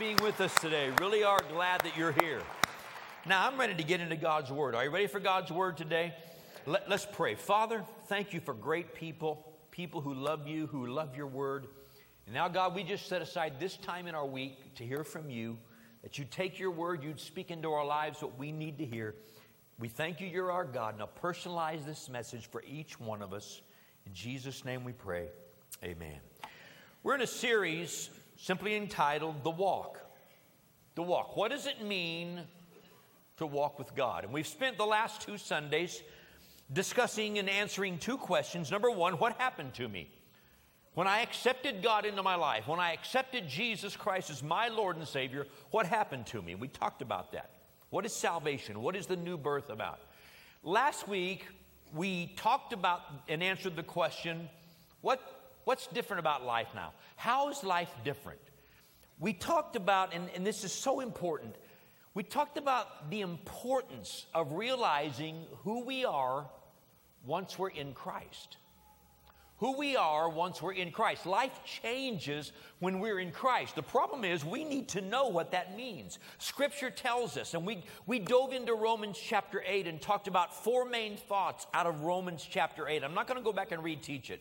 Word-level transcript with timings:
being 0.00 0.16
with 0.22 0.40
us 0.40 0.54
today. 0.54 0.90
Really 0.98 1.24
are 1.24 1.42
glad 1.52 1.82
that 1.82 1.94
you're 1.94 2.12
here. 2.12 2.40
Now, 3.26 3.46
I'm 3.46 3.60
ready 3.60 3.74
to 3.74 3.82
get 3.82 4.00
into 4.00 4.16
God's 4.16 4.50
Word. 4.50 4.74
Are 4.74 4.82
you 4.82 4.88
ready 4.88 5.06
for 5.06 5.20
God's 5.20 5.52
Word 5.52 5.76
today? 5.76 6.14
Let, 6.64 6.90
us 6.90 7.06
pray. 7.12 7.34
Father, 7.34 7.84
thank 8.06 8.32
you 8.32 8.40
for 8.40 8.54
great 8.54 8.94
people, 8.94 9.58
people 9.70 10.00
who 10.00 10.14
love 10.14 10.48
you, 10.48 10.68
who 10.68 10.86
love 10.86 11.18
your 11.18 11.26
Word. 11.26 11.66
And 12.24 12.34
now, 12.34 12.48
God, 12.48 12.74
we 12.74 12.82
just 12.82 13.08
set 13.10 13.20
aside 13.20 13.60
this 13.60 13.76
time 13.76 14.06
in 14.06 14.14
our 14.14 14.24
week 14.24 14.74
to 14.76 14.86
hear 14.86 15.04
from 15.04 15.28
you, 15.28 15.58
that 16.02 16.16
you 16.16 16.24
take 16.24 16.58
your 16.58 16.70
Word, 16.70 17.04
you'd 17.04 17.20
speak 17.20 17.50
into 17.50 17.70
our 17.70 17.84
lives 17.84 18.22
what 18.22 18.38
we 18.38 18.52
need 18.52 18.78
to 18.78 18.86
hear. 18.86 19.16
We 19.78 19.88
thank 19.88 20.18
you, 20.18 20.26
you're 20.26 20.50
our 20.50 20.64
God. 20.64 20.98
Now, 20.98 21.10
personalize 21.22 21.84
this 21.84 22.08
message 22.08 22.46
for 22.46 22.62
each 22.66 22.98
one 22.98 23.20
of 23.20 23.34
us. 23.34 23.60
In 24.06 24.14
Jesus' 24.14 24.64
name 24.64 24.82
we 24.82 24.92
pray. 24.92 25.28
Amen. 25.84 26.20
We're 27.02 27.16
in 27.16 27.20
a 27.20 27.26
series 27.26 28.08
simply 28.40 28.74
entitled 28.74 29.44
The 29.44 29.50
Walk. 29.50 30.00
The 30.94 31.02
Walk. 31.02 31.36
What 31.36 31.50
does 31.50 31.66
it 31.66 31.84
mean 31.84 32.40
to 33.36 33.46
walk 33.46 33.78
with 33.78 33.94
God? 33.94 34.24
And 34.24 34.32
we've 34.32 34.46
spent 34.46 34.78
the 34.78 34.86
last 34.86 35.20
two 35.20 35.36
Sundays 35.36 36.02
discussing 36.72 37.38
and 37.38 37.50
answering 37.50 37.98
two 37.98 38.16
questions. 38.16 38.70
Number 38.70 38.90
one, 38.90 39.14
what 39.14 39.34
happened 39.38 39.74
to 39.74 39.88
me? 39.88 40.10
When 40.94 41.06
I 41.06 41.20
accepted 41.20 41.82
God 41.82 42.04
into 42.04 42.22
my 42.22 42.34
life, 42.34 42.66
when 42.66 42.80
I 42.80 42.92
accepted 42.92 43.46
Jesus 43.46 43.94
Christ 43.94 44.30
as 44.30 44.42
my 44.42 44.68
Lord 44.68 44.96
and 44.96 45.06
Savior, 45.06 45.46
what 45.70 45.86
happened 45.86 46.26
to 46.28 46.42
me? 46.42 46.54
We 46.54 46.68
talked 46.68 47.02
about 47.02 47.32
that. 47.32 47.50
What 47.90 48.06
is 48.06 48.12
salvation? 48.12 48.82
What 48.82 48.96
is 48.96 49.06
the 49.06 49.16
new 49.16 49.36
birth 49.36 49.68
about? 49.68 50.00
Last 50.62 51.06
week, 51.06 51.46
we 51.94 52.32
talked 52.36 52.72
about 52.72 53.02
and 53.28 53.42
answered 53.42 53.76
the 53.76 53.82
question 53.82 54.48
what 55.00 55.39
What's 55.64 55.86
different 55.88 56.20
about 56.20 56.44
life 56.44 56.68
now? 56.74 56.92
How 57.16 57.50
is 57.50 57.62
life 57.62 57.90
different? 58.04 58.40
We 59.18 59.32
talked 59.32 59.76
about, 59.76 60.14
and, 60.14 60.28
and 60.34 60.46
this 60.46 60.64
is 60.64 60.72
so 60.72 61.00
important, 61.00 61.54
we 62.14 62.22
talked 62.22 62.56
about 62.56 63.10
the 63.10 63.20
importance 63.20 64.26
of 64.34 64.52
realizing 64.52 65.44
who 65.62 65.84
we 65.84 66.04
are 66.04 66.46
once 67.24 67.58
we're 67.58 67.68
in 67.68 67.92
Christ. 67.92 68.56
Who 69.58 69.76
we 69.76 69.94
are 69.94 70.30
once 70.30 70.62
we're 70.62 70.72
in 70.72 70.90
Christ. 70.90 71.26
Life 71.26 71.60
changes 71.64 72.52
when 72.78 72.98
we're 72.98 73.20
in 73.20 73.30
Christ. 73.30 73.76
The 73.76 73.82
problem 73.82 74.24
is 74.24 74.42
we 74.42 74.64
need 74.64 74.88
to 74.88 75.02
know 75.02 75.28
what 75.28 75.50
that 75.52 75.76
means. 75.76 76.18
Scripture 76.38 76.90
tells 76.90 77.36
us, 77.36 77.52
and 77.52 77.66
we, 77.66 77.84
we 78.06 78.18
dove 78.18 78.54
into 78.54 78.72
Romans 78.74 79.18
chapter 79.22 79.62
8 79.66 79.86
and 79.86 80.00
talked 80.00 80.28
about 80.28 80.64
four 80.64 80.86
main 80.86 81.18
thoughts 81.18 81.66
out 81.74 81.86
of 81.86 82.00
Romans 82.00 82.46
chapter 82.50 82.88
8. 82.88 83.04
I'm 83.04 83.12
not 83.12 83.26
going 83.26 83.38
to 83.38 83.44
go 83.44 83.52
back 83.52 83.70
and 83.70 83.82
reteach 83.82 84.30
it. 84.30 84.40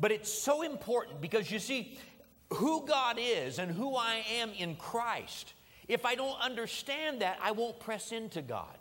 But 0.00 0.12
it's 0.12 0.32
so 0.32 0.62
important 0.62 1.20
because 1.20 1.50
you 1.50 1.58
see, 1.58 1.98
who 2.54 2.84
God 2.86 3.18
is 3.20 3.58
and 3.58 3.70
who 3.70 3.94
I 3.94 4.24
am 4.38 4.50
in 4.58 4.76
Christ, 4.76 5.54
if 5.88 6.04
I 6.04 6.14
don't 6.14 6.40
understand 6.40 7.20
that, 7.22 7.38
I 7.42 7.52
won't 7.52 7.78
press 7.78 8.12
into 8.12 8.42
God. 8.42 8.76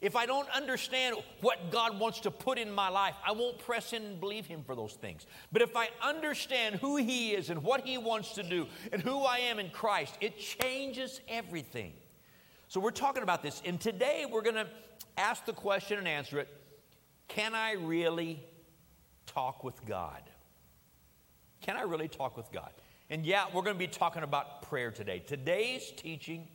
If 0.00 0.16
I 0.16 0.26
don't 0.26 0.48
understand 0.50 1.16
what 1.40 1.70
God 1.70 1.98
wants 1.98 2.20
to 2.20 2.30
put 2.30 2.58
in 2.58 2.70
my 2.70 2.88
life, 2.88 3.14
I 3.26 3.32
won't 3.32 3.58
press 3.58 3.92
in 3.92 4.02
and 4.02 4.20
believe 4.20 4.46
Him 4.46 4.62
for 4.62 4.74
those 4.74 4.94
things. 4.94 5.26
But 5.50 5.62
if 5.62 5.76
I 5.76 5.88
understand 6.02 6.76
who 6.76 6.96
He 6.96 7.32
is 7.32 7.48
and 7.48 7.62
what 7.62 7.86
He 7.86 7.96
wants 7.96 8.34
to 8.34 8.42
do 8.42 8.66
and 8.92 9.00
who 9.00 9.20
I 9.20 9.38
am 9.38 9.58
in 9.58 9.70
Christ, 9.70 10.18
it 10.20 10.38
changes 10.38 11.20
everything. 11.28 11.94
So 12.68 12.80
we're 12.80 12.90
talking 12.90 13.22
about 13.22 13.42
this. 13.42 13.62
And 13.64 13.80
today 13.80 14.26
we're 14.30 14.42
going 14.42 14.56
to 14.56 14.68
ask 15.16 15.46
the 15.46 15.52
question 15.52 15.98
and 15.98 16.08
answer 16.08 16.38
it 16.38 16.48
Can 17.28 17.54
I 17.54 17.72
really 17.72 18.42
talk 19.26 19.64
with 19.64 19.86
God? 19.86 20.22
Can 21.64 21.78
I 21.78 21.82
really 21.82 22.08
talk 22.08 22.36
with 22.36 22.52
God? 22.52 22.68
And 23.08 23.24
yeah, 23.24 23.46
we're 23.46 23.62
going 23.62 23.74
to 23.74 23.78
be 23.78 23.86
talking 23.86 24.22
about 24.22 24.60
prayer 24.60 24.90
today. 24.90 25.20
Today's 25.20 25.90
teaching 25.96 26.46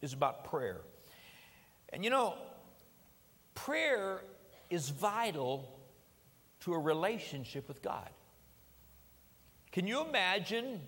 is 0.00 0.14
about 0.14 0.46
prayer. 0.46 0.80
And 1.92 2.02
you 2.02 2.08
know, 2.08 2.32
prayer 3.54 4.22
is 4.70 4.88
vital 4.88 5.68
to 6.60 6.72
a 6.72 6.78
relationship 6.78 7.68
with 7.68 7.82
God. 7.82 8.08
Can 9.72 9.86
you 9.86 10.02
imagine 10.02 10.80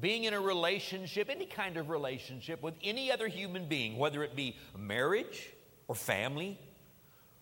being 0.00 0.24
in 0.24 0.32
a 0.32 0.40
relationship, 0.40 1.28
any 1.28 1.44
kind 1.44 1.76
of 1.76 1.90
relationship, 1.90 2.62
with 2.62 2.76
any 2.82 3.12
other 3.12 3.28
human 3.28 3.66
being, 3.68 3.98
whether 3.98 4.24
it 4.24 4.34
be 4.34 4.56
marriage 4.74 5.50
or 5.86 5.94
family, 5.94 6.58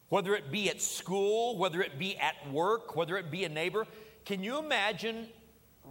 whether 0.09 0.35
it 0.35 0.51
be 0.51 0.69
at 0.69 0.83
school, 0.83 1.57
whether 1.57 1.81
it 1.81 1.97
be 1.97 2.17
at 2.17 2.35
work, 2.51 2.97
whether 2.97 3.17
it 3.17 3.31
be 3.31 3.45
a 3.45 3.49
neighbor? 3.49 3.87
Can 4.25 4.43
you 4.43 4.59
imagine 4.59 5.29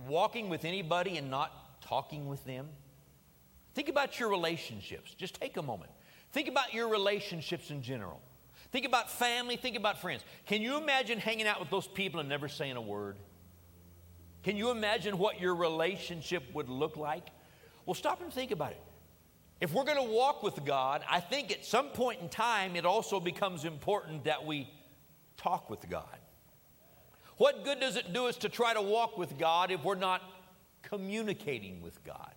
walking 0.07 0.49
with 0.49 0.65
anybody 0.65 1.17
and 1.17 1.29
not 1.29 1.81
talking 1.81 2.27
with 2.27 2.43
them? 2.45 2.67
Think 3.75 3.89
about 3.89 4.19
your 4.19 4.29
relationships. 4.29 5.13
Just 5.13 5.35
take 5.35 5.57
a 5.57 5.61
moment. 5.61 5.91
Think 6.31 6.47
about 6.47 6.73
your 6.73 6.89
relationships 6.89 7.71
in 7.71 7.81
general. 7.81 8.21
Think 8.71 8.85
about 8.85 9.09
family, 9.09 9.55
think 9.55 9.75
about 9.75 9.99
friends. 9.99 10.23
Can 10.45 10.61
you 10.61 10.77
imagine 10.77 11.17
hanging 11.17 11.47
out 11.47 11.59
with 11.59 11.69
those 11.69 11.87
people 11.87 12.19
and 12.19 12.29
never 12.29 12.47
saying 12.47 12.75
a 12.75 12.81
word? 12.81 13.17
Can 14.43 14.55
you 14.55 14.69
imagine 14.69 15.17
what 15.17 15.41
your 15.41 15.55
relationship 15.55 16.43
would 16.53 16.69
look 16.69 16.95
like? 16.95 17.27
Well, 17.85 17.95
stop 17.95 18.21
and 18.21 18.31
think 18.31 18.51
about 18.51 18.71
it. 18.71 18.81
If 19.59 19.73
we're 19.73 19.83
going 19.83 19.97
to 19.97 20.13
walk 20.13 20.43
with 20.43 20.63
God, 20.63 21.03
I 21.09 21.19
think 21.19 21.51
at 21.51 21.65
some 21.65 21.89
point 21.89 22.21
in 22.21 22.29
time 22.29 22.75
it 22.75 22.85
also 22.85 23.19
becomes 23.19 23.65
important 23.65 24.25
that 24.25 24.45
we 24.45 24.71
talk 25.35 25.69
with 25.69 25.89
God. 25.89 26.18
What 27.39 27.63
good 27.63 27.79
does 27.79 27.95
it 27.95 28.11
do 28.11 28.27
us 28.27 28.35
to 28.39 28.49
try 28.49 28.73
to 28.73 28.81
walk 28.81 29.17
with 29.17 29.37
God 29.37 29.71
if 29.71 29.85
we're 29.85 29.95
not 29.95 30.21
communicating 30.81 31.81
with 31.81 32.03
God? 32.03 32.33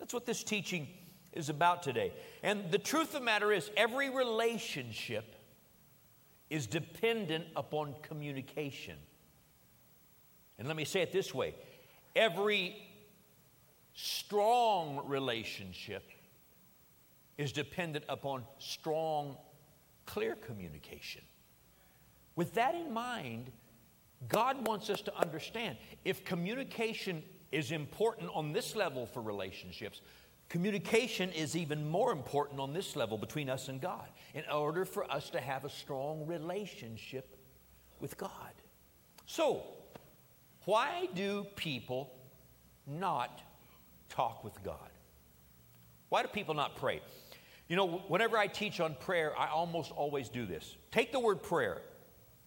That's 0.00 0.12
what 0.12 0.26
this 0.26 0.42
teaching 0.42 0.88
is 1.32 1.50
about 1.50 1.84
today. 1.84 2.12
And 2.42 2.68
the 2.72 2.78
truth 2.78 3.08
of 3.08 3.12
the 3.12 3.20
matter 3.20 3.52
is, 3.52 3.70
every 3.76 4.10
relationship 4.10 5.36
is 6.50 6.66
dependent 6.66 7.44
upon 7.54 7.94
communication. 8.02 8.96
And 10.58 10.66
let 10.66 10.76
me 10.76 10.84
say 10.84 11.00
it 11.00 11.12
this 11.12 11.32
way 11.32 11.54
every 12.16 12.74
strong 13.94 15.00
relationship 15.06 16.10
is 17.36 17.52
dependent 17.52 18.04
upon 18.08 18.42
strong, 18.58 19.36
clear 20.06 20.34
communication. 20.34 21.22
With 22.34 22.54
that 22.54 22.74
in 22.74 22.92
mind, 22.92 23.52
God 24.26 24.66
wants 24.66 24.90
us 24.90 25.00
to 25.02 25.16
understand 25.16 25.76
if 26.04 26.24
communication 26.24 27.22
is 27.52 27.70
important 27.70 28.30
on 28.34 28.52
this 28.52 28.74
level 28.74 29.06
for 29.06 29.22
relationships, 29.22 30.00
communication 30.48 31.30
is 31.30 31.56
even 31.56 31.88
more 31.88 32.10
important 32.10 32.58
on 32.58 32.72
this 32.72 32.96
level 32.96 33.16
between 33.16 33.48
us 33.48 33.68
and 33.68 33.80
God 33.80 34.08
in 34.34 34.42
order 34.52 34.84
for 34.84 35.10
us 35.10 35.30
to 35.30 35.40
have 35.40 35.64
a 35.64 35.70
strong 35.70 36.26
relationship 36.26 37.38
with 38.00 38.16
God. 38.18 38.30
So, 39.26 39.62
why 40.64 41.08
do 41.14 41.46
people 41.54 42.12
not 42.86 43.42
talk 44.08 44.42
with 44.42 44.62
God? 44.62 44.90
Why 46.08 46.22
do 46.22 46.28
people 46.28 46.54
not 46.54 46.76
pray? 46.76 47.00
You 47.68 47.76
know, 47.76 48.02
whenever 48.08 48.38
I 48.38 48.46
teach 48.46 48.80
on 48.80 48.94
prayer, 48.94 49.38
I 49.38 49.48
almost 49.48 49.92
always 49.92 50.28
do 50.28 50.46
this. 50.46 50.76
Take 50.90 51.12
the 51.12 51.20
word 51.20 51.42
prayer. 51.42 51.82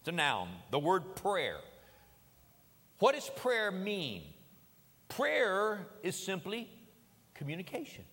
It's 0.02 0.10
a 0.10 0.12
noun, 0.12 0.50
the 0.72 0.80
word 0.80 1.16
prayer. 1.16 1.60
What 2.98 3.14
does 3.14 3.30
prayer 3.30 3.72
mean? 3.72 4.24
Prayer 5.10 5.86
is 6.02 6.16
simply 6.16 6.70
communication. 7.36 8.04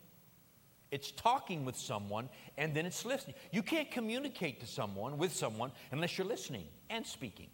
It's 0.90 1.10
talking 1.12 1.64
with 1.64 1.76
someone 1.76 2.28
and 2.58 2.74
then 2.74 2.84
it's 2.84 3.06
listening. 3.06 3.36
You 3.52 3.62
can't 3.62 3.90
communicate 3.90 4.60
to 4.60 4.66
someone 4.66 5.16
with 5.16 5.32
someone 5.32 5.72
unless 5.90 6.18
you're 6.18 6.26
listening 6.26 6.64
and 6.90 7.06
speaking. 7.06 7.48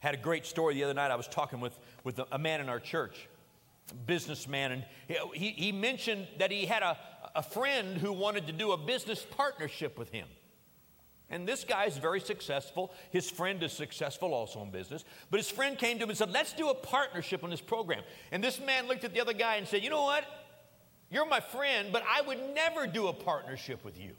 Had 0.00 0.14
a 0.14 0.18
great 0.18 0.46
story 0.46 0.74
the 0.74 0.84
other 0.84 0.94
night. 0.94 1.10
I 1.10 1.16
was 1.16 1.28
talking 1.28 1.60
with, 1.60 1.78
with 2.02 2.20
a 2.32 2.38
man 2.38 2.60
in 2.60 2.70
our 2.70 2.80
church, 2.80 3.28
businessman, 4.06 4.72
and 4.72 4.84
he, 5.34 5.50
he 5.50 5.72
mentioned 5.72 6.28
that 6.38 6.50
he 6.50 6.64
had 6.64 6.82
a, 6.82 6.98
a 7.34 7.42
friend 7.42 7.98
who 7.98 8.12
wanted 8.12 8.46
to 8.46 8.52
do 8.52 8.72
a 8.72 8.76
business 8.76 9.26
partnership 9.36 9.98
with 9.98 10.10
him. 10.10 10.28
And 11.30 11.48
this 11.48 11.64
guy 11.64 11.84
is 11.86 11.96
very 11.96 12.20
successful. 12.20 12.92
His 13.10 13.30
friend 13.30 13.62
is 13.62 13.72
successful 13.72 14.34
also 14.34 14.62
in 14.62 14.70
business. 14.70 15.04
But 15.30 15.40
his 15.40 15.50
friend 15.50 15.78
came 15.78 15.98
to 15.98 16.04
him 16.04 16.10
and 16.10 16.18
said, 16.18 16.30
Let's 16.30 16.52
do 16.52 16.68
a 16.68 16.74
partnership 16.74 17.42
on 17.42 17.50
this 17.50 17.60
program. 17.60 18.02
And 18.30 18.44
this 18.44 18.60
man 18.60 18.86
looked 18.86 19.04
at 19.04 19.14
the 19.14 19.20
other 19.20 19.32
guy 19.32 19.56
and 19.56 19.66
said, 19.66 19.82
You 19.82 19.90
know 19.90 20.02
what? 20.02 20.24
You're 21.10 21.26
my 21.26 21.40
friend, 21.40 21.88
but 21.92 22.02
I 22.08 22.22
would 22.22 22.38
never 22.54 22.86
do 22.86 23.08
a 23.08 23.12
partnership 23.12 23.84
with 23.84 23.98
you. 23.98 24.12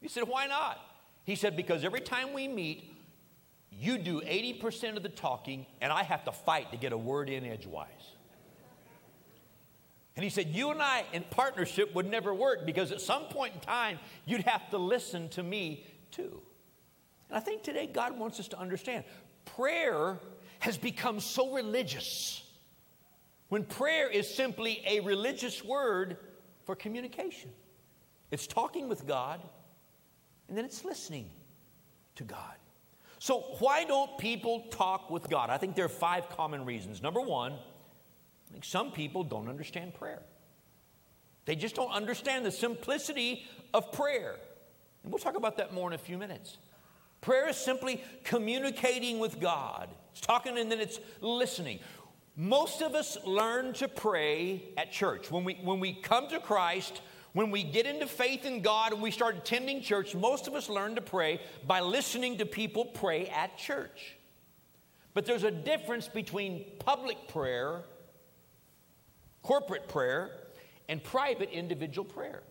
He 0.00 0.08
said, 0.08 0.24
Why 0.24 0.46
not? 0.46 0.78
He 1.24 1.34
said, 1.34 1.56
Because 1.56 1.84
every 1.84 2.00
time 2.00 2.32
we 2.32 2.46
meet, 2.46 2.94
you 3.70 3.98
do 3.98 4.20
80% 4.20 4.96
of 4.96 5.02
the 5.02 5.08
talking, 5.08 5.66
and 5.80 5.92
I 5.92 6.02
have 6.02 6.24
to 6.24 6.32
fight 6.32 6.70
to 6.72 6.76
get 6.76 6.92
a 6.92 6.98
word 6.98 7.30
in 7.30 7.44
edgewise. 7.44 7.88
And 10.14 10.22
he 10.22 10.30
said, 10.30 10.48
You 10.48 10.70
and 10.70 10.82
I 10.82 11.04
in 11.12 11.24
partnership 11.30 11.94
would 11.94 12.10
never 12.10 12.34
work 12.34 12.66
because 12.66 12.92
at 12.92 13.00
some 13.00 13.24
point 13.24 13.54
in 13.54 13.60
time, 13.60 13.98
you'd 14.26 14.42
have 14.42 14.68
to 14.70 14.78
listen 14.78 15.28
to 15.30 15.42
me 15.42 15.86
too. 16.12 16.40
And 17.28 17.36
I 17.36 17.40
think 17.40 17.62
today 17.62 17.86
God 17.86 18.18
wants 18.18 18.38
us 18.38 18.48
to 18.48 18.58
understand 18.58 19.04
prayer 19.44 20.20
has 20.60 20.78
become 20.78 21.18
so 21.18 21.52
religious. 21.52 22.38
when 23.48 23.64
prayer 23.64 24.08
is 24.08 24.32
simply 24.32 24.82
a 24.86 25.00
religious 25.00 25.62
word 25.62 26.16
for 26.64 26.74
communication. 26.74 27.50
It's 28.30 28.46
talking 28.46 28.88
with 28.88 29.06
God, 29.06 29.42
and 30.48 30.56
then 30.56 30.64
it's 30.64 30.86
listening 30.86 31.28
to 32.14 32.24
God. 32.24 32.54
So, 33.18 33.40
why 33.58 33.84
don't 33.84 34.16
people 34.16 34.60
talk 34.70 35.10
with 35.10 35.28
God? 35.28 35.50
I 35.50 35.58
think 35.58 35.76
there 35.76 35.84
are 35.84 35.90
five 35.90 36.30
common 36.30 36.64
reasons. 36.64 37.02
Number 37.02 37.20
one, 37.20 37.52
I 37.52 38.52
think 38.52 38.64
some 38.64 38.90
people 38.90 39.22
don't 39.22 39.48
understand 39.48 39.94
prayer. 39.94 40.22
They 41.44 41.54
just 41.54 41.74
don't 41.74 41.92
understand 41.92 42.46
the 42.46 42.50
simplicity 42.50 43.44
of 43.74 43.92
prayer. 43.92 44.36
And 45.02 45.12
we'll 45.12 45.18
talk 45.18 45.36
about 45.36 45.56
that 45.56 45.72
more 45.72 45.88
in 45.88 45.94
a 45.94 45.98
few 45.98 46.18
minutes. 46.18 46.58
Prayer 47.20 47.48
is 47.48 47.56
simply 47.56 48.02
communicating 48.24 49.18
with 49.18 49.40
God. 49.40 49.88
It's 50.10 50.20
talking 50.20 50.58
and 50.58 50.70
then 50.70 50.80
it's 50.80 51.00
listening. 51.20 51.78
Most 52.36 52.82
of 52.82 52.94
us 52.94 53.16
learn 53.24 53.74
to 53.74 53.88
pray 53.88 54.64
at 54.76 54.90
church. 54.90 55.30
When 55.30 55.44
we, 55.44 55.54
when 55.62 55.80
we 55.80 55.92
come 55.92 56.28
to 56.28 56.40
Christ, 56.40 57.00
when 57.32 57.50
we 57.50 57.62
get 57.62 57.86
into 57.86 58.06
faith 58.06 58.44
in 58.44 58.60
God 58.60 58.92
and 58.92 59.02
we 59.02 59.10
start 59.10 59.36
attending 59.36 59.82
church, 59.82 60.14
most 60.14 60.48
of 60.48 60.54
us 60.54 60.68
learn 60.68 60.94
to 60.96 61.00
pray 61.00 61.40
by 61.66 61.80
listening 61.80 62.38
to 62.38 62.46
people 62.46 62.86
pray 62.86 63.26
at 63.28 63.56
church. 63.56 64.16
But 65.14 65.26
there's 65.26 65.44
a 65.44 65.50
difference 65.50 66.08
between 66.08 66.64
public 66.78 67.28
prayer, 67.28 67.82
corporate 69.42 69.88
prayer, 69.88 70.30
and 70.88 71.02
private 71.02 71.50
individual 71.50 72.04
prayer. 72.04 72.42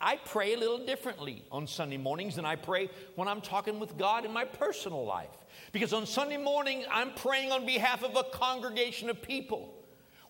I 0.00 0.16
pray 0.16 0.54
a 0.54 0.58
little 0.58 0.84
differently 0.84 1.44
on 1.50 1.66
Sunday 1.66 1.96
mornings 1.96 2.36
than 2.36 2.44
I 2.44 2.56
pray 2.56 2.88
when 3.16 3.26
I'm 3.26 3.40
talking 3.40 3.80
with 3.80 3.98
God 3.98 4.24
in 4.24 4.32
my 4.32 4.44
personal 4.44 5.04
life. 5.04 5.30
Because 5.72 5.92
on 5.92 6.06
Sunday 6.06 6.36
morning, 6.36 6.84
I'm 6.90 7.12
praying 7.14 7.50
on 7.50 7.66
behalf 7.66 8.04
of 8.04 8.14
a 8.16 8.22
congregation 8.22 9.10
of 9.10 9.20
people. 9.20 9.74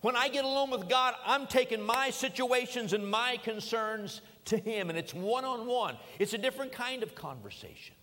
When 0.01 0.15
I 0.15 0.29
get 0.29 0.45
alone 0.45 0.71
with 0.71 0.89
God, 0.89 1.13
I'm 1.25 1.45
taking 1.45 1.81
my 1.81 2.09
situations 2.09 2.93
and 2.93 3.09
my 3.09 3.37
concerns 3.37 4.21
to 4.45 4.57
Him, 4.57 4.89
and 4.89 4.97
it's 4.97 5.13
one 5.13 5.45
on 5.45 5.67
one. 5.67 5.97
It's 6.17 6.33
a 6.33 6.37
different 6.37 6.71
kind 6.71 7.03
of 7.03 7.13
conversation. 7.13 7.95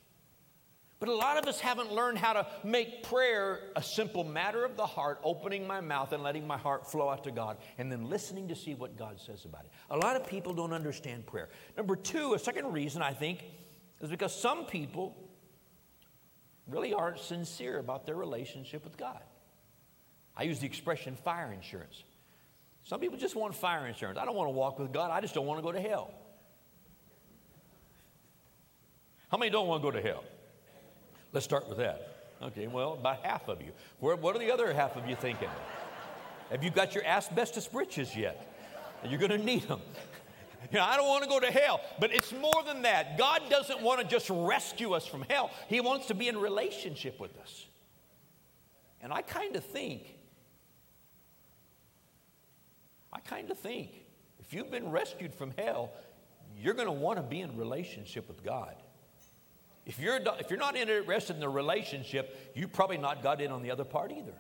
But 0.98 1.10
a 1.10 1.14
lot 1.14 1.36
of 1.36 1.46
us 1.46 1.60
haven't 1.60 1.92
learned 1.92 2.16
how 2.16 2.32
to 2.32 2.46
make 2.64 3.02
prayer 3.02 3.60
a 3.76 3.82
simple 3.82 4.24
matter 4.24 4.64
of 4.64 4.76
the 4.76 4.86
heart, 4.86 5.18
opening 5.22 5.66
my 5.66 5.80
mouth 5.82 6.12
and 6.12 6.22
letting 6.22 6.46
my 6.46 6.56
heart 6.56 6.90
flow 6.90 7.10
out 7.10 7.24
to 7.24 7.30
God, 7.30 7.58
and 7.76 7.92
then 7.92 8.08
listening 8.08 8.48
to 8.48 8.56
see 8.56 8.74
what 8.74 8.96
God 8.96 9.20
says 9.20 9.44
about 9.44 9.64
it. 9.64 9.70
A 9.90 9.96
lot 9.96 10.16
of 10.16 10.26
people 10.26 10.54
don't 10.54 10.72
understand 10.72 11.26
prayer. 11.26 11.50
Number 11.76 11.96
two, 11.96 12.32
a 12.32 12.38
second 12.38 12.72
reason 12.72 13.02
I 13.02 13.12
think 13.12 13.44
is 14.00 14.08
because 14.08 14.34
some 14.34 14.64
people 14.64 15.14
really 16.66 16.94
aren't 16.94 17.18
sincere 17.18 17.78
about 17.78 18.06
their 18.06 18.16
relationship 18.16 18.82
with 18.82 18.96
God. 18.96 19.20
I 20.34 20.44
use 20.44 20.60
the 20.60 20.66
expression 20.66 21.14
fire 21.14 21.52
insurance. 21.52 22.04
Some 22.84 23.00
people 23.00 23.18
just 23.18 23.36
want 23.36 23.54
fire 23.54 23.86
insurance. 23.86 24.18
I 24.18 24.24
don't 24.24 24.34
want 24.34 24.48
to 24.48 24.52
walk 24.52 24.78
with 24.78 24.92
God, 24.92 25.10
I 25.10 25.20
just 25.20 25.34
don't 25.34 25.46
want 25.46 25.58
to 25.58 25.62
go 25.62 25.72
to 25.72 25.80
hell. 25.80 26.10
How 29.28 29.36
many 29.36 29.50
don't 29.50 29.66
want 29.66 29.82
to 29.82 29.90
go 29.90 29.90
to 29.90 30.00
hell? 30.00 30.24
Let's 31.36 31.44
start 31.44 31.68
with 31.68 31.76
that. 31.76 32.16
Okay, 32.40 32.66
well, 32.66 32.94
about 32.94 33.22
half 33.22 33.46
of 33.48 33.60
you. 33.60 33.72
what 34.00 34.34
are 34.34 34.38
the 34.38 34.50
other 34.50 34.72
half 34.72 34.96
of 34.96 35.06
you 35.06 35.14
thinking? 35.16 35.50
Have 36.50 36.64
you 36.64 36.70
got 36.70 36.94
your 36.94 37.04
asbestos 37.04 37.68
britches 37.68 38.16
yet? 38.16 38.54
You're 39.06 39.18
going 39.18 39.32
to 39.32 39.36
need 39.36 39.68
them. 39.68 39.82
You 40.72 40.78
know, 40.78 40.84
I 40.84 40.96
don't 40.96 41.06
want 41.06 41.24
to 41.24 41.28
go 41.28 41.38
to 41.38 41.52
hell, 41.52 41.82
but 42.00 42.10
it's 42.10 42.32
more 42.32 42.62
than 42.64 42.80
that. 42.82 43.18
God 43.18 43.42
doesn't 43.50 43.82
want 43.82 44.00
to 44.00 44.06
just 44.06 44.30
rescue 44.30 44.94
us 44.94 45.06
from 45.06 45.26
hell, 45.28 45.50
He 45.68 45.82
wants 45.82 46.06
to 46.06 46.14
be 46.14 46.26
in 46.26 46.38
relationship 46.38 47.20
with 47.20 47.38
us. 47.38 47.66
And 49.02 49.12
I 49.12 49.20
kind 49.20 49.56
of 49.56 49.62
think, 49.62 50.16
I 53.12 53.20
kind 53.20 53.50
of 53.50 53.58
think, 53.58 53.90
if 54.40 54.54
you've 54.54 54.70
been 54.70 54.90
rescued 54.90 55.34
from 55.34 55.52
hell, 55.58 55.92
you're 56.58 56.72
going 56.72 56.88
to 56.88 56.92
want 56.92 57.18
to 57.18 57.22
be 57.22 57.42
in 57.42 57.58
relationship 57.58 58.26
with 58.26 58.42
God. 58.42 58.74
If 59.86 60.00
you're, 60.00 60.18
if 60.40 60.50
you're 60.50 60.58
not 60.58 60.76
interested 60.76 61.34
in 61.34 61.40
the 61.40 61.48
relationship, 61.48 62.52
you 62.54 62.66
probably 62.66 62.98
not 62.98 63.22
got 63.22 63.40
in 63.40 63.52
on 63.52 63.62
the 63.62 63.70
other 63.70 63.84
part 63.84 64.10
either. 64.10 64.34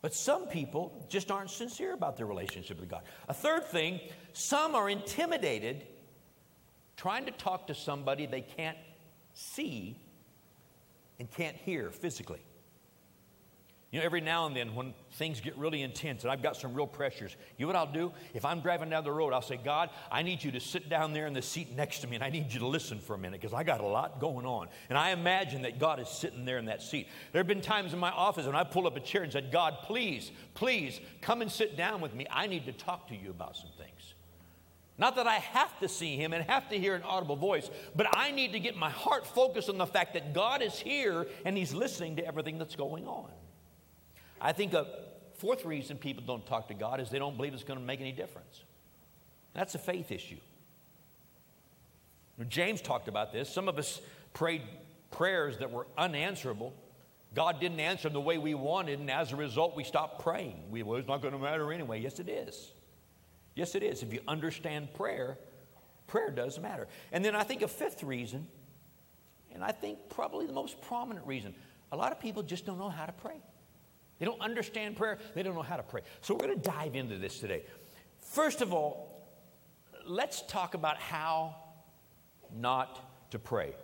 But 0.00 0.14
some 0.14 0.46
people 0.46 1.06
just 1.08 1.30
aren't 1.30 1.50
sincere 1.50 1.94
about 1.94 2.16
their 2.16 2.26
relationship 2.26 2.80
with 2.80 2.88
God. 2.88 3.02
A 3.28 3.34
third 3.34 3.66
thing, 3.66 4.00
some 4.32 4.74
are 4.74 4.88
intimidated 4.88 5.86
trying 6.96 7.24
to 7.24 7.32
talk 7.32 7.66
to 7.66 7.74
somebody 7.74 8.26
they 8.26 8.40
can't 8.40 8.78
see 9.34 9.96
and 11.18 11.30
can't 11.30 11.56
hear 11.56 11.90
physically. 11.90 12.40
You 13.92 13.98
know, 13.98 14.06
every 14.06 14.22
now 14.22 14.46
and 14.46 14.56
then 14.56 14.74
when 14.74 14.94
things 15.12 15.42
get 15.42 15.54
really 15.58 15.82
intense 15.82 16.22
and 16.22 16.32
I've 16.32 16.42
got 16.42 16.56
some 16.56 16.72
real 16.72 16.86
pressures, 16.86 17.36
you 17.58 17.66
know 17.66 17.72
what 17.74 17.76
I'll 17.76 17.92
do? 17.92 18.10
If 18.32 18.42
I'm 18.46 18.62
driving 18.62 18.88
down 18.88 19.04
the 19.04 19.12
road, 19.12 19.34
I'll 19.34 19.42
say, 19.42 19.60
God, 19.62 19.90
I 20.10 20.22
need 20.22 20.42
you 20.42 20.50
to 20.52 20.60
sit 20.60 20.88
down 20.88 21.12
there 21.12 21.26
in 21.26 21.34
the 21.34 21.42
seat 21.42 21.76
next 21.76 21.98
to 21.98 22.06
me 22.06 22.14
and 22.16 22.24
I 22.24 22.30
need 22.30 22.50
you 22.50 22.60
to 22.60 22.66
listen 22.66 22.98
for 22.98 23.12
a 23.12 23.18
minute 23.18 23.38
because 23.38 23.52
I 23.52 23.64
got 23.64 23.80
a 23.80 23.86
lot 23.86 24.18
going 24.18 24.46
on. 24.46 24.68
And 24.88 24.96
I 24.96 25.10
imagine 25.10 25.60
that 25.62 25.78
God 25.78 26.00
is 26.00 26.08
sitting 26.08 26.46
there 26.46 26.56
in 26.56 26.64
that 26.64 26.80
seat. 26.80 27.06
There 27.32 27.40
have 27.40 27.46
been 27.46 27.60
times 27.60 27.92
in 27.92 27.98
my 27.98 28.10
office 28.10 28.46
when 28.46 28.56
I 28.56 28.64
pulled 28.64 28.86
up 28.86 28.96
a 28.96 29.00
chair 29.00 29.24
and 29.24 29.30
said, 29.30 29.52
God, 29.52 29.76
please, 29.82 30.30
please 30.54 30.98
come 31.20 31.42
and 31.42 31.52
sit 31.52 31.76
down 31.76 32.00
with 32.00 32.14
me. 32.14 32.26
I 32.30 32.46
need 32.46 32.64
to 32.64 32.72
talk 32.72 33.08
to 33.08 33.14
you 33.14 33.28
about 33.28 33.58
some 33.58 33.70
things. 33.76 34.14
Not 34.96 35.16
that 35.16 35.26
I 35.26 35.34
have 35.34 35.78
to 35.80 35.88
see 35.88 36.16
him 36.16 36.32
and 36.32 36.48
have 36.48 36.70
to 36.70 36.78
hear 36.78 36.94
an 36.94 37.02
audible 37.02 37.36
voice, 37.36 37.70
but 37.94 38.06
I 38.16 38.30
need 38.30 38.52
to 38.52 38.58
get 38.58 38.74
my 38.74 38.90
heart 38.90 39.26
focused 39.26 39.68
on 39.68 39.76
the 39.76 39.86
fact 39.86 40.14
that 40.14 40.32
God 40.32 40.62
is 40.62 40.78
here 40.78 41.26
and 41.44 41.58
he's 41.58 41.74
listening 41.74 42.16
to 42.16 42.26
everything 42.26 42.56
that's 42.56 42.76
going 42.76 43.06
on. 43.06 43.28
I 44.42 44.52
think 44.52 44.74
a 44.74 44.86
fourth 45.36 45.64
reason 45.64 45.96
people 45.96 46.24
don't 46.26 46.44
talk 46.44 46.68
to 46.68 46.74
God 46.74 47.00
is 47.00 47.08
they 47.08 47.20
don't 47.20 47.36
believe 47.36 47.54
it's 47.54 47.62
going 47.62 47.78
to 47.78 47.84
make 47.84 48.00
any 48.00 48.12
difference. 48.12 48.64
That's 49.54 49.76
a 49.76 49.78
faith 49.78 50.10
issue. 50.10 50.38
James 52.48 52.82
talked 52.82 53.06
about 53.06 53.32
this. 53.32 53.48
Some 53.48 53.68
of 53.68 53.78
us 53.78 54.00
prayed 54.34 54.62
prayers 55.12 55.58
that 55.58 55.70
were 55.70 55.86
unanswerable. 55.96 56.74
God 57.34 57.60
didn't 57.60 57.78
answer 57.78 58.08
them 58.08 58.14
the 58.14 58.20
way 58.20 58.36
we 58.36 58.54
wanted, 58.54 58.98
and 58.98 59.10
as 59.10 59.32
a 59.32 59.36
result, 59.36 59.76
we 59.76 59.84
stopped 59.84 60.22
praying. 60.22 60.60
We, 60.70 60.82
well, 60.82 60.98
it's 60.98 61.06
not 61.06 61.22
going 61.22 61.34
to 61.34 61.38
matter 61.38 61.72
anyway. 61.72 62.00
Yes, 62.00 62.18
it 62.18 62.28
is. 62.28 62.72
Yes, 63.54 63.74
it 63.74 63.82
is. 63.82 64.02
If 64.02 64.12
you 64.12 64.20
understand 64.26 64.92
prayer, 64.94 65.38
prayer 66.08 66.30
does 66.30 66.58
matter. 66.58 66.88
And 67.12 67.24
then 67.24 67.36
I 67.36 67.44
think 67.44 67.62
a 67.62 67.68
fifth 67.68 68.02
reason, 68.02 68.46
and 69.54 69.62
I 69.62 69.70
think 69.70 69.98
probably 70.08 70.46
the 70.46 70.52
most 70.52 70.80
prominent 70.82 71.26
reason, 71.26 71.54
a 71.92 71.96
lot 71.96 72.10
of 72.10 72.18
people 72.18 72.42
just 72.42 72.66
don't 72.66 72.78
know 72.78 72.88
how 72.88 73.06
to 73.06 73.12
pray. 73.12 73.40
They 74.22 74.26
don't 74.26 74.40
understand 74.40 74.94
prayer, 74.94 75.18
they 75.34 75.42
don't 75.42 75.56
know 75.56 75.62
how 75.62 75.74
to 75.74 75.82
pray. 75.82 76.02
So 76.20 76.32
we're 76.32 76.46
going 76.46 76.60
to 76.60 76.70
dive 76.70 76.94
into 76.94 77.18
this 77.18 77.40
today. 77.40 77.64
First 78.20 78.60
of 78.60 78.72
all, 78.72 79.26
let's 80.06 80.42
talk 80.42 80.74
about 80.74 80.96
how 80.98 81.56
not 82.56 83.32
to 83.32 83.40
pray. 83.40 83.74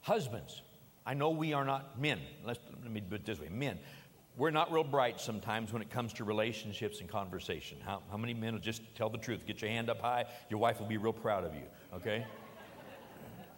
Husbands, 0.00 0.62
I 1.06 1.14
know 1.14 1.30
we 1.30 1.52
are 1.52 1.64
not 1.64 2.00
men. 2.00 2.18
Let's, 2.44 2.58
let 2.82 2.90
me 2.90 3.00
put 3.00 3.20
it 3.20 3.24
this 3.24 3.38
way 3.38 3.48
men. 3.48 3.78
We're 4.36 4.50
not 4.50 4.72
real 4.72 4.82
bright 4.82 5.20
sometimes 5.20 5.72
when 5.72 5.80
it 5.80 5.90
comes 5.90 6.12
to 6.14 6.24
relationships 6.24 6.98
and 6.98 7.08
conversation. 7.08 7.78
How, 7.80 8.02
how 8.10 8.16
many 8.16 8.34
men 8.34 8.54
will 8.54 8.60
just 8.60 8.82
tell 8.96 9.10
the 9.10 9.18
truth? 9.18 9.46
Get 9.46 9.62
your 9.62 9.70
hand 9.70 9.90
up 9.90 10.00
high, 10.00 10.24
your 10.50 10.58
wife 10.58 10.80
will 10.80 10.88
be 10.88 10.96
real 10.96 11.12
proud 11.12 11.44
of 11.44 11.54
you, 11.54 11.62
okay? 11.94 12.26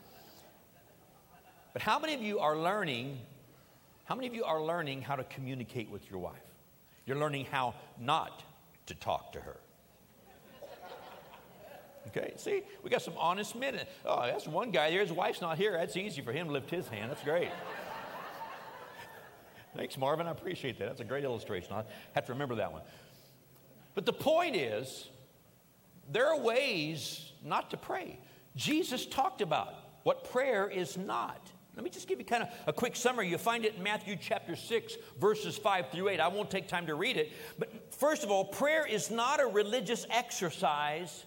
but 1.73 1.81
how 1.81 1.99
many 1.99 2.13
of 2.13 2.21
you 2.21 2.41
are 2.41 2.59
learning 2.59 3.21
how 4.11 4.17
many 4.17 4.27
of 4.27 4.35
you 4.35 4.43
are 4.43 4.61
learning 4.61 5.03
how 5.03 5.15
to 5.15 5.23
communicate 5.23 5.89
with 5.89 6.11
your 6.11 6.19
wife? 6.19 6.35
You're 7.07 7.19
learning 7.19 7.47
how 7.49 7.77
not 7.97 8.43
to 8.87 8.95
talk 8.97 9.33
to 9.35 9.41
her. 9.41 9.61
Okay, 12.09 12.33
see, 12.35 12.65
we 12.83 12.91
got 12.91 13.03
some 13.03 13.15
honest 13.17 13.55
men. 13.55 13.79
Oh, 14.05 14.23
that's 14.27 14.49
one 14.49 14.73
guy 14.73 14.91
there. 14.91 15.01
His 15.01 15.13
wife's 15.13 15.41
not 15.41 15.59
here. 15.59 15.75
That's 15.75 15.97
easy 15.97 16.23
for 16.23 16.33
him 16.33 16.49
to 16.49 16.53
lift 16.53 16.69
his 16.71 16.89
hand. 16.89 17.09
That's 17.09 17.23
great. 17.23 17.53
Thanks, 19.77 19.97
Marvin. 19.97 20.27
I 20.27 20.33
appreciate 20.33 20.81
that. 20.81 20.87
That's 20.87 21.01
a 21.01 21.05
great 21.05 21.23
illustration. 21.23 21.73
I 21.73 21.85
have 22.17 22.27
to 22.27 22.33
remember 22.33 22.57
that 22.57 22.73
one. 22.73 22.83
But 23.95 24.07
the 24.07 24.13
point 24.13 24.57
is, 24.57 25.09
there 26.11 26.27
are 26.27 26.41
ways 26.41 27.31
not 27.45 27.71
to 27.71 27.77
pray. 27.77 28.19
Jesus 28.57 29.07
talked 29.07 29.41
about 29.41 29.73
what 30.03 30.29
prayer 30.33 30.69
is 30.69 30.99
not. 30.99 31.49
Let 31.77 31.85
me 31.85 31.91
just 31.91 32.09
give 32.09 32.19
you 32.19 32.25
kind 32.25 32.43
of 32.43 32.49
a 32.67 32.73
quick 32.73 32.97
summary. 32.97 33.29
You 33.29 33.39
find 33.39 33.65
it 33.65 33.77
in 33.77 33.83
Matthew 33.83 34.17
chapter 34.21 34.57
6, 34.57 34.97
verses 35.21 35.57
5 35.57 35.91
through 35.91 36.09
8. 36.09 36.21
I 36.21 36.29
won't 36.29 36.51
take 36.51 36.69
time 36.69 36.87
to 36.87 36.95
read 36.95 37.17
it. 37.17 37.33
But 37.59 37.95
first 37.95 38.25
of 38.25 38.31
all, 38.31 38.45
prayer 38.45 38.87
is 38.87 39.11
not 39.11 39.41
a 39.41 39.47
religious 39.47 40.07
exercise 40.11 41.25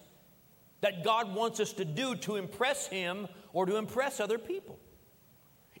that 0.82 1.02
God 1.02 1.34
wants 1.34 1.60
us 1.60 1.72
to 1.74 1.84
do 1.84 2.14
to 2.16 2.36
impress 2.36 2.86
Him 2.86 3.26
or 3.52 3.64
to 3.64 3.76
impress 3.76 4.20
other 4.20 4.38
people. 4.38 4.78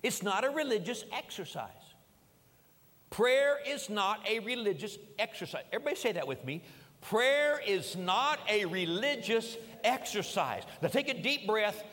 It's 0.02 0.22
not 0.22 0.44
a 0.44 0.50
religious 0.50 1.04
exercise. 1.12 1.70
Prayer 3.10 3.58
is 3.66 3.90
not 3.90 4.26
a 4.28 4.40
religious 4.40 4.98
exercise. 5.18 5.62
Everybody 5.72 5.96
say 5.96 6.12
that 6.12 6.26
with 6.26 6.44
me. 6.44 6.64
Prayer 7.00 7.60
is 7.66 7.96
not 7.96 8.40
a 8.48 8.64
religious 8.64 9.58
exercise. 9.84 10.62
Now 10.80 10.88
take 10.88 11.08
a 11.08 11.22
deep 11.22 11.46
breath 11.46 11.84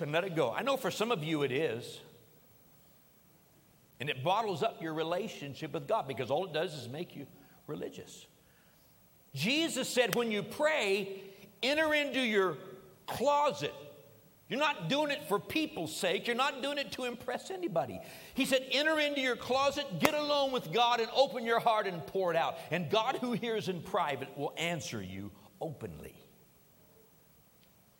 and 0.00 0.12
let 0.12 0.24
it 0.24 0.36
go. 0.36 0.52
I 0.52 0.62
know 0.62 0.76
for 0.76 0.90
some 0.90 1.10
of 1.10 1.24
you 1.24 1.42
it 1.42 1.52
is. 1.52 2.00
And 4.00 4.08
it 4.08 4.22
bottles 4.22 4.62
up 4.62 4.80
your 4.80 4.94
relationship 4.94 5.72
with 5.72 5.88
God 5.88 6.06
because 6.06 6.30
all 6.30 6.44
it 6.46 6.52
does 6.52 6.74
is 6.74 6.88
make 6.88 7.16
you 7.16 7.26
religious. 7.66 8.26
Jesus 9.34 9.88
said, 9.88 10.14
when 10.14 10.30
you 10.30 10.42
pray, 10.42 11.20
enter 11.62 11.92
into 11.94 12.20
your 12.20 12.56
closet. 13.06 13.74
You're 14.48 14.60
not 14.60 14.88
doing 14.88 15.10
it 15.10 15.28
for 15.28 15.38
people's 15.38 15.94
sake. 15.94 16.26
You're 16.26 16.36
not 16.36 16.62
doing 16.62 16.78
it 16.78 16.92
to 16.92 17.04
impress 17.04 17.50
anybody. 17.50 18.00
He 18.34 18.46
said, 18.46 18.64
enter 18.70 18.98
into 18.98 19.20
your 19.20 19.36
closet, 19.36 19.98
get 19.98 20.14
alone 20.14 20.52
with 20.52 20.72
God, 20.72 21.00
and 21.00 21.10
open 21.14 21.44
your 21.44 21.60
heart 21.60 21.86
and 21.86 22.06
pour 22.06 22.30
it 22.30 22.36
out. 22.36 22.56
And 22.70 22.88
God, 22.88 23.16
who 23.16 23.32
hears 23.32 23.68
in 23.68 23.82
private, 23.82 24.28
will 24.38 24.54
answer 24.56 25.02
you 25.02 25.30
openly. 25.60 26.14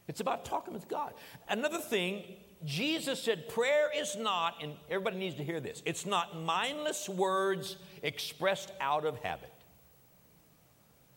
It's 0.09 0.21
about 0.21 0.45
talking 0.45 0.75
with 0.75 0.88
God. 0.88 1.12
Another 1.49 1.79
thing, 1.79 2.25
Jesus 2.65 3.23
said 3.23 3.49
prayer 3.49 3.91
is 3.95 4.17
not, 4.17 4.55
and 4.62 4.73
everybody 4.91 5.19
needs 5.19 5.37
to 5.37 5.45
hear 5.45 5.61
this, 5.61 5.83
it's 5.85 6.07
not 6.07 6.41
mindless 6.41 7.09
words 7.09 7.77
expressed 8.03 8.73
out 8.81 9.05
of 9.05 9.19
habit. 9.19 9.53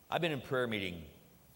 I've 0.10 0.22
been 0.22 0.34
in 0.34 0.42
prayer 0.42 0.68
meetings 0.68 1.06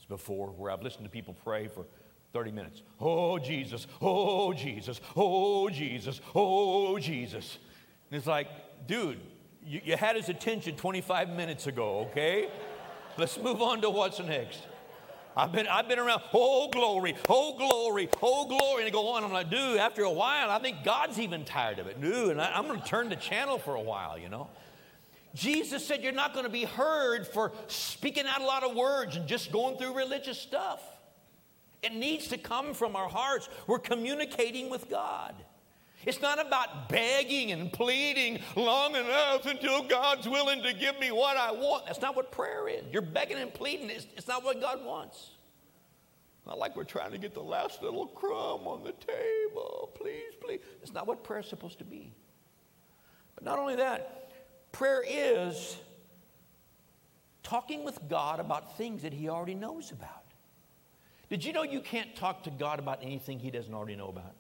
before 0.08 0.48
where 0.48 0.72
I've 0.72 0.82
listened 0.82 1.04
to 1.04 1.10
people 1.10 1.36
pray 1.44 1.68
for 1.68 1.86
30 2.32 2.52
minutes. 2.52 2.82
Oh, 3.00 3.38
Jesus, 3.38 3.88
oh, 4.02 4.54
Jesus, 4.54 5.02
oh, 5.16 5.70
Jesus, 5.70 6.22
oh, 6.34 6.98
Jesus. 7.00 7.58
And 8.10 8.18
it's 8.18 8.28
like, 8.28 8.48
dude, 8.88 9.20
you, 9.66 9.82
you 9.84 9.98
had 9.98 10.16
his 10.16 10.30
attention 10.30 10.76
25 10.76 11.30
minutes 11.30 11.68
ago, 11.68 12.08
okay? 12.12 12.50
Let's 13.18 13.38
move 13.38 13.62
on 13.62 13.82
to 13.82 13.90
what's 13.90 14.20
next. 14.20 14.60
I've 15.38 15.52
been, 15.52 15.68
I've 15.68 15.88
been 15.88 16.00
around, 16.00 16.22
oh 16.34 16.70
glory, 16.70 17.16
oh 17.28 17.58
glory, 17.58 18.10
oh 18.22 18.48
glory, 18.48 18.84
and 18.84 18.88
they 18.88 18.92
go 18.92 19.10
on. 19.10 19.24
I'm 19.24 19.34
like, 19.34 19.50
dude, 19.50 19.78
after 19.78 20.04
a 20.04 20.12
while, 20.12 20.50
I 20.50 20.60
think 20.60 20.84
God's 20.84 21.20
even 21.20 21.44
tired 21.44 21.80
of 21.80 21.88
it, 21.88 22.00
dude, 22.00 22.32
and 22.32 22.42
I, 22.42 22.54
I'm 22.54 22.68
going 22.68 22.80
to 22.80 22.86
turn 22.86 23.10
the 23.10 23.16
channel 23.16 23.58
for 23.58 23.76
a 23.76 23.82
while, 23.82 24.18
you 24.18 24.30
know. 24.30 24.48
Jesus 25.34 25.86
said 25.86 26.02
you're 26.02 26.14
not 26.14 26.34
going 26.34 26.46
to 26.46 26.52
be 26.52 26.64
heard 26.64 27.28
for 27.28 27.52
speaking 27.68 28.26
out 28.26 28.40
a 28.40 28.46
lot 28.46 28.64
of 28.64 28.74
words 28.74 29.18
and 29.18 29.28
just 29.28 29.52
going 29.52 29.78
through 29.78 29.94
religious 29.94 30.40
stuff. 30.40 30.82
It 31.84 31.94
needs 31.94 32.30
to 32.30 32.38
come 32.38 32.74
from 32.74 32.96
our 32.96 33.10
hearts. 33.10 33.50
We're 33.68 33.80
communicating 33.80 34.70
with 34.70 34.90
God. 34.90 35.36
It's 36.06 36.22
not 36.22 36.46
about 36.46 36.90
begging 36.90 37.52
and 37.52 37.72
pleading 37.72 38.40
long 38.56 38.96
enough 38.96 39.46
until 39.46 39.84
God's 39.84 40.28
willing 40.28 40.62
to 40.64 40.74
give 40.74 41.00
me 41.00 41.12
what 41.12 41.38
I 41.38 41.52
want. 41.52 41.88
That's 41.88 42.02
not 42.02 42.16
what 42.16 42.32
prayer 42.32 42.68
is. 42.68 42.84
You're 42.92 43.02
begging 43.02 43.38
and 43.38 43.54
pleading, 43.54 43.90
it's, 43.90 44.08
it's 44.16 44.28
not 44.28 44.44
what 44.44 44.62
God 44.62 44.86
wants. 44.86 45.32
Not 46.46 46.60
like 46.60 46.76
we're 46.76 46.84
trying 46.84 47.12
to 47.12 47.18
get 47.18 47.34
the 47.34 47.42
last 47.42 47.82
little 47.82 48.06
crumb 48.06 48.68
on 48.68 48.84
the 48.84 48.92
table. 48.92 49.90
Please, 49.96 50.36
please. 50.40 50.60
It's 50.84 50.94
not 50.94 51.08
what 51.08 51.24
prayer 51.24 51.40
is 51.40 51.48
supposed 51.48 51.80
to 51.80 51.86
be. 51.86 52.14
But 53.34 53.44
not 53.44 53.58
only 53.58 53.76
that, 53.78 54.26
Prayer 54.76 55.06
is 55.08 55.78
talking 57.42 57.86
with 57.86 57.98
God 58.10 58.42
about 58.42 58.76
things 58.78 59.04
that 59.04 59.14
He 59.14 59.30
already 59.30 59.54
knows 59.54 59.92
about. 59.92 60.26
Did 61.30 61.46
you 61.46 61.54
know 61.54 61.64
you 61.64 61.80
can't 61.80 62.14
talk 62.14 62.44
to 62.44 62.50
God 62.50 62.80
about 62.80 63.00
anything 63.02 63.40
He 63.40 63.50
doesn't 63.50 63.74
already 63.74 63.96
know 63.96 64.10
about? 64.10 64.36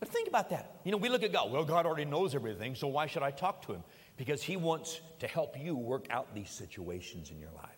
But 0.00 0.08
think 0.08 0.28
about 0.28 0.48
that. 0.50 0.80
You 0.84 0.92
know, 0.92 0.96
we 0.96 1.10
look 1.10 1.22
at 1.22 1.32
God, 1.32 1.52
well, 1.52 1.64
God 1.64 1.84
already 1.84 2.06
knows 2.06 2.34
everything, 2.34 2.74
so 2.74 2.88
why 2.88 3.06
should 3.06 3.22
I 3.22 3.30
talk 3.30 3.66
to 3.66 3.74
Him? 3.74 3.84
Because 4.16 4.42
He 4.42 4.56
wants 4.56 5.00
to 5.20 5.26
help 5.26 5.58
you 5.58 5.76
work 5.76 6.06
out 6.10 6.34
these 6.34 6.50
situations 6.50 7.30
in 7.30 7.38
your 7.38 7.52
life. 7.52 7.68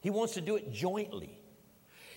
He 0.00 0.10
wants 0.10 0.34
to 0.34 0.40
do 0.40 0.56
it 0.56 0.72
jointly. 0.72 1.38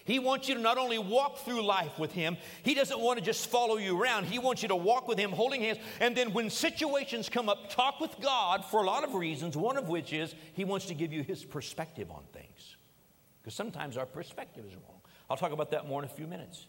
He 0.03 0.19
wants 0.19 0.47
you 0.47 0.55
to 0.55 0.61
not 0.61 0.77
only 0.77 0.97
walk 0.97 1.39
through 1.39 1.63
life 1.63 1.97
with 1.99 2.11
Him, 2.11 2.37
He 2.63 2.73
doesn't 2.73 2.99
want 2.99 3.19
to 3.19 3.25
just 3.25 3.47
follow 3.49 3.77
you 3.77 3.99
around. 3.99 4.25
He 4.25 4.39
wants 4.39 4.63
you 4.63 4.67
to 4.69 4.75
walk 4.75 5.07
with 5.07 5.19
Him, 5.19 5.31
holding 5.31 5.61
hands. 5.61 5.77
And 5.99 6.17
then 6.17 6.33
when 6.33 6.49
situations 6.49 7.29
come 7.29 7.49
up, 7.49 7.69
talk 7.69 7.99
with 7.99 8.19
God 8.19 8.65
for 8.65 8.81
a 8.81 8.85
lot 8.85 9.03
of 9.03 9.13
reasons, 9.13 9.55
one 9.55 9.77
of 9.77 9.89
which 9.89 10.11
is 10.11 10.33
He 10.53 10.63
wants 10.63 10.87
to 10.87 10.95
give 10.95 11.13
you 11.13 11.21
His 11.21 11.45
perspective 11.45 12.09
on 12.09 12.23
things. 12.33 12.75
Because 13.41 13.55
sometimes 13.55 13.95
our 13.95 14.07
perspective 14.07 14.65
is 14.65 14.73
wrong. 14.73 15.01
I'll 15.29 15.37
talk 15.37 15.51
about 15.51 15.71
that 15.71 15.87
more 15.87 16.01
in 16.01 16.05
a 16.05 16.13
few 16.13 16.25
minutes. 16.25 16.65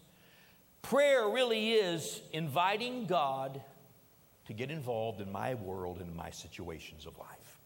Prayer 0.83 1.29
really 1.29 1.73
is 1.73 2.23
inviting 2.33 3.07
God 3.07 3.61
to 4.47 4.53
get 4.53 4.71
involved 4.71 5.21
in 5.21 5.31
my 5.31 5.55
world 5.55 6.01
and 6.01 6.15
my 6.15 6.31
situations 6.31 7.07
of 7.07 7.19
life. 7.19 7.59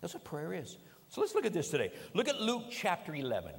That's 0.00 0.14
what 0.14 0.24
prayer 0.24 0.52
is. 0.52 0.76
So 1.08 1.20
let's 1.20 1.34
look 1.34 1.46
at 1.46 1.52
this 1.52 1.70
today. 1.70 1.92
Look 2.12 2.28
at 2.28 2.40
Luke 2.40 2.64
chapter 2.70 3.14
11. 3.14 3.52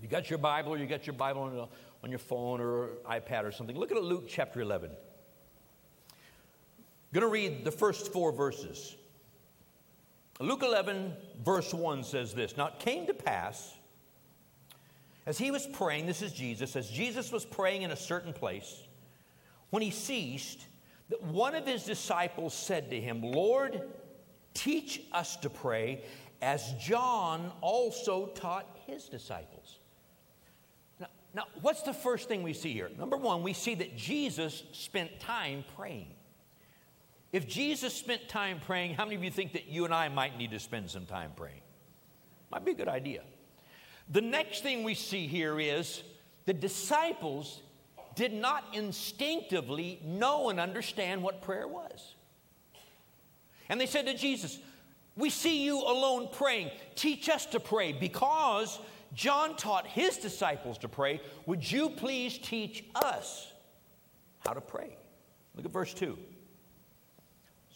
You 0.00 0.08
got 0.08 0.28
your 0.30 0.38
Bible, 0.38 0.74
or 0.74 0.78
you 0.78 0.86
got 0.86 1.06
your 1.06 1.14
Bible 1.14 1.42
on, 1.42 1.68
on 2.04 2.10
your 2.10 2.18
phone 2.18 2.60
or 2.60 2.90
iPad 3.08 3.44
or 3.44 3.52
something. 3.52 3.76
Look 3.76 3.90
at 3.90 4.02
Luke 4.02 4.26
chapter 4.28 4.60
11. 4.60 4.90
I'm 4.90 4.96
going 7.12 7.22
to 7.22 7.28
read 7.28 7.64
the 7.64 7.70
first 7.70 8.12
four 8.12 8.30
verses. 8.30 8.96
Luke 10.40 10.62
11, 10.62 11.12
verse 11.44 11.72
1 11.72 12.02
says 12.02 12.34
this 12.34 12.56
Now 12.56 12.66
it 12.68 12.78
came 12.78 13.06
to 13.06 13.14
pass, 13.14 13.74
as 15.26 15.38
he 15.38 15.50
was 15.50 15.66
praying, 15.66 16.06
this 16.06 16.22
is 16.22 16.32
Jesus, 16.32 16.76
as 16.76 16.90
Jesus 16.90 17.32
was 17.32 17.44
praying 17.44 17.82
in 17.82 17.90
a 17.90 17.96
certain 17.96 18.32
place, 18.32 18.82
when 19.70 19.82
he 19.82 19.90
ceased, 19.90 20.66
that 21.08 21.22
one 21.22 21.54
of 21.54 21.66
his 21.66 21.84
disciples 21.84 22.54
said 22.54 22.90
to 22.90 23.00
him, 23.00 23.22
Lord, 23.22 23.82
teach 24.52 25.02
us 25.12 25.36
to 25.36 25.50
pray, 25.50 26.04
as 26.42 26.74
John 26.80 27.50
also 27.60 28.26
taught 28.28 28.66
his 28.86 29.08
disciples. 29.08 29.78
Now, 31.34 31.46
what's 31.62 31.82
the 31.82 31.92
first 31.92 32.28
thing 32.28 32.44
we 32.44 32.52
see 32.52 32.72
here? 32.72 32.90
Number 32.96 33.16
one, 33.16 33.42
we 33.42 33.54
see 33.54 33.74
that 33.74 33.96
Jesus 33.96 34.62
spent 34.70 35.18
time 35.18 35.64
praying. 35.76 36.06
If 37.32 37.48
Jesus 37.48 37.92
spent 37.92 38.28
time 38.28 38.60
praying, 38.64 38.94
how 38.94 39.04
many 39.04 39.16
of 39.16 39.24
you 39.24 39.30
think 39.32 39.54
that 39.54 39.66
you 39.66 39.84
and 39.84 39.92
I 39.92 40.08
might 40.08 40.38
need 40.38 40.52
to 40.52 40.60
spend 40.60 40.88
some 40.88 41.06
time 41.06 41.32
praying? 41.34 41.62
Might 42.52 42.64
be 42.64 42.70
a 42.70 42.74
good 42.74 42.88
idea. 42.88 43.22
The 44.10 44.20
next 44.20 44.62
thing 44.62 44.84
we 44.84 44.94
see 44.94 45.26
here 45.26 45.58
is 45.58 46.02
the 46.44 46.52
disciples 46.52 47.62
did 48.14 48.32
not 48.32 48.64
instinctively 48.72 50.00
know 50.04 50.50
and 50.50 50.60
understand 50.60 51.22
what 51.22 51.42
prayer 51.42 51.66
was. 51.66 52.14
And 53.68 53.80
they 53.80 53.86
said 53.86 54.06
to 54.06 54.14
Jesus, 54.14 54.58
We 55.16 55.30
see 55.30 55.64
you 55.64 55.78
alone 55.78 56.28
praying. 56.32 56.70
Teach 56.94 57.28
us 57.28 57.46
to 57.46 57.60
pray 57.60 57.92
because 57.92 58.78
John 59.14 59.56
taught 59.56 59.86
his 59.86 60.18
disciples 60.18 60.78
to 60.78 60.88
pray. 60.88 61.20
Would 61.46 61.70
you 61.70 61.90
please 61.90 62.38
teach 62.38 62.84
us 62.94 63.52
how 64.40 64.52
to 64.52 64.60
pray? 64.60 64.96
Look 65.56 65.64
at 65.64 65.72
verse 65.72 65.94
2. 65.94 66.18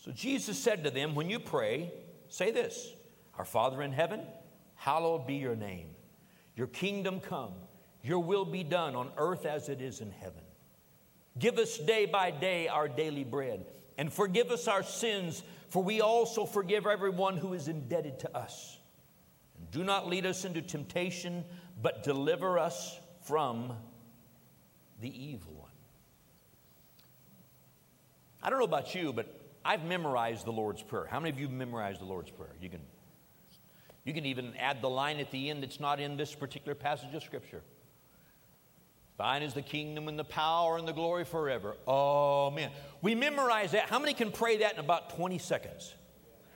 So 0.04 0.12
Jesus 0.12 0.58
said 0.58 0.84
to 0.84 0.90
them, 0.90 1.14
When 1.14 1.30
you 1.30 1.38
pray, 1.38 1.92
say 2.28 2.50
this 2.50 2.92
Our 3.38 3.44
Father 3.44 3.82
in 3.82 3.92
heaven, 3.92 4.22
hallowed 4.74 5.26
be 5.26 5.36
your 5.36 5.56
name. 5.56 5.88
Your 6.58 6.66
kingdom 6.66 7.20
come, 7.20 7.52
your 8.02 8.18
will 8.18 8.44
be 8.44 8.62
done 8.62 8.94
on 8.94 9.10
earth 9.16 9.46
as 9.46 9.70
it 9.70 9.80
is 9.80 10.00
in 10.00 10.10
heaven. 10.10 10.42
Give 11.38 11.56
us 11.56 11.78
day 11.78 12.04
by 12.04 12.30
day 12.30 12.68
our 12.68 12.88
daily 12.88 13.24
bread, 13.24 13.64
and 13.96 14.12
forgive 14.12 14.50
us 14.50 14.68
our 14.68 14.82
sins, 14.82 15.42
for 15.70 15.82
we 15.82 16.02
also 16.02 16.44
forgive 16.44 16.86
everyone 16.86 17.38
who 17.38 17.54
is 17.54 17.68
indebted 17.68 18.18
to 18.18 18.36
us 18.36 18.78
do 19.70 19.84
not 19.84 20.06
lead 20.08 20.24
us 20.24 20.44
into 20.44 20.62
temptation, 20.62 21.44
but 21.82 22.02
deliver 22.02 22.58
us 22.58 22.98
from 23.22 23.72
the 25.00 25.24
evil 25.24 25.52
one. 25.54 25.70
I 28.42 28.50
don't 28.50 28.58
know 28.58 28.64
about 28.64 28.94
you, 28.94 29.12
but 29.12 29.26
I've 29.64 29.84
memorized 29.84 30.46
the 30.46 30.52
Lord's 30.52 30.82
Prayer. 30.82 31.06
How 31.06 31.20
many 31.20 31.30
of 31.30 31.38
you 31.38 31.48
memorized 31.48 32.00
the 32.00 32.06
Lord's 32.06 32.30
Prayer? 32.30 32.54
You 32.60 32.70
can, 32.70 32.80
you 34.08 34.14
can 34.14 34.24
even 34.24 34.54
add 34.58 34.80
the 34.80 34.88
line 34.88 35.18
at 35.18 35.30
the 35.30 35.50
end 35.50 35.62
that's 35.62 35.80
not 35.80 36.00
in 36.00 36.16
this 36.16 36.34
particular 36.34 36.74
passage 36.74 37.14
of 37.14 37.22
Scripture. 37.22 37.60
Thine 39.18 39.42
is 39.42 39.52
the 39.52 39.60
kingdom 39.60 40.08
and 40.08 40.18
the 40.18 40.24
power 40.24 40.78
and 40.78 40.88
the 40.88 40.92
glory 40.92 41.26
forever. 41.26 41.76
Man. 41.86 42.70
We 43.02 43.14
memorize 43.14 43.72
that. 43.72 43.90
How 43.90 43.98
many 43.98 44.14
can 44.14 44.32
pray 44.32 44.56
that 44.58 44.72
in 44.72 44.80
about 44.80 45.10
20 45.10 45.36
seconds? 45.36 45.94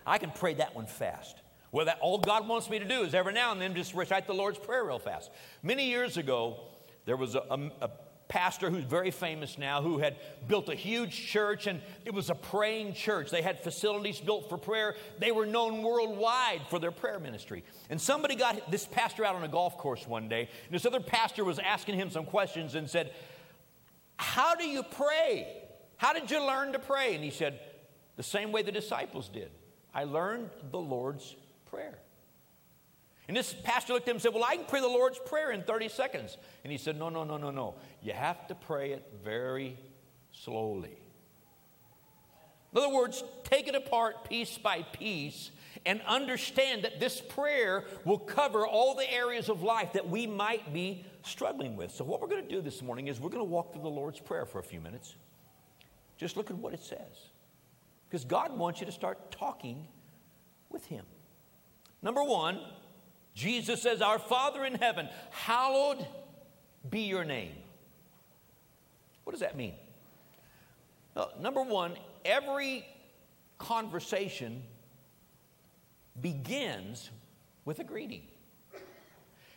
I 0.07 0.17
can 0.17 0.31
pray 0.31 0.55
that 0.55 0.75
one 0.75 0.87
fast. 0.87 1.37
Well, 1.73 1.85
that 1.85 1.99
all 2.01 2.17
God 2.17 2.49
wants 2.49 2.71
me 2.71 2.79
to 2.79 2.87
do 2.87 3.03
is 3.03 3.15
every 3.15 3.35
now 3.35 3.53
and 3.53 3.61
then 3.61 3.75
just 3.75 3.93
recite 3.93 4.27
the 4.27 4.33
Lord's 4.33 4.59
Prayer 4.59 4.85
real 4.85 4.99
fast. 4.99 5.31
Many 5.63 5.91
years 5.91 6.17
ago, 6.17 6.59
there 7.05 7.19
was 7.19 7.35
a, 7.35 7.71
a 7.83 7.91
pastor 8.29 8.71
who's 8.71 8.85
very 8.85 9.11
famous 9.11 9.59
now 9.59 9.83
who 9.83 9.99
had 9.99 10.17
built 10.49 10.69
a 10.69 10.75
huge 10.75 11.15
church 11.15 11.67
and 11.67 11.81
it 12.05 12.15
was 12.15 12.31
a 12.31 12.35
praying 12.35 12.95
church. 12.95 13.31
They 13.31 13.43
had 13.43 13.61
facilities 13.61 14.21
built 14.21 14.49
for 14.49 14.57
prayer. 14.57 14.95
They 15.19 15.33
were 15.33 15.47
known 15.47 15.83
worldwide 15.83 16.63
for 16.69 16.79
their 16.79 16.91
prayer 16.91 17.19
ministry. 17.19 17.65
And 17.91 18.01
somebody 18.01 18.35
got 18.35 18.71
this 18.71 18.87
pastor 18.87 19.25
out 19.25 19.35
on 19.35 19.43
a 19.43 19.49
golf 19.49 19.77
course 19.77 20.07
one 20.07 20.29
day, 20.29 20.49
and 20.65 20.75
this 20.75 20.87
other 20.87 21.01
pastor 21.01 21.45
was 21.45 21.59
asking 21.59 21.97
him 21.97 22.11
some 22.11 22.25
questions 22.25 22.75
and 22.75 22.89
said, 22.89 23.13
How 24.17 24.55
do 24.55 24.67
you 24.67 24.83
pray? 24.83 25.47
How 25.97 26.13
did 26.13 26.31
you 26.31 26.45
learn 26.45 26.73
to 26.73 26.79
pray? 26.79 27.15
And 27.15 27.23
he 27.23 27.31
said, 27.31 27.61
The 28.17 28.23
same 28.23 28.51
way 28.51 28.63
the 28.63 28.73
disciples 28.73 29.29
did. 29.29 29.51
I 29.95 30.05
learned 30.05 30.51
the 30.71 30.81
Lord's 30.81 31.37
prayer. 31.67 31.99
And 33.29 33.37
this 33.37 33.55
pastor 33.63 33.93
looked 33.93 34.09
at 34.09 34.11
him 34.11 34.17
and 34.17 34.23
said, 34.23 34.35
Well, 34.35 34.45
I 34.45 34.57
can 34.57 34.67
pray 34.67 34.81
the 34.81 34.89
Lord's 34.89 35.19
Prayer 35.19 35.53
in 35.53 35.63
30 35.63 35.89
seconds. 35.89 36.37
And 36.65 36.73
he 36.73 36.79
said, 36.79 36.99
No, 36.99 37.09
no, 37.09 37.25
no, 37.25 37.37
no, 37.37 37.51
no. 37.51 37.75
You 38.03 38.13
have 38.13 38.47
to 38.49 38.55
pray 38.55 38.93
it 38.93 39.05
very 39.25 39.77
slowly. 40.33 40.99
In 42.73 42.79
other 42.79 42.93
words, 42.93 43.23
take 43.45 43.69
it 43.69 43.75
apart 43.75 44.29
piece 44.29 44.57
by 44.57 44.83
piece 44.83 45.51
and 45.85 46.01
understand 46.07 46.85
that 46.85 47.01
this 47.01 47.21
prayer 47.21 47.85
will 48.05 48.19
cover 48.19 48.67
all 48.67 48.95
the 48.95 49.11
areas 49.13 49.49
of 49.49 49.63
life 49.63 49.93
that 49.93 50.09
we 50.09 50.27
might 50.27 50.73
be 50.73 51.05
struggling 51.23 51.77
with. 51.77 51.91
So, 51.91 52.05
what 52.05 52.21
we're 52.21 52.29
going 52.29 52.43
to 52.43 52.49
do 52.49 52.61
this 52.61 52.83
morning 52.83 53.09
is 53.09 53.21
we're 53.21 53.31
going 53.31 53.45
to 53.45 53.51
walk 53.51 53.73
through 53.73 53.83
the 53.83 53.89
Lord's 53.89 54.21
Prayer 54.21 54.47
for 54.47 54.59
a 54.59 54.63
few 54.63 54.81
minutes. 54.81 55.15
Just 56.17 56.37
look 56.37 56.51
at 56.51 56.57
what 56.57 56.73
it 56.73 56.83
says. 56.83 57.31
Because 58.09 58.25
God 58.25 58.57
wants 58.57 58.81
you 58.81 58.87
to 58.87 58.93
start 58.93 59.31
talking 59.31 59.87
with 60.71 60.85
Him. 60.87 61.05
Number 62.01 62.23
one, 62.23 62.61
Jesus 63.35 63.83
says, 63.83 64.03
Our 64.03 64.19
Father 64.19 64.65
in 64.65 64.75
heaven, 64.75 65.09
hallowed 65.31 66.07
be 66.89 67.01
your 67.01 67.25
name. 67.25 67.53
What 69.25 69.33
does 69.33 69.41
that 69.41 69.57
mean? 69.57 69.75
Number 71.41 71.63
one, 71.63 71.95
every 72.25 72.85
conversation 73.59 74.63
begins 76.21 77.11
with 77.65 77.79
a 77.79 77.85
greeting. 77.85 78.23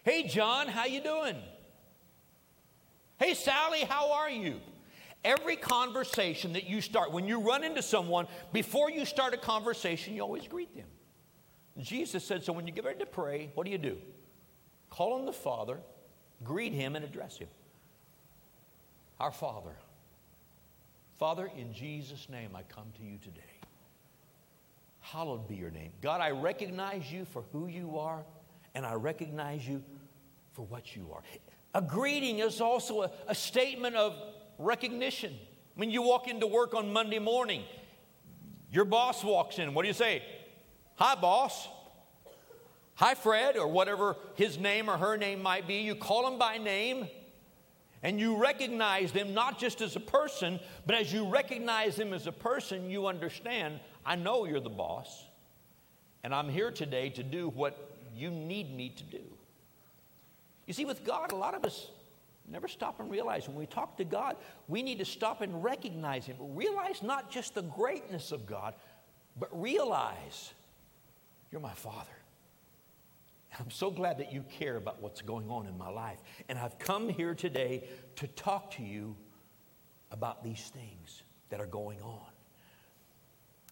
Hey 0.03 0.23
John, 0.27 0.67
how 0.67 0.85
you 0.85 1.01
doing? 1.01 1.35
Hey 3.17 3.33
Sally, 3.33 3.81
how 3.81 4.11
are 4.11 4.29
you? 4.29 4.59
Every 5.23 5.55
conversation 5.55 6.53
that 6.53 6.65
you 6.65 6.81
start, 6.81 7.11
when 7.11 7.27
you 7.27 7.39
run 7.39 7.63
into 7.63 7.81
someone, 7.81 8.27
before 8.53 8.91
you 8.91 9.05
start 9.05 9.33
a 9.33 9.37
conversation, 9.37 10.13
you 10.13 10.21
always 10.21 10.47
greet 10.47 10.75
them. 10.75 10.85
Jesus 11.79 12.23
said, 12.23 12.43
so 12.43 12.53
when 12.53 12.67
you 12.67 12.73
get 12.73 12.85
ready 12.85 12.99
to 12.99 13.05
pray, 13.05 13.51
what 13.53 13.65
do 13.65 13.71
you 13.71 13.77
do? 13.77 13.97
Call 14.89 15.13
on 15.13 15.25
the 15.25 15.33
Father, 15.33 15.79
greet 16.43 16.71
him, 16.71 16.95
and 16.95 17.03
address 17.03 17.37
him. 17.37 17.49
Our 19.19 19.31
Father. 19.31 19.75
Father, 21.19 21.49
in 21.57 21.73
Jesus' 21.73 22.27
name, 22.29 22.51
I 22.55 22.63
come 22.63 22.87
to 22.97 23.03
you 23.03 23.17
today. 23.17 23.41
Hallowed 24.99 25.47
be 25.47 25.55
your 25.55 25.71
name. 25.71 25.91
God, 26.01 26.21
I 26.21 26.31
recognize 26.31 27.11
you 27.11 27.25
for 27.25 27.43
who 27.51 27.67
you 27.67 27.97
are, 27.99 28.23
and 28.73 28.85
I 28.85 28.93
recognize 28.93 29.67
you 29.67 29.83
for 30.53 30.63
what 30.63 30.95
you 30.95 31.09
are. 31.13 31.21
A 31.73 31.81
greeting 31.81 32.39
is 32.39 32.61
also 32.61 33.03
a, 33.03 33.11
a 33.27 33.35
statement 33.35 33.95
of 33.95 34.15
recognition. 34.57 35.33
When 35.75 35.89
you 35.89 36.01
walk 36.01 36.27
into 36.27 36.47
work 36.47 36.73
on 36.73 36.91
Monday 36.93 37.19
morning, 37.19 37.63
your 38.71 38.85
boss 38.85 39.23
walks 39.23 39.59
in. 39.59 39.73
What 39.73 39.81
do 39.83 39.89
you 39.89 39.93
say? 39.93 40.23
Hi, 40.95 41.15
boss. 41.15 41.67
Hi, 42.95 43.15
Fred, 43.15 43.57
or 43.57 43.67
whatever 43.67 44.15
his 44.35 44.57
name 44.57 44.89
or 44.89 44.97
her 44.97 45.17
name 45.17 45.41
might 45.41 45.67
be. 45.67 45.75
You 45.75 45.95
call 45.95 46.25
him 46.31 46.39
by 46.39 46.57
name 46.57 47.07
and 48.01 48.19
you 48.19 48.37
recognize 48.37 49.11
them 49.11 49.33
not 49.33 49.59
just 49.59 49.81
as 49.81 49.95
a 49.95 49.99
person, 49.99 50.59
but 50.85 50.95
as 50.95 51.11
you 51.11 51.27
recognize 51.27 51.95
them 51.95 52.13
as 52.13 52.27
a 52.27 52.31
person, 52.31 52.89
you 52.89 53.07
understand 53.07 53.79
I 54.05 54.15
know 54.15 54.45
you're 54.45 54.59
the 54.59 54.69
boss, 54.69 55.25
and 56.23 56.33
I'm 56.33 56.47
here 56.47 56.69
today 56.69 57.09
to 57.09 57.23
do 57.23 57.49
what 57.49 57.91
you 58.15 58.29
need 58.29 58.75
me 58.75 58.89
to 58.89 59.03
do. 59.03 59.23
You 60.67 60.73
see, 60.73 60.85
with 60.85 61.03
God, 61.03 61.31
a 61.31 61.35
lot 61.35 61.55
of 61.55 61.65
us 61.65 61.89
never 62.47 62.67
stop 62.67 62.99
and 62.99 63.09
realize 63.09 63.47
when 63.47 63.57
we 63.57 63.65
talk 63.65 63.97
to 63.97 64.05
God, 64.05 64.35
we 64.67 64.83
need 64.83 64.99
to 64.99 65.05
stop 65.05 65.41
and 65.41 65.63
recognize 65.63 66.27
Him. 66.27 66.37
Realize 66.39 67.01
not 67.01 67.31
just 67.31 67.55
the 67.55 67.63
greatness 67.63 68.31
of 68.31 68.45
God, 68.45 68.75
but 69.39 69.49
realize 69.59 70.53
you're 71.55 71.61
my 71.61 71.73
Father. 71.73 72.11
I'm 73.57 73.71
so 73.71 73.89
glad 73.89 74.17
that 74.17 74.33
you 74.33 74.43
care 74.59 74.75
about 74.75 75.01
what's 75.01 75.21
going 75.21 75.49
on 75.49 75.67
in 75.67 75.77
my 75.77 75.87
life. 75.87 76.19
And 76.49 76.59
I've 76.59 76.77
come 76.77 77.07
here 77.07 77.33
today 77.33 77.87
to 78.17 78.27
talk 78.27 78.71
to 78.71 78.83
you 78.83 79.15
about 80.11 80.43
these 80.43 80.69
things 80.73 81.23
that 81.47 81.61
are 81.61 81.65
going 81.65 82.01
on. 82.01 82.27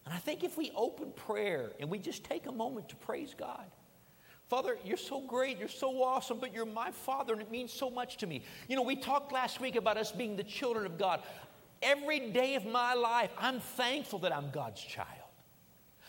And 0.06 0.13
I 0.13 0.18
think 0.18 0.46
if 0.46 0.58
we 0.58 0.72
open 0.74 1.12
prayer 1.12 1.74
and 1.78 1.90
we 1.90 2.00
just 2.00 2.24
take 2.24 2.46
a 2.46 2.54
moment 2.54 2.88
to 2.88 2.96
praise 2.96 3.36
God, 3.38 3.66
Father, 4.48 4.78
you're 4.86 4.96
so 4.96 5.20
great, 5.20 5.58
you're 5.58 5.68
so 5.68 6.04
awesome, 6.04 6.38
but 6.40 6.54
you're 6.54 6.66
my 6.66 6.90
Father, 6.92 7.34
and 7.34 7.42
it 7.42 7.52
means 7.52 7.74
so 7.74 7.89
much 7.89 8.15
to 8.19 8.28
me. 8.28 8.43
You 8.69 8.78
know, 8.78 8.84
we 8.84 8.96
talked 8.96 9.34
last 9.34 9.60
week 9.60 9.76
about 9.76 9.98
us 9.98 10.10
being 10.10 10.38
the 10.38 10.43
children 10.43 10.86
of 10.86 10.98
God. 10.98 11.22
Every 11.82 12.32
day 12.32 12.56
of 12.56 12.65
my 12.65 12.93
life, 12.93 13.32
I'm 13.38 13.60
thankful 13.60 14.19
that 14.19 14.34
I'm 14.34 14.52
God's 14.52 14.82
child. 14.82 15.22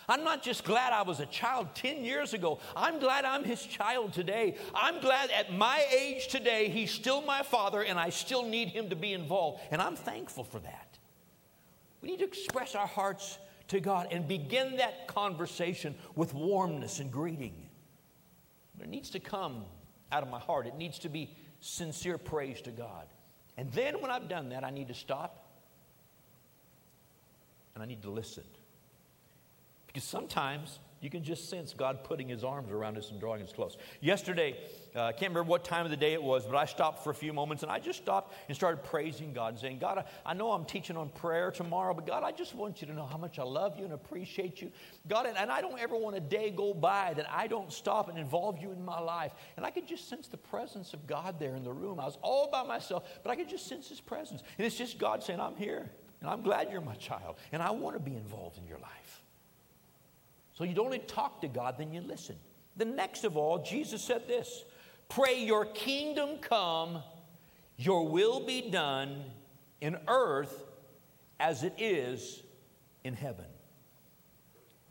I'm 0.09 0.25
not 0.25 0.43
just 0.43 0.64
glad 0.64 0.93
I 0.93 1.03
was 1.03 1.21
a 1.21 1.27
child 1.27 1.69
10 1.75 2.05
years 2.05 2.35
ago. 2.35 2.59
I'm 2.77 2.99
glad 2.99 3.25
I'm 3.25 3.45
his 3.45 3.62
child 3.62 4.12
today. 4.12 4.57
I'm 4.75 5.01
glad 5.01 5.31
at 5.31 5.53
my 5.53 5.85
age 5.97 6.29
today, 6.29 6.69
he's 6.69 6.90
still 6.90 7.23
my 7.23 7.43
father 7.43 7.83
and 7.83 7.99
I 7.99 8.11
still 8.11 8.45
need 8.45 8.69
him 8.69 8.90
to 8.90 8.97
be 8.97 9.12
involved. 9.12 9.62
And 9.71 9.81
I'm 9.81 9.97
thankful 9.97 10.45
for 10.45 10.59
that. 10.61 10.99
We 12.03 12.11
need 12.11 12.19
to 12.19 12.27
express 12.27 12.75
our 12.75 12.87
hearts 12.87 13.38
to 13.69 13.81
God 13.81 14.09
and 14.11 14.29
begin 14.29 14.77
that 14.77 15.09
conversation 15.09 15.95
with 16.14 16.35
warmness 16.35 17.01
and 17.01 17.11
greeting. 17.11 17.55
It 18.81 18.88
needs 18.88 19.11
to 19.11 19.21
come 19.21 19.64
out 20.12 20.23
of 20.23 20.29
my 20.29 20.38
heart, 20.38 20.67
it 20.67 20.77
needs 20.77 20.99
to 21.01 21.09
be 21.09 21.35
sincere 21.61 22.19
praise 22.19 22.61
to 22.62 22.71
God. 22.71 23.07
And 23.57 23.73
then 23.73 24.01
when 24.01 24.11
I've 24.11 24.29
done 24.29 24.51
that, 24.51 24.64
I 24.64 24.71
need 24.71 24.88
to 24.88 24.95
stop 24.95 25.49
and 27.75 27.83
I 27.83 27.87
need 27.87 28.03
to 28.03 28.11
listen. 28.11 28.45
Because 29.95 30.09
sometimes 30.09 30.81
you 31.01 31.09
can 31.09 31.23
just 31.23 31.49
sense 31.49 31.73
God 31.73 32.03
putting 32.03 32.29
his 32.29 32.43
arms 32.43 32.73
around 32.73 32.99
us 32.99 33.11
and 33.11 33.21
drawing 33.21 33.43
us 33.43 33.53
close. 33.53 33.77
Yesterday, 34.01 34.57
uh, 34.97 35.03
I 35.03 35.13
can't 35.13 35.31
remember 35.31 35.45
what 35.45 35.63
time 35.63 35.85
of 35.85 35.93
the 35.93 35.97
day 35.97 36.15
it 36.15 36.23
was, 36.23 36.47
but 36.47 36.57
I 36.57 36.65
stopped 36.65 37.05
for 37.05 37.11
a 37.11 37.15
few 37.15 37.33
moments 37.33 37.63
and 37.63 37.71
I 37.71 37.79
just 37.79 38.01
stopped 38.01 38.35
and 38.49 38.57
started 38.57 38.83
praising 38.83 39.33
God 39.33 39.53
and 39.53 39.59
saying, 39.59 39.79
God, 39.79 39.99
I, 39.99 40.31
I 40.31 40.35
know 40.35 40.51
I'm 40.51 40.65
teaching 40.65 40.97
on 40.97 41.11
prayer 41.11 41.53
tomorrow, 41.53 41.95
but 41.95 42.07
God, 42.07 42.25
I 42.25 42.33
just 42.33 42.57
want 42.57 42.81
you 42.81 42.89
to 42.89 42.93
know 42.93 43.07
how 43.07 43.19
much 43.19 43.39
I 43.39 43.45
love 43.45 43.79
you 43.79 43.85
and 43.85 43.93
appreciate 43.93 44.61
you. 44.61 44.73
God, 45.07 45.27
and, 45.27 45.37
and 45.37 45.53
I 45.53 45.61
don't 45.61 45.79
ever 45.79 45.97
want 45.97 46.17
a 46.17 46.21
day 46.21 46.51
go 46.51 46.75
by 46.75 47.15
that 47.15 47.31
I 47.31 47.47
don't 47.47 47.73
stop 47.73 48.09
and 48.09 48.19
involve 48.19 48.59
you 48.59 48.73
in 48.73 48.85
my 48.85 48.99
life. 48.99 49.33
And 49.57 49.65
I 49.65 49.71
could 49.71 49.87
just 49.87 50.09
sense 50.09 50.27
the 50.27 50.39
presence 50.39 50.93
of 50.95 51.07
God 51.07 51.39
there 51.39 51.55
in 51.55 51.63
the 51.63 51.73
room. 51.73 52.01
I 52.01 52.07
was 52.07 52.19
all 52.21 52.51
by 52.51 52.65
myself, 52.65 53.05
but 53.23 53.31
I 53.31 53.37
could 53.37 53.49
just 53.49 53.69
sense 53.69 53.91
his 53.91 54.01
presence. 54.01 54.43
And 54.59 54.67
it's 54.67 54.77
just 54.77 54.99
God 54.99 55.23
saying, 55.23 55.39
I'm 55.39 55.55
here 55.55 55.91
and 56.23 56.31
I'm 56.31 56.43
glad 56.43 56.73
you're 56.73 56.81
my 56.81 56.97
child 56.97 57.37
and 57.53 57.63
I 57.63 57.71
want 57.73 57.95
to 57.95 58.01
be 58.01 58.17
involved 58.17 58.57
in 58.57 58.67
your 58.67 58.79
life. 58.79 59.24
So 60.55 60.64
you 60.64 60.73
don't 60.73 60.87
only 60.87 61.01
talk 61.01 61.40
to 61.43 61.49
God, 61.49 61.77
then 61.79 61.93
you 61.93 62.01
listen. 62.01 62.37
The 62.77 62.85
next 62.85 63.25
of 63.25 63.37
all, 63.37 63.62
Jesus 63.62 64.03
said 64.03 64.27
this 64.27 64.64
Pray 65.09 65.45
your 65.45 65.67
kingdom 65.67 66.38
come, 66.40 67.03
your 67.77 68.09
will 68.09 68.45
be 68.45 68.71
done 68.71 69.25
in 69.81 69.99
earth 70.09 70.64
as 71.38 71.62
it 71.62 71.75
is 71.79 72.43
in 73.03 73.14
heaven. 73.14 73.45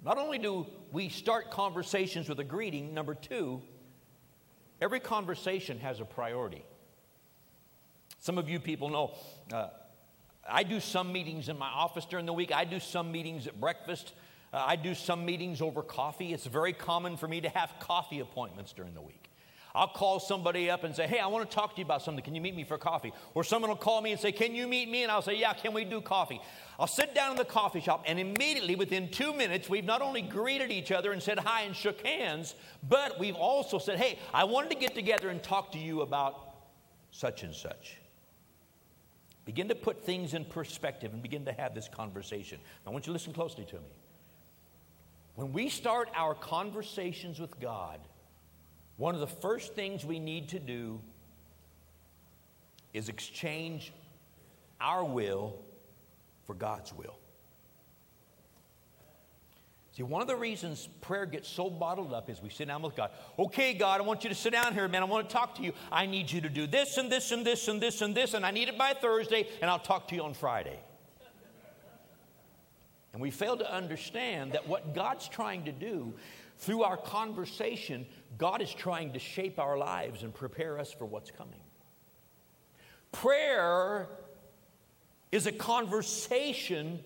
Not 0.03 0.17
only 0.17 0.37
do 0.37 0.67
we 0.91 1.07
start 1.07 1.49
conversations 1.49 2.27
with 2.27 2.39
a 2.39 2.43
greeting, 2.43 2.93
number 2.93 3.15
two, 3.15 3.61
every 4.81 4.99
conversation 4.99 5.79
has 5.79 6.01
a 6.01 6.05
priority. 6.05 6.65
Some 8.19 8.37
of 8.37 8.49
you 8.49 8.59
people 8.59 8.89
know 8.89 9.13
uh, 9.53 9.69
I 10.47 10.63
do 10.63 10.81
some 10.81 11.13
meetings 11.13 11.47
in 11.47 11.57
my 11.57 11.69
office 11.69 12.05
during 12.05 12.25
the 12.25 12.33
week, 12.33 12.51
I 12.51 12.65
do 12.65 12.79
some 12.79 13.11
meetings 13.11 13.47
at 13.47 13.59
breakfast. 13.59 14.13
Uh, 14.53 14.63
I 14.67 14.75
do 14.75 14.93
some 14.93 15.25
meetings 15.25 15.61
over 15.61 15.81
coffee. 15.81 16.31
It's 16.31 16.45
very 16.45 16.73
common 16.73 17.17
for 17.17 17.27
me 17.27 17.41
to 17.41 17.49
have 17.49 17.73
coffee 17.79 18.19
appointments 18.19 18.71
during 18.71 18.93
the 18.93 19.01
week. 19.01 19.31
I'll 19.75 19.87
call 19.87 20.19
somebody 20.19 20.69
up 20.69 20.83
and 20.83 20.95
say, 20.95 21.07
Hey, 21.07 21.17
I 21.17 21.25
want 21.25 21.49
to 21.49 21.55
talk 21.55 21.73
to 21.73 21.79
you 21.79 21.85
about 21.85 22.03
something. 22.03 22.23
Can 22.23 22.35
you 22.35 22.41
meet 22.41 22.55
me 22.55 22.63
for 22.63 22.77
coffee? 22.77 23.11
Or 23.33 23.43
someone 23.43 23.69
will 23.69 23.75
call 23.75 24.01
me 24.01 24.11
and 24.11 24.21
say, 24.21 24.31
Can 24.31 24.53
you 24.53 24.67
meet 24.67 24.87
me? 24.87 25.01
And 25.01 25.11
I'll 25.11 25.23
say, 25.23 25.35
Yeah, 25.35 25.53
can 25.53 25.73
we 25.73 25.83
do 25.83 25.99
coffee? 25.99 26.39
I'll 26.79 26.85
sit 26.85 27.15
down 27.15 27.31
in 27.31 27.37
the 27.37 27.45
coffee 27.45 27.81
shop, 27.81 28.03
and 28.05 28.19
immediately 28.19 28.75
within 28.75 29.09
two 29.09 29.33
minutes, 29.33 29.69
we've 29.69 29.83
not 29.83 30.03
only 30.03 30.21
greeted 30.21 30.71
each 30.71 30.91
other 30.91 31.11
and 31.11 31.21
said 31.21 31.39
hi 31.39 31.63
and 31.63 31.75
shook 31.75 32.05
hands, 32.05 32.53
but 32.87 33.19
we've 33.19 33.35
also 33.35 33.79
said, 33.79 33.97
Hey, 33.97 34.19
I 34.31 34.43
wanted 34.43 34.69
to 34.69 34.75
get 34.75 34.93
together 34.93 35.29
and 35.29 35.41
talk 35.41 35.71
to 35.71 35.79
you 35.79 36.01
about 36.01 36.53
such 37.09 37.41
and 37.41 37.55
such. 37.55 37.97
Begin 39.45 39.67
to 39.69 39.75
put 39.75 40.05
things 40.05 40.35
in 40.35 40.45
perspective 40.45 41.13
and 41.13 41.21
begin 41.23 41.45
to 41.45 41.51
have 41.51 41.73
this 41.73 41.87
conversation. 41.87 42.59
I 42.85 42.91
want 42.91 43.07
you 43.07 43.09
to 43.09 43.13
listen 43.13 43.33
closely 43.33 43.65
to 43.65 43.75
me. 43.75 44.02
When 45.35 45.51
we 45.51 45.69
start 45.69 46.09
our 46.15 46.35
conversations 46.35 47.39
with 47.39 47.59
God, 47.59 47.99
one 48.97 49.15
of 49.15 49.21
the 49.21 49.27
first 49.27 49.73
things 49.73 50.05
we 50.05 50.19
need 50.19 50.49
to 50.49 50.59
do 50.59 51.01
is 52.93 53.09
exchange 53.09 53.91
our 54.79 55.03
will 55.03 55.55
for 56.45 56.53
God's 56.53 56.93
will. 56.93 57.17
See, 59.95 60.03
one 60.03 60.23
of 60.23 60.27
the 60.27 60.35
reasons 60.35 60.89
prayer 61.01 61.27
gets 61.27 61.47
so 61.47 61.69
bottled 61.69 62.13
up 62.13 62.27
is 62.29 62.41
we 62.41 62.49
sit 62.49 62.67
down 62.67 62.81
with 62.81 62.95
God. 62.95 63.11
Okay, 63.37 63.75
God, 63.75 64.01
I 64.01 64.03
want 64.03 64.23
you 64.23 64.29
to 64.29 64.35
sit 64.35 64.51
down 64.51 64.73
here, 64.73 64.87
man. 64.87 65.03
I 65.03 65.05
want 65.05 65.29
to 65.29 65.33
talk 65.33 65.55
to 65.55 65.61
you. 65.61 65.73
I 65.91 66.07
need 66.07 66.31
you 66.31 66.41
to 66.41 66.49
do 66.49 66.65
this 66.65 66.97
and 66.97 67.11
this 67.11 67.31
and 67.31 67.45
this 67.45 67.67
and 67.67 67.79
this 67.79 68.01
and 68.01 68.15
this, 68.15 68.33
and 68.33 68.43
I 68.43 68.49
need 68.49 68.69
it 68.69 68.77
by 68.77 68.93
Thursday, 68.93 69.47
and 69.61 69.69
I'll 69.69 69.79
talk 69.79 70.07
to 70.07 70.15
you 70.15 70.23
on 70.23 70.33
Friday. 70.33 70.79
And 73.13 73.21
we 73.21 73.29
fail 73.29 73.55
to 73.57 73.73
understand 73.73 74.53
that 74.53 74.67
what 74.67 74.95
God's 74.95 75.29
trying 75.29 75.65
to 75.65 75.71
do 75.71 76.13
through 76.57 76.83
our 76.83 76.97
conversation, 76.97 78.05
God 78.37 78.61
is 78.61 78.73
trying 78.73 79.13
to 79.13 79.19
shape 79.19 79.59
our 79.59 79.77
lives 79.77 80.23
and 80.23 80.33
prepare 80.33 80.79
us 80.79 80.91
for 80.91 81.05
what's 81.05 81.29
coming. 81.29 81.59
Prayer 83.11 84.07
is 85.31 85.45
a 85.45 85.51
conversation 85.51 86.99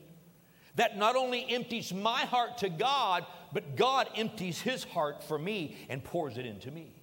that 0.75 0.97
not 0.97 1.15
only 1.15 1.45
empties 1.49 1.93
my 1.93 2.21
heart 2.21 2.59
to 2.59 2.69
God, 2.69 3.25
but 3.51 3.75
God 3.75 4.07
empties 4.15 4.61
his 4.61 4.83
heart 4.85 5.23
for 5.23 5.37
me 5.37 5.75
and 5.89 6.03
pours 6.03 6.37
it 6.37 6.45
into 6.45 6.71
me. 6.71 6.93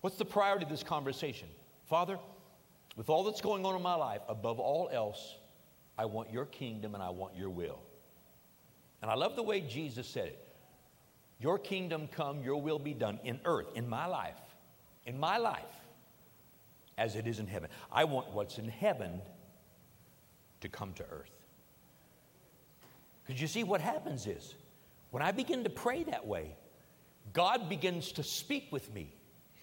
What's 0.00 0.16
the 0.16 0.24
priority 0.24 0.64
of 0.64 0.70
this 0.70 0.82
conversation? 0.82 1.48
Father, 1.86 2.18
with 2.96 3.08
all 3.08 3.24
that's 3.24 3.40
going 3.40 3.66
on 3.66 3.74
in 3.74 3.82
my 3.82 3.94
life, 3.94 4.20
above 4.28 4.58
all 4.58 4.88
else, 4.92 5.36
I 5.98 6.06
want 6.06 6.32
your 6.32 6.46
kingdom 6.46 6.94
and 6.94 7.02
I 7.02 7.10
want 7.10 7.36
your 7.36 7.50
will. 7.50 7.78
And 9.02 9.10
I 9.10 9.14
love 9.14 9.36
the 9.36 9.42
way 9.42 9.60
Jesus 9.60 10.06
said 10.06 10.28
it. 10.28 10.48
Your 11.40 11.58
kingdom 11.58 12.08
come, 12.08 12.42
your 12.42 12.60
will 12.60 12.78
be 12.78 12.94
done 12.94 13.18
in 13.24 13.40
earth, 13.44 13.66
in 13.74 13.88
my 13.88 14.06
life, 14.06 14.38
in 15.06 15.18
my 15.18 15.38
life, 15.38 15.60
as 16.96 17.16
it 17.16 17.26
is 17.26 17.40
in 17.40 17.48
heaven. 17.48 17.68
I 17.90 18.04
want 18.04 18.32
what's 18.32 18.58
in 18.58 18.68
heaven 18.68 19.20
to 20.60 20.68
come 20.68 20.92
to 20.94 21.04
earth. 21.10 21.30
Because 23.24 23.40
you 23.40 23.48
see, 23.48 23.64
what 23.64 23.80
happens 23.80 24.26
is, 24.26 24.54
when 25.10 25.22
I 25.22 25.32
begin 25.32 25.64
to 25.64 25.70
pray 25.70 26.04
that 26.04 26.26
way, 26.26 26.54
God 27.32 27.68
begins 27.68 28.12
to 28.12 28.22
speak 28.22 28.68
with 28.70 28.92
me. 28.94 29.12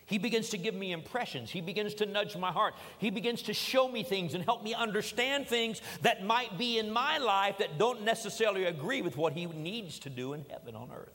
He 0.09 0.17
begins 0.17 0.49
to 0.49 0.57
give 0.57 0.73
me 0.73 0.91
impressions. 0.91 1.51
He 1.51 1.61
begins 1.61 1.93
to 1.95 2.07
nudge 2.07 2.35
my 2.35 2.51
heart. 2.51 2.73
He 2.97 3.11
begins 3.11 3.43
to 3.43 3.53
show 3.53 3.87
me 3.87 4.01
things 4.01 4.33
and 4.33 4.43
help 4.43 4.63
me 4.63 4.73
understand 4.73 5.47
things 5.47 5.83
that 6.01 6.25
might 6.25 6.57
be 6.57 6.79
in 6.79 6.89
my 6.89 7.19
life 7.19 7.59
that 7.59 7.77
don't 7.77 8.01
necessarily 8.01 8.65
agree 8.65 9.03
with 9.03 9.17
what 9.17 9.33
He 9.33 9.45
needs 9.45 9.99
to 9.99 10.09
do 10.09 10.33
in 10.33 10.45
heaven 10.49 10.75
on 10.75 10.89
earth. 10.91 11.13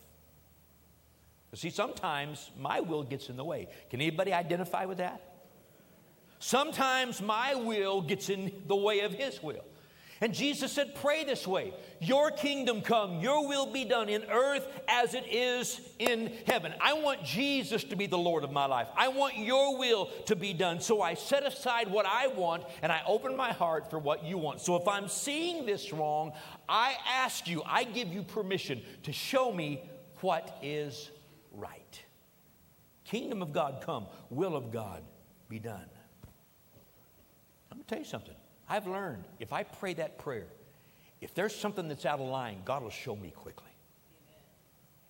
See, 1.55 1.69
sometimes 1.69 2.51
my 2.57 2.79
will 2.79 3.03
gets 3.03 3.29
in 3.29 3.35
the 3.35 3.43
way. 3.43 3.67
Can 3.89 3.99
anybody 3.99 4.31
identify 4.31 4.85
with 4.85 4.99
that? 4.99 5.21
Sometimes 6.39 7.21
my 7.21 7.55
will 7.55 8.01
gets 8.01 8.29
in 8.29 8.63
the 8.67 8.75
way 8.77 9.01
of 9.01 9.13
His 9.13 9.43
will. 9.43 9.65
And 10.25 10.33
Jesus 10.33 10.71
said, 10.71 10.95
Pray 10.95 11.23
this 11.23 11.45
way 11.45 11.71
Your 11.99 12.31
kingdom 12.31 12.81
come, 12.81 13.19
your 13.19 13.47
will 13.47 13.71
be 13.71 13.85
done 13.85 14.09
in 14.09 14.23
earth 14.23 14.67
as 14.87 15.13
it 15.13 15.27
is 15.29 15.79
in 15.99 16.33
heaven. 16.47 16.73
I 16.81 16.93
want 16.93 17.23
Jesus 17.23 17.83
to 17.83 17.95
be 17.95 18.07
the 18.07 18.17
Lord 18.17 18.43
of 18.43 18.51
my 18.51 18.65
life. 18.65 18.87
I 18.97 19.09
want 19.09 19.37
your 19.37 19.77
will 19.77 20.07
to 20.25 20.35
be 20.35 20.51
done. 20.51 20.81
So 20.81 20.99
I 20.99 21.13
set 21.13 21.45
aside 21.45 21.91
what 21.91 22.07
I 22.07 22.25
want 22.25 22.63
and 22.81 22.91
I 22.91 23.03
open 23.05 23.37
my 23.37 23.53
heart 23.53 23.91
for 23.91 23.99
what 23.99 24.23
you 24.25 24.39
want. 24.39 24.61
So 24.61 24.75
if 24.75 24.87
I'm 24.87 25.07
seeing 25.07 25.67
this 25.67 25.93
wrong, 25.93 26.33
I 26.67 26.95
ask 27.07 27.47
you, 27.47 27.61
I 27.63 27.83
give 27.83 28.07
you 28.07 28.23
permission 28.23 28.81
to 29.03 29.13
show 29.13 29.53
me 29.53 29.87
what 30.21 30.57
is 30.63 31.11
right. 31.51 32.03
Kingdom 33.03 33.43
of 33.43 33.53
God 33.53 33.83
come, 33.85 34.07
will 34.31 34.55
of 34.55 34.71
God 34.71 35.03
be 35.49 35.59
done. 35.59 35.85
Going 37.69 37.83
to 37.83 37.87
tell 37.87 37.99
you 37.99 38.05
something. 38.05 38.34
I've 38.67 38.87
learned 38.87 39.23
if 39.39 39.53
I 39.53 39.63
pray 39.63 39.93
that 39.95 40.17
prayer, 40.17 40.47
if 41.21 41.33
there's 41.33 41.55
something 41.55 41.87
that's 41.87 42.05
out 42.05 42.19
of 42.19 42.27
line, 42.27 42.57
God 42.65 42.83
will 42.83 42.89
show 42.89 43.15
me 43.15 43.31
quickly. 43.31 43.71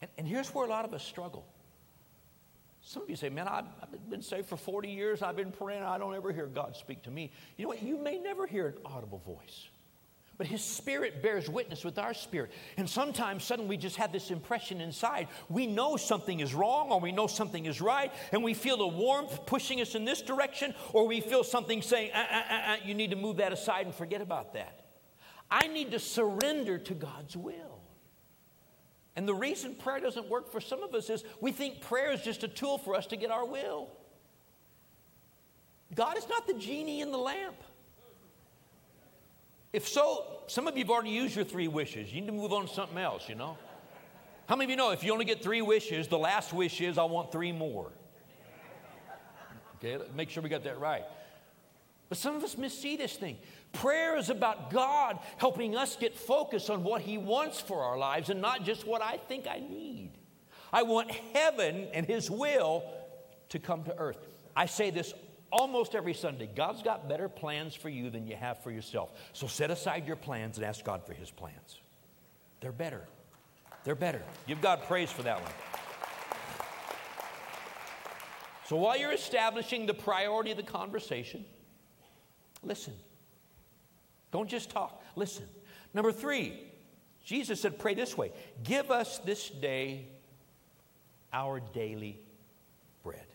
And, 0.01 0.11
and 0.17 0.27
here's 0.27 0.53
where 0.53 0.65
a 0.65 0.69
lot 0.69 0.85
of 0.85 0.93
us 0.93 1.03
struggle. 1.03 1.45
Some 2.81 3.03
of 3.03 3.09
you 3.09 3.15
say, 3.15 3.29
Man, 3.29 3.47
I've, 3.47 3.65
I've 3.81 4.09
been 4.09 4.21
saved 4.21 4.47
for 4.47 4.57
40 4.57 4.89
years, 4.89 5.21
I've 5.21 5.35
been 5.35 5.51
praying, 5.51 5.83
I 5.83 5.97
don't 5.97 6.13
ever 6.13 6.31
hear 6.31 6.45
God 6.45 6.75
speak 6.75 7.01
to 7.03 7.11
me. 7.11 7.31
You 7.57 7.63
know 7.63 7.69
what? 7.69 7.81
You 7.81 7.97
may 7.97 8.17
never 8.17 8.45
hear 8.45 8.67
an 8.67 8.75
audible 8.85 9.21
voice. 9.25 9.69
But 10.37 10.47
his 10.47 10.61
spirit 10.61 11.23
bears 11.23 11.49
witness 11.49 11.85
with 11.85 11.97
our 11.97 12.13
spirit. 12.13 12.51
And 12.75 12.89
sometimes 12.89 13.43
suddenly 13.43 13.69
we 13.69 13.77
just 13.77 13.95
have 13.95 14.11
this 14.11 14.31
impression 14.31 14.81
inside. 14.81 15.29
We 15.47 15.65
know 15.65 15.95
something 15.95 16.41
is 16.41 16.53
wrong 16.53 16.91
or 16.91 16.99
we 16.99 17.13
know 17.13 17.27
something 17.27 17.65
is 17.65 17.79
right, 17.79 18.11
and 18.33 18.43
we 18.43 18.53
feel 18.53 18.77
the 18.77 18.87
warmth 18.87 19.45
pushing 19.45 19.79
us 19.79 19.95
in 19.95 20.03
this 20.03 20.21
direction, 20.21 20.73
or 20.91 21.07
we 21.07 21.21
feel 21.21 21.43
something 21.43 21.81
saying, 21.81 22.11
uh, 22.13 22.17
uh, 22.17 22.35
uh, 22.35 22.53
uh, 22.53 22.75
you 22.83 22.93
need 22.93 23.11
to 23.11 23.15
move 23.15 23.37
that 23.37 23.53
aside 23.53 23.85
and 23.85 23.95
forget 23.95 24.21
about 24.21 24.53
that. 24.53 24.81
I 25.49 25.67
need 25.67 25.91
to 25.91 25.99
surrender 25.99 26.79
to 26.79 26.93
God's 26.93 27.37
will. 27.37 27.79
And 29.15 29.25
the 29.25 29.33
reason 29.33 29.75
prayer 29.75 30.01
doesn't 30.01 30.27
work 30.29 30.51
for 30.51 30.59
some 30.59 30.83
of 30.83 30.93
us 30.93 31.09
is 31.09 31.23
we 31.39 31.53
think 31.53 31.79
prayer 31.79 32.11
is 32.11 32.21
just 32.21 32.43
a 32.43 32.49
tool 32.49 32.77
for 32.77 32.95
us 32.95 33.07
to 33.07 33.15
get 33.15 33.31
our 33.31 33.45
will. 33.45 33.89
God 35.93 36.17
is 36.17 36.27
not 36.27 36.45
the 36.45 36.55
genie 36.55 36.99
in 36.99 37.11
the 37.11 37.17
lamp. 37.17 37.55
If 39.75 39.89
so, 39.89 40.25
some 40.47 40.69
of 40.69 40.77
you 40.77 40.85
have 40.85 40.89
already 40.89 41.09
used 41.09 41.35
your 41.35 41.43
three 41.43 41.67
wishes. 41.67 42.13
You 42.13 42.21
need 42.21 42.27
to 42.27 42.33
move 42.33 42.53
on 42.53 42.65
to 42.65 42.73
something 42.73 42.97
else, 42.97 43.27
you 43.27 43.35
know? 43.35 43.57
How 44.47 44.55
many 44.55 44.63
of 44.63 44.69
you 44.69 44.77
know 44.77 44.91
if 44.91 45.03
you 45.03 45.11
only 45.11 45.25
get 45.25 45.43
three 45.43 45.61
wishes, 45.61 46.07
the 46.07 46.17
last 46.17 46.53
wish 46.53 46.79
is, 46.79 46.97
I 46.97 47.03
want 47.03 47.29
three 47.29 47.51
more? 47.51 47.91
Okay, 49.75 50.01
make 50.15 50.29
sure 50.29 50.41
we 50.41 50.47
got 50.47 50.63
that 50.63 50.79
right. 50.79 51.03
But 52.07 52.17
some 52.17 52.37
of 52.37 52.43
us 52.45 52.55
missee 52.55 52.97
this 52.97 53.17
thing. 53.17 53.35
Prayer 53.73 54.17
is 54.17 54.29
about 54.29 54.71
God 54.71 55.19
helping 55.35 55.75
us 55.75 55.97
get 55.97 56.15
focused 56.15 56.69
on 56.69 56.81
what 56.81 57.01
He 57.01 57.17
wants 57.17 57.59
for 57.59 57.83
our 57.83 57.97
lives 57.97 58.29
and 58.29 58.39
not 58.39 58.63
just 58.63 58.87
what 58.87 59.01
I 59.01 59.17
think 59.17 59.45
I 59.45 59.59
need. 59.59 60.11
I 60.71 60.83
want 60.83 61.11
heaven 61.11 61.89
and 61.91 62.05
His 62.05 62.31
will 62.31 62.85
to 63.49 63.59
come 63.59 63.83
to 63.83 63.97
earth. 63.97 64.25
I 64.55 64.67
say 64.67 64.89
this 64.89 65.13
almost 65.55 65.95
every 65.95 66.13
Sunday, 66.13 66.49
God's 66.53 66.83
got 66.83 67.07
better 67.07 67.29
plans 67.29 67.73
for 67.73 67.87
you 67.87 68.09
than 68.09 68.27
you 68.27 68.35
have 68.35 68.61
for 68.61 68.71
yourself. 68.71 69.11
So 69.31 69.47
set 69.47 69.71
aside 69.71 70.05
your 70.05 70.17
plans 70.17 70.57
and 70.57 70.65
ask 70.65 70.83
God 70.83 71.05
for 71.05 71.13
His 71.13 71.31
plans. 71.31 71.79
They're 72.59 72.73
better. 72.73 73.07
They're 73.85 73.95
better. 73.95 74.21
Give 74.47 74.59
God 74.59 74.83
praise 74.83 75.11
for 75.11 75.23
that 75.23 75.41
one. 75.41 75.51
So 78.67 78.75
while 78.75 78.97
you're 78.97 79.13
establishing 79.13 79.85
the 79.85 79.93
priority 79.93 80.51
of 80.51 80.57
the 80.57 80.63
conversation, 80.63 81.45
listen. 82.61 82.93
Don't 84.31 84.49
just 84.49 84.69
talk, 84.69 85.01
listen. 85.15 85.45
Number 85.93 86.11
three, 86.11 86.59
Jesus 87.23 87.61
said, 87.61 87.79
Pray 87.79 87.93
this 87.93 88.17
way 88.17 88.31
Give 88.63 88.91
us 88.91 89.19
this 89.19 89.49
day 89.49 90.07
our 91.31 91.59
daily 91.59 92.19
bread. 93.03 93.25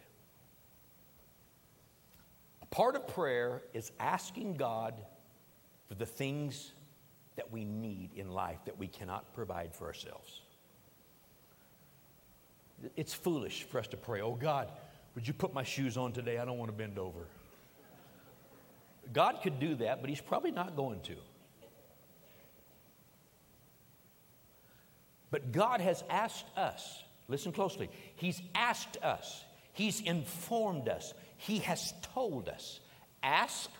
Part 2.71 2.95
of 2.97 3.07
prayer 3.09 3.63
is 3.75 3.91
asking 3.99 4.55
God 4.55 4.95
for 5.89 5.95
the 5.95 6.07
things 6.07 6.73
that 7.37 7.51
we 7.51 7.65
need 7.65 8.11
in 8.15 8.31
life 8.31 8.59
that 8.67 8.79
we 8.79 8.87
cannot 8.87 9.35
provide 9.35 9.75
for 9.75 9.87
ourselves. 9.87 10.43
It's 12.97 13.13
foolish 13.13 13.65
for 13.65 13.79
us 13.79 13.89
to 13.89 13.97
pray, 13.97 14.21
oh 14.21 14.35
God, 14.35 14.71
would 15.15 15.27
you 15.27 15.35
put 15.35 15.53
my 15.53 15.65
shoes 15.65 15.97
on 15.97 16.13
today? 16.13 16.39
I 16.39 16.45
don't 16.45 16.59
want 16.59 16.71
to 16.71 16.77
bend 16.77 16.99
over. 16.99 17.27
God 19.13 19.41
could 19.43 19.59
do 19.59 19.75
that, 19.77 20.01
but 20.01 20.09
He's 20.09 20.21
probably 20.21 20.53
not 20.53 20.77
going 20.77 21.01
to. 21.03 21.17
But 25.31 25.53
God 25.53 25.81
has 25.81 26.05
asked 26.09 26.47
us, 26.57 27.03
listen 27.29 27.53
closely, 27.53 27.91
He's 28.17 28.41
asked 28.55 28.97
us, 29.03 29.45
He's 29.73 30.01
informed 30.01 30.89
us, 30.89 31.15
he 31.41 31.61
has 31.61 31.95
told 32.15 32.51
us 32.51 32.81
ask 33.23 33.71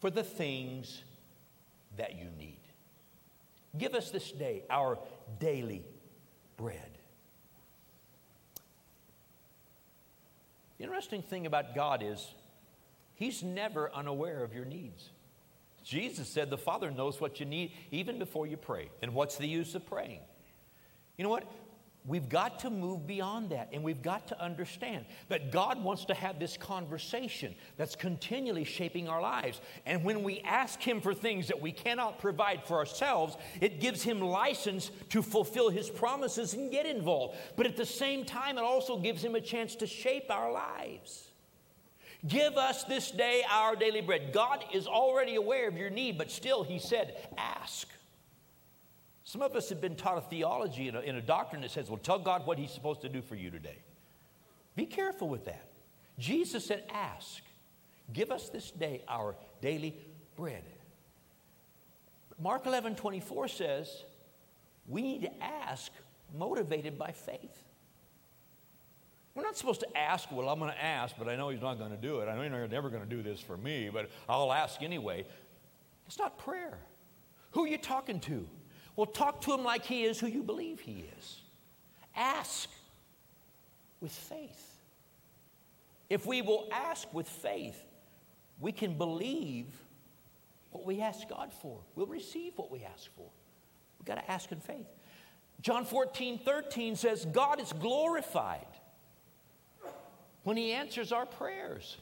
for 0.00 0.08
the 0.08 0.22
things 0.22 1.02
that 1.98 2.16
you 2.16 2.26
need. 2.38 2.60
Give 3.76 3.94
us 3.94 4.10
this 4.10 4.32
day 4.32 4.62
our 4.70 4.98
daily 5.38 5.84
bread. 6.56 6.98
The 10.78 10.84
interesting 10.84 11.20
thing 11.20 11.44
about 11.44 11.74
God 11.74 12.02
is 12.02 12.26
He's 13.14 13.42
never 13.42 13.92
unaware 13.94 14.42
of 14.42 14.54
your 14.54 14.64
needs. 14.64 15.10
Jesus 15.84 16.28
said 16.28 16.48
the 16.48 16.56
Father 16.56 16.90
knows 16.90 17.20
what 17.20 17.40
you 17.40 17.46
need 17.46 17.72
even 17.90 18.18
before 18.18 18.46
you 18.46 18.56
pray. 18.56 18.88
And 19.02 19.12
what's 19.12 19.36
the 19.36 19.46
use 19.46 19.74
of 19.74 19.86
praying? 19.86 20.20
You 21.18 21.24
know 21.24 21.30
what? 21.30 21.44
We've 22.06 22.28
got 22.28 22.60
to 22.60 22.70
move 22.70 23.06
beyond 23.06 23.50
that 23.50 23.70
and 23.72 23.82
we've 23.82 24.02
got 24.02 24.28
to 24.28 24.40
understand 24.40 25.06
that 25.28 25.50
God 25.50 25.82
wants 25.82 26.04
to 26.04 26.14
have 26.14 26.38
this 26.38 26.56
conversation 26.56 27.54
that's 27.76 27.96
continually 27.96 28.62
shaping 28.62 29.08
our 29.08 29.20
lives. 29.20 29.60
And 29.86 30.04
when 30.04 30.22
we 30.22 30.40
ask 30.40 30.80
Him 30.80 31.00
for 31.00 31.12
things 31.12 31.48
that 31.48 31.60
we 31.60 31.72
cannot 31.72 32.20
provide 32.20 32.64
for 32.64 32.76
ourselves, 32.76 33.36
it 33.60 33.80
gives 33.80 34.04
Him 34.04 34.20
license 34.20 34.92
to 35.10 35.20
fulfill 35.20 35.68
His 35.68 35.90
promises 35.90 36.54
and 36.54 36.70
get 36.70 36.86
involved. 36.86 37.36
But 37.56 37.66
at 37.66 37.76
the 37.76 37.86
same 37.86 38.24
time, 38.24 38.56
it 38.56 38.62
also 38.62 38.98
gives 38.98 39.24
Him 39.24 39.34
a 39.34 39.40
chance 39.40 39.74
to 39.76 39.86
shape 39.86 40.30
our 40.30 40.52
lives. 40.52 41.30
Give 42.26 42.56
us 42.56 42.84
this 42.84 43.10
day 43.10 43.42
our 43.50 43.74
daily 43.74 44.00
bread. 44.00 44.32
God 44.32 44.64
is 44.72 44.86
already 44.86 45.34
aware 45.34 45.68
of 45.68 45.76
your 45.76 45.90
need, 45.90 46.18
but 46.18 46.30
still, 46.30 46.62
He 46.62 46.78
said, 46.78 47.16
ask. 47.36 47.88
Some 49.26 49.42
of 49.42 49.56
us 49.56 49.68
have 49.70 49.80
been 49.80 49.96
taught 49.96 50.18
a 50.18 50.20
theology 50.20 50.86
and 50.86 50.96
a, 50.96 51.16
a 51.16 51.20
doctrine 51.20 51.62
that 51.62 51.72
says, 51.72 51.90
well, 51.90 51.98
tell 51.98 52.18
God 52.18 52.46
what 52.46 52.58
He's 52.58 52.70
supposed 52.70 53.00
to 53.00 53.08
do 53.08 53.20
for 53.20 53.34
you 53.34 53.50
today. 53.50 53.76
Be 54.76 54.86
careful 54.86 55.28
with 55.28 55.44
that. 55.46 55.68
Jesus 56.16 56.64
said, 56.64 56.84
ask. 56.88 57.42
Give 58.12 58.30
us 58.30 58.48
this 58.50 58.70
day 58.70 59.02
our 59.08 59.34
daily 59.60 59.96
bread. 60.36 60.62
Mark 62.40 62.66
11 62.66 62.94
24 62.94 63.48
says, 63.48 64.04
we 64.86 65.02
need 65.02 65.22
to 65.22 65.42
ask 65.42 65.90
motivated 66.38 66.96
by 66.96 67.10
faith. 67.10 67.64
We're 69.34 69.42
not 69.42 69.56
supposed 69.56 69.80
to 69.80 69.98
ask, 69.98 70.30
well, 70.30 70.48
I'm 70.48 70.60
going 70.60 70.70
to 70.70 70.82
ask, 70.82 71.16
but 71.18 71.28
I 71.28 71.34
know 71.34 71.48
he's 71.48 71.60
not 71.60 71.78
going 71.78 71.90
to 71.90 71.96
do 71.96 72.20
it. 72.20 72.28
I 72.28 72.36
know 72.36 72.42
you're 72.42 72.68
never 72.68 72.90
going 72.90 73.02
to 73.02 73.08
do 73.08 73.22
this 73.22 73.40
for 73.40 73.56
me, 73.56 73.90
but 73.92 74.08
I'll 74.28 74.52
ask 74.52 74.82
anyway. 74.82 75.26
It's 76.06 76.18
not 76.18 76.38
prayer. 76.38 76.78
Who 77.50 77.64
are 77.64 77.68
you 77.68 77.76
talking 77.76 78.20
to? 78.20 78.46
Well, 78.96 79.06
talk 79.06 79.42
to 79.42 79.52
him 79.52 79.62
like 79.62 79.84
he 79.84 80.04
is 80.04 80.18
who 80.18 80.26
you 80.26 80.42
believe 80.42 80.80
he 80.80 81.06
is. 81.18 81.40
Ask 82.16 82.70
with 84.00 84.12
faith. 84.12 84.80
If 86.08 86.24
we 86.24 86.40
will 86.40 86.68
ask 86.72 87.12
with 87.12 87.28
faith, 87.28 87.78
we 88.58 88.72
can 88.72 88.96
believe 88.96 89.66
what 90.70 90.86
we 90.86 91.00
ask 91.00 91.28
God 91.28 91.52
for. 91.60 91.78
We'll 91.94 92.06
receive 92.06 92.52
what 92.56 92.70
we 92.70 92.84
ask 92.84 93.14
for. 93.16 93.26
We've 93.98 94.06
got 94.06 94.16
to 94.16 94.30
ask 94.30 94.50
in 94.50 94.60
faith. 94.60 94.86
John 95.60 95.84
14, 95.84 96.38
13 96.38 96.96
says, 96.96 97.24
God 97.26 97.60
is 97.60 97.72
glorified 97.72 98.66
when 100.44 100.56
He 100.56 100.72
answers 100.72 101.12
our 101.12 101.26
prayers. 101.26 101.96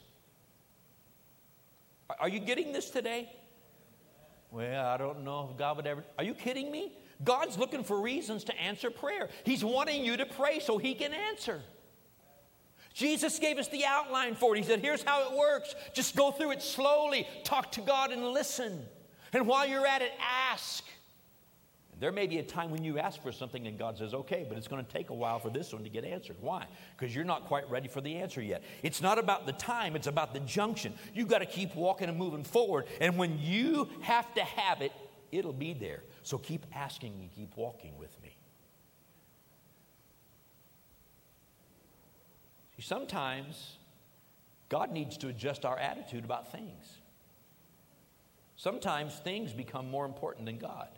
Are 2.19 2.29
you 2.29 2.39
getting 2.39 2.71
this 2.71 2.89
today? 2.89 3.29
Well, 4.55 4.85
I 4.85 4.95
don't 4.95 5.25
know 5.25 5.49
if 5.51 5.57
God 5.57 5.75
would 5.75 5.85
ever. 5.85 6.05
Are 6.17 6.23
you 6.23 6.33
kidding 6.33 6.71
me? 6.71 6.93
God's 7.25 7.57
looking 7.57 7.83
for 7.83 7.99
reasons 7.99 8.45
to 8.45 8.57
answer 8.57 8.89
prayer. 8.89 9.27
He's 9.43 9.65
wanting 9.65 10.05
you 10.05 10.15
to 10.15 10.25
pray 10.25 10.61
so 10.61 10.77
He 10.77 10.93
can 10.93 11.13
answer. 11.13 11.61
Jesus 12.93 13.37
gave 13.37 13.57
us 13.57 13.67
the 13.67 13.83
outline 13.83 14.33
for 14.33 14.55
it. 14.55 14.59
He 14.59 14.63
said, 14.63 14.79
Here's 14.79 15.03
how 15.03 15.29
it 15.29 15.37
works. 15.37 15.75
Just 15.93 16.15
go 16.15 16.31
through 16.31 16.51
it 16.51 16.61
slowly, 16.61 17.27
talk 17.43 17.73
to 17.73 17.81
God 17.81 18.13
and 18.13 18.29
listen. 18.29 18.85
And 19.33 19.45
while 19.45 19.67
you're 19.67 19.85
at 19.85 20.01
it, 20.01 20.13
ask. 20.21 20.85
There 21.99 22.11
may 22.11 22.27
be 22.27 22.39
a 22.39 22.43
time 22.43 22.71
when 22.71 22.83
you 22.83 22.99
ask 22.99 23.21
for 23.21 23.31
something 23.31 23.67
and 23.67 23.79
God 23.79 23.97
says, 23.97 24.13
okay, 24.13 24.45
but 24.47 24.57
it's 24.57 24.67
going 24.67 24.83
to 24.83 24.91
take 24.91 25.09
a 25.11 25.13
while 25.13 25.39
for 25.39 25.49
this 25.49 25.71
one 25.71 25.83
to 25.83 25.89
get 25.89 26.03
answered. 26.03 26.35
Why? 26.41 26.65
Because 26.97 27.15
you're 27.15 27.23
not 27.23 27.45
quite 27.45 27.69
ready 27.69 27.87
for 27.87 28.01
the 28.01 28.17
answer 28.17 28.41
yet. 28.41 28.63
It's 28.83 29.01
not 29.01 29.17
about 29.17 29.45
the 29.45 29.53
time, 29.53 29.95
it's 29.95 30.07
about 30.07 30.33
the 30.33 30.41
junction. 30.41 30.93
You've 31.13 31.29
got 31.29 31.39
to 31.39 31.45
keep 31.45 31.73
walking 31.73 32.09
and 32.09 32.17
moving 32.17 32.43
forward. 32.43 32.85
And 32.99 33.17
when 33.17 33.39
you 33.39 33.89
have 34.01 34.33
to 34.35 34.43
have 34.43 34.81
it, 34.81 34.91
it'll 35.31 35.53
be 35.53 35.73
there. 35.73 36.03
So 36.23 36.37
keep 36.37 36.65
asking 36.73 37.13
and 37.21 37.31
keep 37.33 37.55
walking 37.55 37.97
with 37.97 38.21
me. 38.21 38.35
See, 42.75 42.81
sometimes 42.81 43.77
God 44.67 44.91
needs 44.91 45.17
to 45.19 45.29
adjust 45.29 45.63
our 45.63 45.77
attitude 45.77 46.25
about 46.25 46.51
things. 46.51 46.97
Sometimes 48.57 49.15
things 49.15 49.53
become 49.53 49.89
more 49.89 50.05
important 50.05 50.45
than 50.45 50.57
God. 50.57 50.89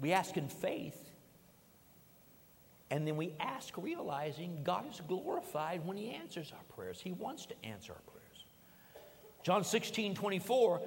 We 0.00 0.12
ask 0.12 0.36
in 0.36 0.48
faith, 0.48 1.10
and 2.90 3.06
then 3.06 3.16
we 3.16 3.32
ask 3.38 3.76
realizing 3.76 4.60
God 4.64 4.84
is 4.90 5.00
glorified 5.06 5.86
when 5.86 5.96
He 5.96 6.10
answers 6.10 6.52
our 6.52 6.74
prayers. 6.74 7.00
He 7.00 7.12
wants 7.12 7.46
to 7.46 7.54
answer 7.64 7.92
our 7.92 8.00
prayers. 8.12 8.44
John 9.42 9.64
16 9.64 10.14
24, 10.14 10.80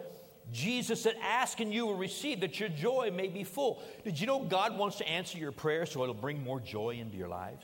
Jesus 0.51 1.01
said, 1.01 1.15
Ask 1.21 1.59
and 1.59 1.73
you 1.73 1.85
will 1.85 1.95
receive, 1.95 2.41
that 2.41 2.59
your 2.59 2.69
joy 2.69 3.11
may 3.13 3.27
be 3.27 3.43
full. 3.43 3.81
Did 4.03 4.19
you 4.19 4.27
know 4.27 4.39
God 4.39 4.77
wants 4.77 4.97
to 4.97 5.07
answer 5.07 5.37
your 5.37 5.51
prayers 5.51 5.91
so 5.91 6.03
it'll 6.03 6.15
bring 6.15 6.43
more 6.43 6.59
joy 6.59 6.91
into 6.99 7.17
your 7.17 7.29
lives? 7.29 7.63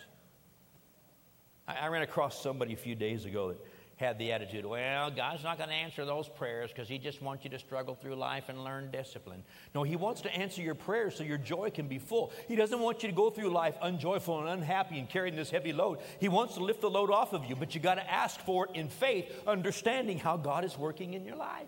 I, 1.68 1.76
I 1.76 1.88
ran 1.88 2.04
across 2.04 2.42
somebody 2.42 2.74
a 2.74 2.78
few 2.78 2.96
days 2.96 3.26
ago 3.26 3.50
that 3.50 3.66
had 3.98 4.20
the 4.20 4.32
attitude, 4.32 4.64
well, 4.64 5.10
God's 5.10 5.44
not 5.44 5.58
going 5.58 5.70
to 5.70 5.76
answer 5.76 6.06
those 6.06 6.30
prayers 6.30 6.72
because 6.72 6.88
He 6.88 7.00
just 7.00 7.22
wants 7.22 7.44
you 7.44 7.50
to 7.50 7.60
struggle 7.60 7.96
through 7.96 8.16
life 8.16 8.48
and 8.48 8.64
learn 8.64 8.92
discipline. 8.92 9.44
No, 9.74 9.82
He 9.82 9.96
wants 9.96 10.22
to 10.22 10.34
answer 10.34 10.62
your 10.62 10.76
prayers 10.76 11.16
so 11.16 11.24
your 11.24 11.40
joy 11.40 11.72
can 11.72 11.88
be 11.88 11.98
full. 11.98 12.32
He 12.48 12.56
doesn't 12.56 12.80
want 12.80 13.02
you 13.02 13.10
to 13.10 13.16
go 13.16 13.32
through 13.32 13.50
life 13.50 13.76
unjoyful 13.82 14.40
and 14.40 14.50
unhappy 14.50 15.00
and 15.00 15.10
carrying 15.10 15.36
this 15.36 15.50
heavy 15.50 15.74
load. 15.74 15.98
He 16.20 16.30
wants 16.30 16.54
to 16.56 16.64
lift 16.64 16.82
the 16.82 16.90
load 16.90 17.10
off 17.10 17.34
of 17.34 17.46
you, 17.46 17.56
but 17.56 17.74
you 17.74 17.82
got 17.82 17.96
to 17.96 18.12
ask 18.12 18.40
for 18.42 18.68
it 18.68 18.72
in 18.76 18.88
faith, 18.88 19.32
understanding 19.48 20.20
how 20.20 20.38
God 20.38 20.64
is 20.64 20.78
working 20.78 21.16
in 21.16 21.26
your 21.26 21.36
life. 21.36 21.68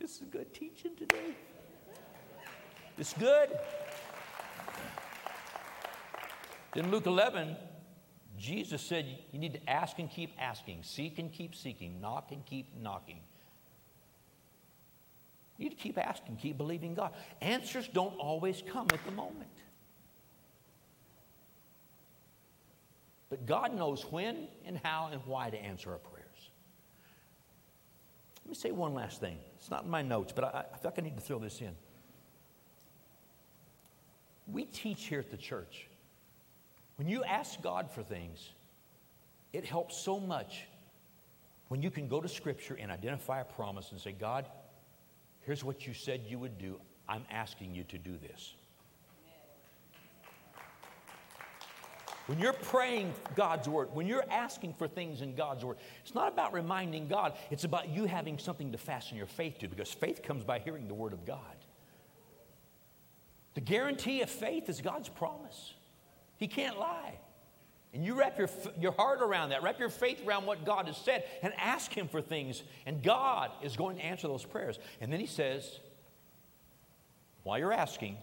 This 0.00 0.20
is 0.20 0.26
good 0.30 0.52
teaching 0.52 0.96
today. 0.96 1.34
It's 2.98 3.12
good. 3.12 3.50
In 6.74 6.90
Luke 6.90 7.06
11, 7.06 7.56
Jesus 8.38 8.80
said 8.80 9.06
you 9.32 9.38
need 9.38 9.54
to 9.54 9.70
ask 9.70 9.98
and 9.98 10.08
keep 10.08 10.30
asking, 10.38 10.82
seek 10.82 11.18
and 11.18 11.32
keep 11.32 11.54
seeking, 11.54 12.00
knock 12.00 12.30
and 12.30 12.44
keep 12.46 12.66
knocking. 12.80 13.18
You 15.56 15.64
need 15.64 15.76
to 15.76 15.82
keep 15.82 15.98
asking, 15.98 16.36
keep 16.36 16.56
believing 16.56 16.94
God. 16.94 17.12
Answers 17.40 17.88
don't 17.88 18.16
always 18.16 18.62
come 18.70 18.86
at 18.92 19.04
the 19.04 19.10
moment. 19.10 19.50
But 23.28 23.44
God 23.44 23.74
knows 23.74 24.02
when 24.02 24.46
and 24.64 24.78
how 24.82 25.10
and 25.12 25.20
why 25.26 25.50
to 25.50 25.58
answer 25.58 25.90
our 25.90 25.98
prayers. 25.98 26.24
Let 28.44 28.50
me 28.50 28.54
say 28.54 28.70
one 28.70 28.94
last 28.94 29.20
thing. 29.20 29.36
It's 29.58 29.70
not 29.70 29.84
in 29.84 29.90
my 29.90 30.00
notes, 30.00 30.32
but 30.32 30.44
I, 30.44 30.64
I 30.72 30.76
feel 30.78 30.92
like 30.92 30.98
I 30.98 31.02
need 31.02 31.16
to 31.16 31.22
throw 31.22 31.40
this 31.40 31.60
in. 31.60 31.72
We 34.46 34.64
teach 34.64 35.06
here 35.06 35.18
at 35.18 35.30
the 35.30 35.36
church 35.36 35.88
when 36.98 37.08
you 37.08 37.22
ask 37.22 37.62
God 37.62 37.90
for 37.90 38.02
things, 38.02 38.50
it 39.52 39.64
helps 39.64 39.96
so 39.96 40.18
much 40.18 40.64
when 41.68 41.80
you 41.80 41.92
can 41.92 42.08
go 42.08 42.20
to 42.20 42.28
Scripture 42.28 42.76
and 42.78 42.90
identify 42.90 43.40
a 43.40 43.44
promise 43.44 43.92
and 43.92 44.00
say, 44.00 44.10
God, 44.10 44.46
here's 45.42 45.62
what 45.62 45.86
you 45.86 45.94
said 45.94 46.22
you 46.26 46.40
would 46.40 46.58
do. 46.58 46.80
I'm 47.08 47.24
asking 47.30 47.74
you 47.74 47.84
to 47.84 47.98
do 47.98 48.18
this. 48.18 48.54
When 52.26 52.40
you're 52.40 52.52
praying 52.52 53.14
God's 53.36 53.68
word, 53.68 53.88
when 53.94 54.08
you're 54.08 54.26
asking 54.28 54.74
for 54.74 54.88
things 54.88 55.22
in 55.22 55.36
God's 55.36 55.64
word, 55.64 55.76
it's 56.04 56.16
not 56.16 56.32
about 56.32 56.52
reminding 56.52 57.06
God, 57.06 57.34
it's 57.50 57.64
about 57.64 57.88
you 57.88 58.06
having 58.06 58.38
something 58.38 58.72
to 58.72 58.76
fasten 58.76 59.16
your 59.16 59.26
faith 59.26 59.60
to 59.60 59.68
because 59.68 59.90
faith 59.90 60.20
comes 60.20 60.42
by 60.42 60.58
hearing 60.58 60.88
the 60.88 60.94
word 60.94 61.12
of 61.12 61.24
God. 61.24 61.38
The 63.54 63.60
guarantee 63.60 64.20
of 64.20 64.28
faith 64.28 64.68
is 64.68 64.80
God's 64.80 65.08
promise. 65.08 65.74
He 66.38 66.48
can't 66.48 66.78
lie. 66.78 67.18
And 67.92 68.04
you 68.04 68.18
wrap 68.18 68.38
your, 68.38 68.48
your 68.78 68.92
heart 68.92 69.22
around 69.22 69.50
that, 69.50 69.62
wrap 69.62 69.78
your 69.78 69.88
faith 69.88 70.26
around 70.26 70.46
what 70.46 70.64
God 70.64 70.86
has 70.86 70.96
said, 70.96 71.24
and 71.42 71.52
ask 71.58 71.92
Him 71.92 72.08
for 72.08 72.20
things. 72.20 72.62
And 72.86 73.02
God 73.02 73.50
is 73.62 73.76
going 73.76 73.96
to 73.96 74.04
answer 74.04 74.28
those 74.28 74.44
prayers. 74.44 74.78
And 75.00 75.12
then 75.12 75.20
He 75.20 75.26
says, 75.26 75.80
while 77.42 77.58
you're 77.58 77.72
asking, 77.72 78.16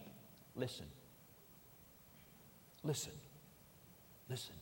listen. 0.56 0.86
Listen. 2.84 3.13
Listen. 4.30 4.56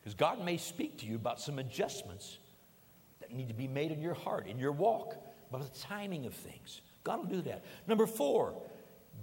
Because 0.00 0.14
God 0.14 0.44
may 0.44 0.56
speak 0.56 0.98
to 0.98 1.06
you 1.06 1.16
about 1.16 1.40
some 1.40 1.58
adjustments 1.58 2.38
that 3.20 3.32
need 3.32 3.48
to 3.48 3.54
be 3.54 3.66
made 3.66 3.90
in 3.90 4.00
your 4.00 4.14
heart, 4.14 4.46
in 4.46 4.58
your 4.58 4.72
walk, 4.72 5.16
about 5.50 5.62
the 5.62 5.78
timing 5.80 6.24
of 6.26 6.34
things. 6.34 6.82
God 7.02 7.18
will 7.18 7.36
do 7.36 7.42
that. 7.42 7.64
Number 7.86 8.06
four, 8.06 8.54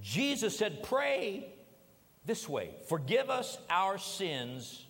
Jesus 0.01 0.57
said, 0.57 0.83
pray 0.83 1.53
this 2.25 2.47
way 2.47 2.71
Forgive 2.87 3.29
us 3.29 3.57
our 3.69 3.97
sins 3.97 4.85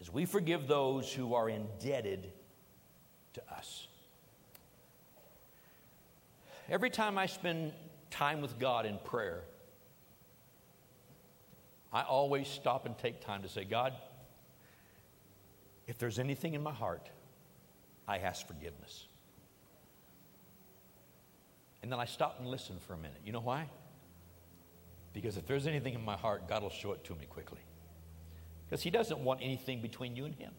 as 0.00 0.12
we 0.12 0.26
forgive 0.26 0.66
those 0.66 1.12
who 1.12 1.34
are 1.34 1.48
indebted 1.48 2.30
to 3.34 3.42
us. 3.52 3.88
Every 6.68 6.90
time 6.90 7.18
I 7.18 7.26
spend 7.26 7.72
time 8.10 8.40
with 8.40 8.58
God 8.58 8.86
in 8.86 8.98
prayer, 9.04 9.42
I 11.92 12.02
always 12.02 12.48
stop 12.48 12.86
and 12.86 12.96
take 12.98 13.20
time 13.20 13.42
to 13.42 13.48
say, 13.48 13.64
God, 13.64 13.92
if 15.86 15.98
there's 15.98 16.18
anything 16.18 16.54
in 16.54 16.62
my 16.62 16.72
heart, 16.72 17.08
I 18.08 18.18
ask 18.18 18.46
forgiveness. 18.46 19.06
And 21.82 21.92
then 21.92 22.00
I 22.00 22.06
stop 22.06 22.40
and 22.40 22.48
listen 22.48 22.76
for 22.86 22.94
a 22.94 22.96
minute. 22.96 23.20
You 23.24 23.32
know 23.32 23.40
why? 23.40 23.68
Because 25.14 25.38
if 25.38 25.46
there's 25.46 25.66
anything 25.66 25.94
in 25.94 26.04
my 26.04 26.16
heart, 26.16 26.46
God 26.48 26.62
will 26.62 26.70
show 26.70 26.92
it 26.92 27.02
to 27.04 27.14
me 27.14 27.24
quickly. 27.24 27.60
Because 28.66 28.82
He 28.82 28.90
doesn't 28.90 29.20
want 29.20 29.40
anything 29.42 29.80
between 29.80 30.16
you 30.16 30.26
and 30.26 30.34
Him, 30.34 30.52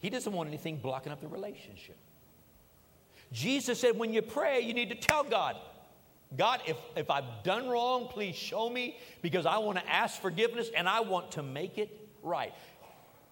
He 0.00 0.10
doesn't 0.10 0.32
want 0.32 0.48
anything 0.48 0.76
blocking 0.76 1.12
up 1.12 1.22
the 1.22 1.28
relationship. 1.28 1.96
Jesus 3.32 3.78
said, 3.78 3.96
when 3.96 4.12
you 4.12 4.22
pray, 4.22 4.60
you 4.60 4.74
need 4.74 4.88
to 4.88 4.96
tell 4.96 5.22
God, 5.22 5.56
God, 6.36 6.60
if, 6.66 6.76
if 6.96 7.10
I've 7.10 7.44
done 7.44 7.68
wrong, 7.68 8.08
please 8.08 8.34
show 8.34 8.68
me 8.68 8.96
because 9.22 9.46
I 9.46 9.58
want 9.58 9.78
to 9.78 9.88
ask 9.88 10.20
forgiveness 10.20 10.68
and 10.76 10.88
I 10.88 11.00
want 11.00 11.32
to 11.32 11.42
make 11.42 11.78
it 11.78 12.08
right. 12.22 12.52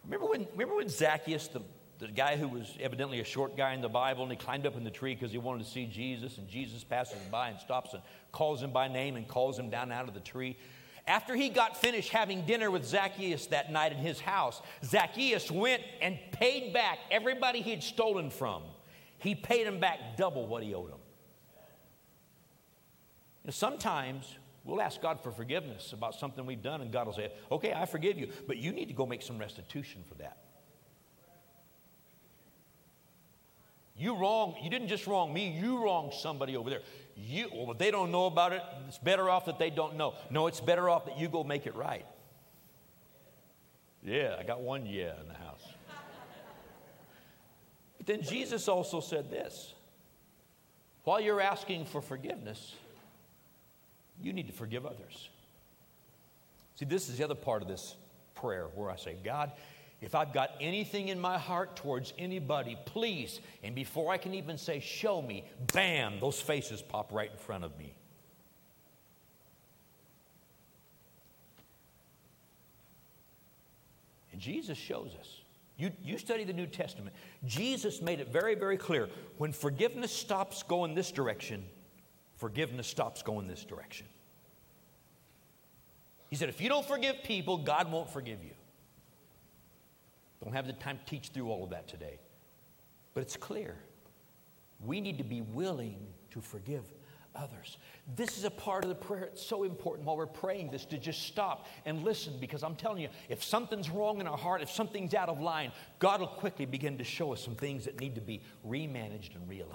Remember 0.04 0.26
when, 0.26 0.46
remember 0.52 0.76
when 0.76 0.88
Zacchaeus, 0.88 1.48
the, 1.48 1.60
the 1.98 2.08
guy 2.08 2.36
who 2.36 2.46
was 2.46 2.76
evidently 2.80 3.20
a 3.20 3.24
short 3.24 3.56
guy 3.56 3.74
in 3.74 3.80
the 3.80 3.88
Bible, 3.88 4.22
and 4.22 4.30
he 4.30 4.36
climbed 4.36 4.66
up 4.66 4.76
in 4.76 4.84
the 4.84 4.90
tree 4.90 5.14
because 5.14 5.32
he 5.32 5.38
wanted 5.38 5.64
to 5.64 5.70
see 5.70 5.86
Jesus, 5.86 6.38
and 6.38 6.48
Jesus 6.48 6.84
passes 6.84 7.18
by 7.30 7.48
and 7.48 7.58
stops 7.58 7.92
and 7.92 8.02
calls 8.30 8.62
him 8.62 8.70
by 8.70 8.88
name 8.88 9.16
and 9.16 9.26
calls 9.26 9.58
him 9.58 9.68
down 9.68 9.90
out 9.90 10.06
of 10.06 10.14
the 10.14 10.20
tree. 10.20 10.56
After 11.06 11.34
he 11.34 11.48
got 11.48 11.76
finished 11.76 12.10
having 12.10 12.44
dinner 12.44 12.70
with 12.70 12.84
Zacchaeus 12.84 13.46
that 13.46 13.72
night 13.72 13.92
in 13.92 13.98
his 13.98 14.20
house, 14.20 14.60
Zacchaeus 14.84 15.50
went 15.50 15.82
and 16.00 16.18
paid 16.32 16.72
back 16.72 16.98
everybody 17.10 17.62
he 17.62 17.70
had 17.70 17.82
stolen 17.82 18.30
from. 18.30 18.62
He 19.18 19.34
paid 19.34 19.66
him 19.66 19.80
back 19.80 20.16
double 20.16 20.46
what 20.46 20.62
he 20.62 20.74
owed 20.74 20.90
him. 20.90 20.98
You 23.42 23.46
know, 23.46 23.50
sometimes 23.50 24.36
we'll 24.64 24.82
ask 24.82 25.00
God 25.00 25.20
for 25.20 25.32
forgiveness 25.32 25.92
about 25.92 26.14
something 26.14 26.44
we've 26.46 26.62
done, 26.62 26.82
and 26.82 26.92
God 26.92 27.06
will 27.06 27.14
say, 27.14 27.32
Okay, 27.50 27.72
I 27.72 27.86
forgive 27.86 28.18
you, 28.18 28.28
but 28.46 28.58
you 28.58 28.70
need 28.70 28.86
to 28.86 28.94
go 28.94 29.06
make 29.06 29.22
some 29.22 29.38
restitution 29.38 30.04
for 30.06 30.14
that. 30.16 30.36
You 33.98 34.14
wrong, 34.14 34.54
you 34.62 34.70
didn't 34.70 34.88
just 34.88 35.06
wrong 35.06 35.32
me, 35.32 35.50
you 35.50 35.82
wronged 35.82 36.14
somebody 36.14 36.56
over 36.56 36.70
there. 36.70 36.82
You, 37.16 37.48
well, 37.52 37.74
they 37.74 37.90
don't 37.90 38.12
know 38.12 38.26
about 38.26 38.52
it, 38.52 38.62
it's 38.86 38.98
better 38.98 39.28
off 39.28 39.46
that 39.46 39.58
they 39.58 39.70
don't 39.70 39.96
know. 39.96 40.14
No, 40.30 40.46
it's 40.46 40.60
better 40.60 40.88
off 40.88 41.06
that 41.06 41.18
you 41.18 41.28
go 41.28 41.42
make 41.42 41.66
it 41.66 41.74
right. 41.74 42.06
Yeah, 44.04 44.36
I 44.38 44.44
got 44.44 44.60
one 44.60 44.86
yeah 44.86 45.20
in 45.20 45.26
the 45.26 45.34
house. 45.34 45.66
but 47.96 48.06
then 48.06 48.22
Jesus 48.22 48.68
also 48.68 49.00
said 49.00 49.30
this 49.30 49.74
while 51.02 51.20
you're 51.20 51.40
asking 51.40 51.86
for 51.86 52.00
forgiveness, 52.00 52.74
you 54.22 54.32
need 54.32 54.46
to 54.46 54.52
forgive 54.52 54.86
others. 54.86 55.28
See, 56.76 56.84
this 56.84 57.08
is 57.08 57.18
the 57.18 57.24
other 57.24 57.34
part 57.34 57.62
of 57.62 57.68
this 57.68 57.96
prayer 58.34 58.66
where 58.74 58.90
I 58.90 58.96
say, 58.96 59.16
God, 59.24 59.52
if 60.00 60.14
I've 60.14 60.32
got 60.32 60.50
anything 60.60 61.08
in 61.08 61.18
my 61.18 61.38
heart 61.38 61.74
towards 61.74 62.12
anybody, 62.18 62.76
please, 62.84 63.40
and 63.62 63.74
before 63.74 64.12
I 64.12 64.16
can 64.16 64.34
even 64.34 64.56
say, 64.56 64.78
show 64.78 65.20
me, 65.20 65.44
bam, 65.72 66.20
those 66.20 66.40
faces 66.40 66.80
pop 66.80 67.12
right 67.12 67.30
in 67.30 67.36
front 67.36 67.64
of 67.64 67.76
me. 67.78 67.94
And 74.32 74.40
Jesus 74.40 74.78
shows 74.78 75.16
us. 75.18 75.40
You, 75.76 75.90
you 76.04 76.18
study 76.18 76.44
the 76.44 76.52
New 76.52 76.66
Testament. 76.66 77.14
Jesus 77.44 78.00
made 78.00 78.20
it 78.20 78.32
very, 78.32 78.54
very 78.54 78.76
clear 78.76 79.08
when 79.36 79.52
forgiveness 79.52 80.12
stops 80.12 80.62
going 80.62 80.94
this 80.94 81.10
direction, 81.10 81.64
forgiveness 82.36 82.86
stops 82.86 83.22
going 83.22 83.48
this 83.48 83.64
direction. 83.64 84.06
He 86.30 86.36
said, 86.36 86.48
if 86.48 86.60
you 86.60 86.68
don't 86.68 86.86
forgive 86.86 87.22
people, 87.24 87.58
God 87.58 87.90
won't 87.90 88.10
forgive 88.10 88.44
you. 88.44 88.50
Don't 90.42 90.54
have 90.54 90.66
the 90.66 90.72
time 90.74 90.98
to 90.98 91.04
teach 91.04 91.28
through 91.28 91.50
all 91.50 91.64
of 91.64 91.70
that 91.70 91.88
today. 91.88 92.18
But 93.14 93.22
it's 93.22 93.36
clear. 93.36 93.76
We 94.84 95.00
need 95.00 95.18
to 95.18 95.24
be 95.24 95.40
willing 95.40 95.98
to 96.30 96.40
forgive 96.40 96.84
others. 97.34 97.78
This 98.16 98.38
is 98.38 98.44
a 98.44 98.50
part 98.50 98.84
of 98.84 98.88
the 98.88 98.94
prayer. 98.94 99.24
It's 99.24 99.44
so 99.44 99.64
important 99.64 100.06
while 100.06 100.16
we're 100.16 100.26
praying 100.26 100.70
this 100.70 100.84
to 100.86 100.98
just 100.98 101.22
stop 101.22 101.66
and 101.84 102.02
listen 102.04 102.34
because 102.40 102.62
I'm 102.62 102.74
telling 102.74 103.02
you, 103.02 103.08
if 103.28 103.42
something's 103.42 103.90
wrong 103.90 104.20
in 104.20 104.26
our 104.26 104.36
heart, 104.36 104.62
if 104.62 104.70
something's 104.70 105.14
out 105.14 105.28
of 105.28 105.40
line, 105.40 105.72
God 105.98 106.20
will 106.20 106.28
quickly 106.28 106.66
begin 106.66 106.98
to 106.98 107.04
show 107.04 107.32
us 107.32 107.42
some 107.42 107.54
things 107.54 107.84
that 107.84 108.00
need 108.00 108.14
to 108.14 108.20
be 108.20 108.42
remanaged 108.66 109.34
and 109.34 109.48
realigned. 109.48 109.74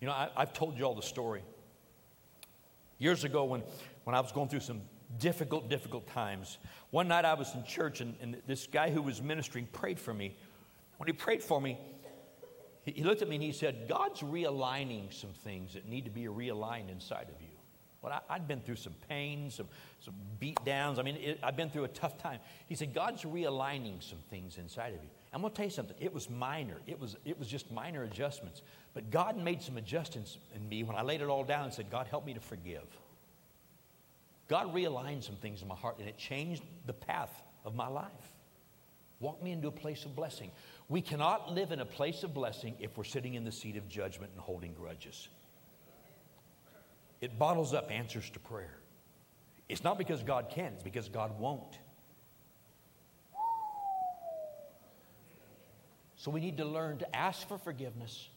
You 0.00 0.08
know, 0.08 0.12
I, 0.12 0.30
have 0.36 0.52
told 0.52 0.76
you 0.76 0.84
all 0.84 0.94
the 0.94 1.02
story. 1.02 1.42
Years 2.98 3.24
ago, 3.24 3.44
when, 3.44 3.62
when 4.04 4.14
I 4.14 4.20
was 4.20 4.32
going 4.32 4.48
through 4.48 4.60
some 4.60 4.82
difficult, 5.18 5.68
difficult 5.68 6.06
times, 6.08 6.58
one 6.90 7.08
night 7.08 7.24
I 7.24 7.34
was 7.34 7.54
in 7.54 7.64
church 7.64 8.00
and, 8.00 8.14
and 8.20 8.36
this 8.46 8.66
guy 8.66 8.90
who 8.90 9.02
was 9.02 9.22
ministering 9.22 9.66
prayed 9.66 9.98
for 9.98 10.12
me. 10.12 10.36
When 10.98 11.06
he 11.06 11.12
prayed 11.12 11.42
for 11.42 11.60
me, 11.60 11.78
he 12.84 13.04
looked 13.04 13.22
at 13.22 13.28
me 13.28 13.36
and 13.36 13.44
he 13.44 13.52
said, 13.52 13.86
God's 13.88 14.20
realigning 14.20 15.12
some 15.12 15.30
things 15.44 15.74
that 15.74 15.88
need 15.88 16.04
to 16.04 16.10
be 16.10 16.24
realigned 16.24 16.90
inside 16.90 17.28
of 17.34 17.40
you. 17.40 17.48
Well, 18.02 18.20
I, 18.28 18.32
had 18.32 18.48
been 18.48 18.60
through 18.60 18.76
some 18.76 18.94
pain, 19.08 19.48
some, 19.48 19.68
some 20.00 20.14
beat 20.40 20.58
downs. 20.64 20.98
I 20.98 21.02
mean, 21.02 21.16
it, 21.16 21.38
I've 21.42 21.56
been 21.56 21.70
through 21.70 21.84
a 21.84 21.88
tough 21.88 22.18
time. 22.18 22.40
He 22.68 22.74
said, 22.74 22.92
God's 22.92 23.22
realigning 23.22 24.02
some 24.02 24.18
things 24.28 24.58
inside 24.58 24.88
of 24.88 25.02
you. 25.02 25.08
I'm 25.32 25.40
going 25.40 25.52
to 25.52 25.56
tell 25.56 25.66
you 25.66 25.70
something. 25.70 25.96
It 26.00 26.12
was 26.12 26.28
minor. 26.28 26.78
It 26.88 27.00
was, 27.00 27.16
it 27.24 27.38
was 27.38 27.46
just 27.46 27.70
minor 27.70 28.02
adjustments. 28.02 28.62
But 28.92 29.10
God 29.10 29.36
made 29.38 29.62
some 29.62 29.76
adjustments 29.76 30.38
in 30.54 30.68
me 30.68 30.82
when 30.82 30.96
I 30.96 31.02
laid 31.02 31.20
it 31.20 31.28
all 31.28 31.44
down 31.44 31.64
and 31.64 31.72
said, 31.72 31.90
God, 31.90 32.08
help 32.08 32.26
me 32.26 32.34
to 32.34 32.40
forgive. 32.40 32.82
God 34.52 34.74
realigned 34.74 35.24
some 35.24 35.36
things 35.36 35.62
in 35.62 35.68
my 35.68 35.74
heart 35.74 35.96
and 35.98 36.06
it 36.06 36.18
changed 36.18 36.62
the 36.84 36.92
path 36.92 37.42
of 37.64 37.74
my 37.74 37.88
life. 37.88 38.36
Walked 39.18 39.42
me 39.42 39.50
into 39.50 39.68
a 39.68 39.72
place 39.72 40.04
of 40.04 40.14
blessing. 40.14 40.50
We 40.90 41.00
cannot 41.00 41.50
live 41.50 41.72
in 41.72 41.80
a 41.80 41.86
place 41.86 42.22
of 42.22 42.34
blessing 42.34 42.74
if 42.78 42.98
we're 42.98 43.04
sitting 43.04 43.32
in 43.32 43.44
the 43.44 43.50
seat 43.50 43.78
of 43.78 43.88
judgment 43.88 44.30
and 44.32 44.42
holding 44.42 44.74
grudges. 44.74 45.30
It 47.22 47.38
bottles 47.38 47.72
up 47.72 47.90
answers 47.90 48.28
to 48.28 48.40
prayer. 48.40 48.76
It's 49.70 49.82
not 49.82 49.96
because 49.96 50.22
God 50.22 50.50
can, 50.50 50.74
it's 50.74 50.82
because 50.82 51.08
God 51.08 51.40
won't. 51.40 51.78
So 56.16 56.30
we 56.30 56.40
need 56.40 56.58
to 56.58 56.66
learn 56.66 56.98
to 56.98 57.16
ask 57.16 57.48
for 57.48 57.56
forgiveness 57.56 58.28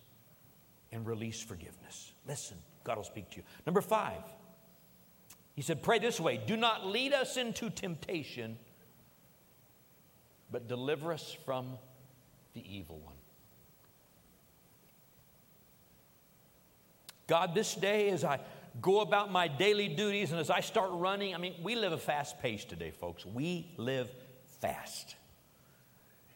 and 0.93 1.05
release 1.05 1.41
forgiveness. 1.41 2.13
Listen, 2.25 2.55
God 2.85 2.95
will 2.95 3.03
speak 3.03 3.31
to 3.31 3.35
you. 3.35 3.43
Number 3.65 3.81
five, 3.81 4.23
he 5.55 5.61
said, 5.61 5.81
Pray 5.81 5.99
this 5.99 6.19
way 6.19 6.37
do 6.45 6.57
not 6.57 6.85
lead 6.85 7.13
us 7.13 7.37
into 7.37 7.69
temptation, 7.69 8.57
but 10.51 10.67
deliver 10.67 11.13
us 11.13 11.35
from 11.45 11.77
the 12.53 12.63
evil 12.69 12.99
one. 12.99 13.15
God, 17.27 17.55
this 17.55 17.73
day 17.73 18.09
as 18.09 18.23
I 18.23 18.39
go 18.81 18.99
about 18.99 19.31
my 19.31 19.47
daily 19.47 19.87
duties 19.87 20.31
and 20.31 20.39
as 20.39 20.49
I 20.49 20.59
start 20.59 20.91
running, 20.93 21.33
I 21.33 21.37
mean, 21.37 21.55
we 21.63 21.75
live 21.75 21.91
a 21.91 21.97
fast 21.97 22.39
pace 22.39 22.65
today, 22.65 22.91
folks. 22.91 23.25
We 23.25 23.71
live 23.77 24.11
fast. 24.61 25.15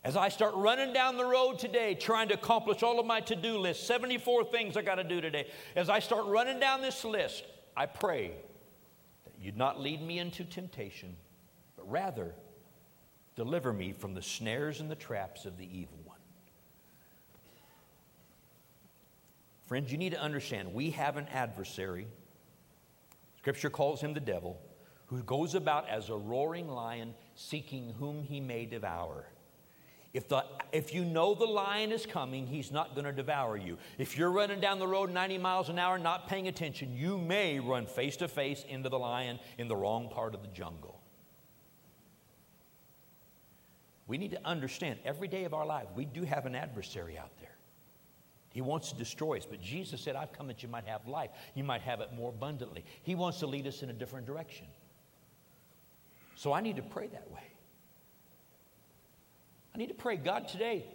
As 0.04 0.16
I 0.16 0.30
start 0.30 0.56
running 0.56 0.94
down 0.94 1.18
the 1.18 1.26
road 1.26 1.60
today, 1.60 1.94
trying 1.94 2.30
to 2.30 2.36
accomplish 2.36 2.82
all 2.82 3.00
of 3.00 3.06
my 3.06 3.20
to 3.22 3.36
do 3.36 3.58
list, 3.58 3.86
74 3.86 4.46
things 4.46 4.78
I 4.78 4.82
got 4.82 4.96
to 4.96 5.04
do 5.04 5.20
today, 5.20 5.52
as 5.76 5.90
I 5.90 6.00
start 6.00 6.26
running 6.26 6.60
down 6.60 6.82
this 6.82 7.04
list, 7.04 7.44
I 7.76 7.86
pray 7.86 8.32
you'd 9.41 9.58
not 9.58 9.80
lead 9.80 10.02
me 10.02 10.19
into 10.19 10.43
temptation, 10.43 11.15
but 11.75 11.89
rather 11.89 12.34
deliver 13.36 13.71
me 13.71 13.93
from 13.93 14.13
the 14.13 14.21
snares 14.21 14.82
and 14.82 14.91
the 14.91 14.95
traps 14.95 15.45
of 15.45 15.58
the 15.58 15.65
evil 15.65 15.97
one. 16.06 16.17
Friends, 19.65 19.91
you 19.91 19.97
need 19.97 20.12
to 20.12 20.19
understand 20.21 20.73
we 20.73 20.89
have 20.91 21.15
an 21.15 21.28
adversary. 21.28 22.08
Scripture 23.38 23.69
calls 23.69 24.02
him 24.02 24.13
the 24.13 24.19
devil, 24.19 24.60
who 25.06 25.23
goes 25.23 25.56
about 25.56 25.88
as 25.88 26.10
a 26.10 26.15
roaring 26.15 26.67
lion 26.67 27.13
seeking 27.36 27.93
whom 27.99 28.23
he 28.23 28.39
may 28.39 28.65
devour. 28.65 29.25
If, 30.12 30.28
the, 30.28 30.43
if 30.72 30.93
you 30.93 31.06
know 31.06 31.36
the 31.36 31.45
lion 31.45 31.91
is 31.91 32.06
coming, 32.06 32.48
he's 32.48 32.72
not 32.72 32.95
going 32.95 33.06
to 33.06 33.12
devour 33.12 33.58
you. 33.58 33.78
If 34.00 34.17
you're 34.17 34.32
running 34.32 34.60
down 34.60 34.80
the 34.80 34.88
road 34.88 35.12
90 35.12 35.38
miles 35.38 35.69
an 35.69 35.78
hour 35.78 36.00
not 36.00 36.28
paying 36.28 36.48
attention, 36.48 36.95
you 36.95 37.17
may 37.17 37.60
run 37.60 37.86
face 37.86 38.17
to 38.17 38.28
face 38.28 38.65
into 38.67 38.89
the 38.89 38.98
lion 38.98 39.39
in 39.60 39.67
the 39.67 39.76
wrong 39.76 40.10
part 40.10 40.34
of 40.34 40.41
the 40.41 40.48
jungle. 40.48 41.00
We 44.08 44.17
need 44.17 44.32
to 44.32 44.43
understand 44.43 44.98
every 45.06 45.28
day 45.28 45.43
of 45.43 45.54
our 45.54 45.65
lives, 45.65 45.89
we 45.95 46.06
do 46.06 46.24
have 46.24 46.48
an 46.48 46.56
adversary 46.56 47.15
out 47.15 47.38
there. 47.39 47.50
He 48.52 48.62
wants 48.62 48.89
to 48.91 48.98
destroy 48.98 49.38
us, 49.38 49.45
but 49.45 49.62
Jesus 49.62 50.02
said, 50.02 50.15
I've 50.15 50.34
come 50.34 50.48
that 50.48 50.63
you 50.63 50.69
might 50.69 50.86
have 50.86 51.08
life. 51.08 51.30
You 51.54 51.63
might 51.63 51.82
have 51.82 52.02
it 52.02 52.10
more 52.15 52.30
abundantly. 52.30 52.84
He 53.04 53.13
wants 53.13 53.38
to 53.39 53.48
lead 53.48 53.67
us 53.67 53.84
in 53.84 53.91
a 53.91 53.93
different 53.93 54.26
direction. 54.26 54.65
So 56.36 56.52
I 56.52 56.62
need 56.62 56.78
to 56.78 56.82
pray 56.82 57.06
that 57.08 57.30
way. 57.30 57.43
I 59.74 59.78
need 59.78 59.88
to 59.88 59.94
pray, 59.94 60.18
God, 60.18 60.48
today, 60.48 60.86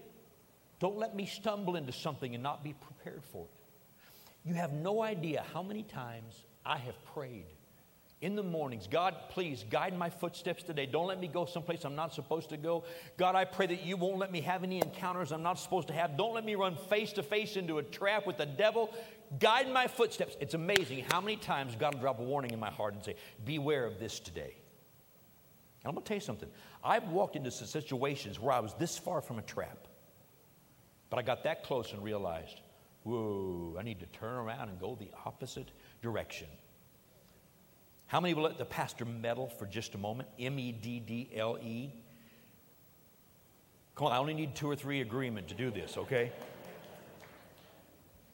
don't 0.80 0.98
let 0.98 1.14
me 1.14 1.26
stumble 1.26 1.76
into 1.76 1.92
something 1.92 2.34
and 2.34 2.42
not 2.42 2.64
be 2.64 2.74
prepared 2.74 3.22
for 3.24 3.44
it. 3.44 4.48
You 4.48 4.54
have 4.54 4.72
no 4.72 5.02
idea 5.02 5.44
how 5.52 5.62
many 5.62 5.82
times 5.82 6.44
I 6.66 6.76
have 6.78 7.02
prayed 7.06 7.46
in 8.20 8.36
the 8.36 8.42
mornings. 8.42 8.86
God, 8.86 9.14
please 9.30 9.64
guide 9.70 9.96
my 9.96 10.08
footsteps 10.08 10.62
today. 10.62 10.86
Don't 10.86 11.06
let 11.06 11.20
me 11.20 11.28
go 11.28 11.44
someplace 11.44 11.84
I'm 11.84 11.94
not 11.94 12.14
supposed 12.14 12.48
to 12.50 12.56
go. 12.56 12.84
God, 13.16 13.34
I 13.34 13.44
pray 13.44 13.66
that 13.66 13.82
you 13.82 13.96
won't 13.96 14.18
let 14.18 14.32
me 14.32 14.40
have 14.40 14.64
any 14.64 14.78
encounters 14.78 15.32
I'm 15.32 15.42
not 15.42 15.58
supposed 15.58 15.88
to 15.88 15.94
have. 15.94 16.16
Don't 16.16 16.34
let 16.34 16.44
me 16.44 16.54
run 16.54 16.76
face 16.76 17.12
to 17.14 17.22
face 17.22 17.56
into 17.56 17.78
a 17.78 17.82
trap 17.82 18.26
with 18.26 18.38
the 18.38 18.46
devil. 18.46 18.90
Guide 19.38 19.70
my 19.70 19.86
footsteps. 19.86 20.36
It's 20.40 20.54
amazing 20.54 21.04
how 21.10 21.20
many 21.20 21.36
times 21.36 21.76
God 21.76 21.94
will 21.94 22.00
drop 22.00 22.18
a 22.18 22.22
warning 22.22 22.52
in 22.52 22.58
my 22.58 22.70
heart 22.70 22.94
and 22.94 23.04
say, 23.04 23.16
Beware 23.44 23.84
of 23.84 23.98
this 23.98 24.20
today. 24.20 24.56
And 25.84 25.90
I'm 25.90 25.94
going 25.94 26.02
to 26.02 26.08
tell 26.08 26.16
you 26.16 26.22
something. 26.22 26.48
I've 26.82 27.08
walked 27.08 27.36
into 27.36 27.50
some 27.50 27.68
situations 27.68 28.40
where 28.40 28.52
I 28.52 28.60
was 28.60 28.72
this 28.74 28.96
far 28.96 29.20
from 29.20 29.38
a 29.38 29.42
trap, 29.42 29.86
but 31.10 31.18
I 31.18 31.22
got 31.22 31.44
that 31.44 31.62
close 31.62 31.92
and 31.92 32.02
realized, 32.02 32.62
whoa, 33.02 33.76
I 33.78 33.82
need 33.82 34.00
to 34.00 34.06
turn 34.06 34.34
around 34.34 34.70
and 34.70 34.80
go 34.80 34.96
the 34.98 35.10
opposite 35.26 35.70
direction. 36.02 36.48
How 38.06 38.20
many 38.20 38.32
will 38.32 38.44
let 38.44 38.56
the 38.56 38.64
pastor 38.64 39.04
meddle 39.04 39.48
for 39.48 39.66
just 39.66 39.94
a 39.94 39.98
moment? 39.98 40.28
M 40.38 40.58
E 40.58 40.72
D 40.72 41.00
D 41.00 41.28
L 41.36 41.58
E. 41.62 41.90
Come 43.94 44.06
on, 44.06 44.12
I 44.12 44.18
only 44.18 44.34
need 44.34 44.54
two 44.54 44.70
or 44.70 44.76
three 44.76 45.02
agreement 45.02 45.48
to 45.48 45.54
do 45.54 45.70
this, 45.70 45.96
okay? 45.98 46.32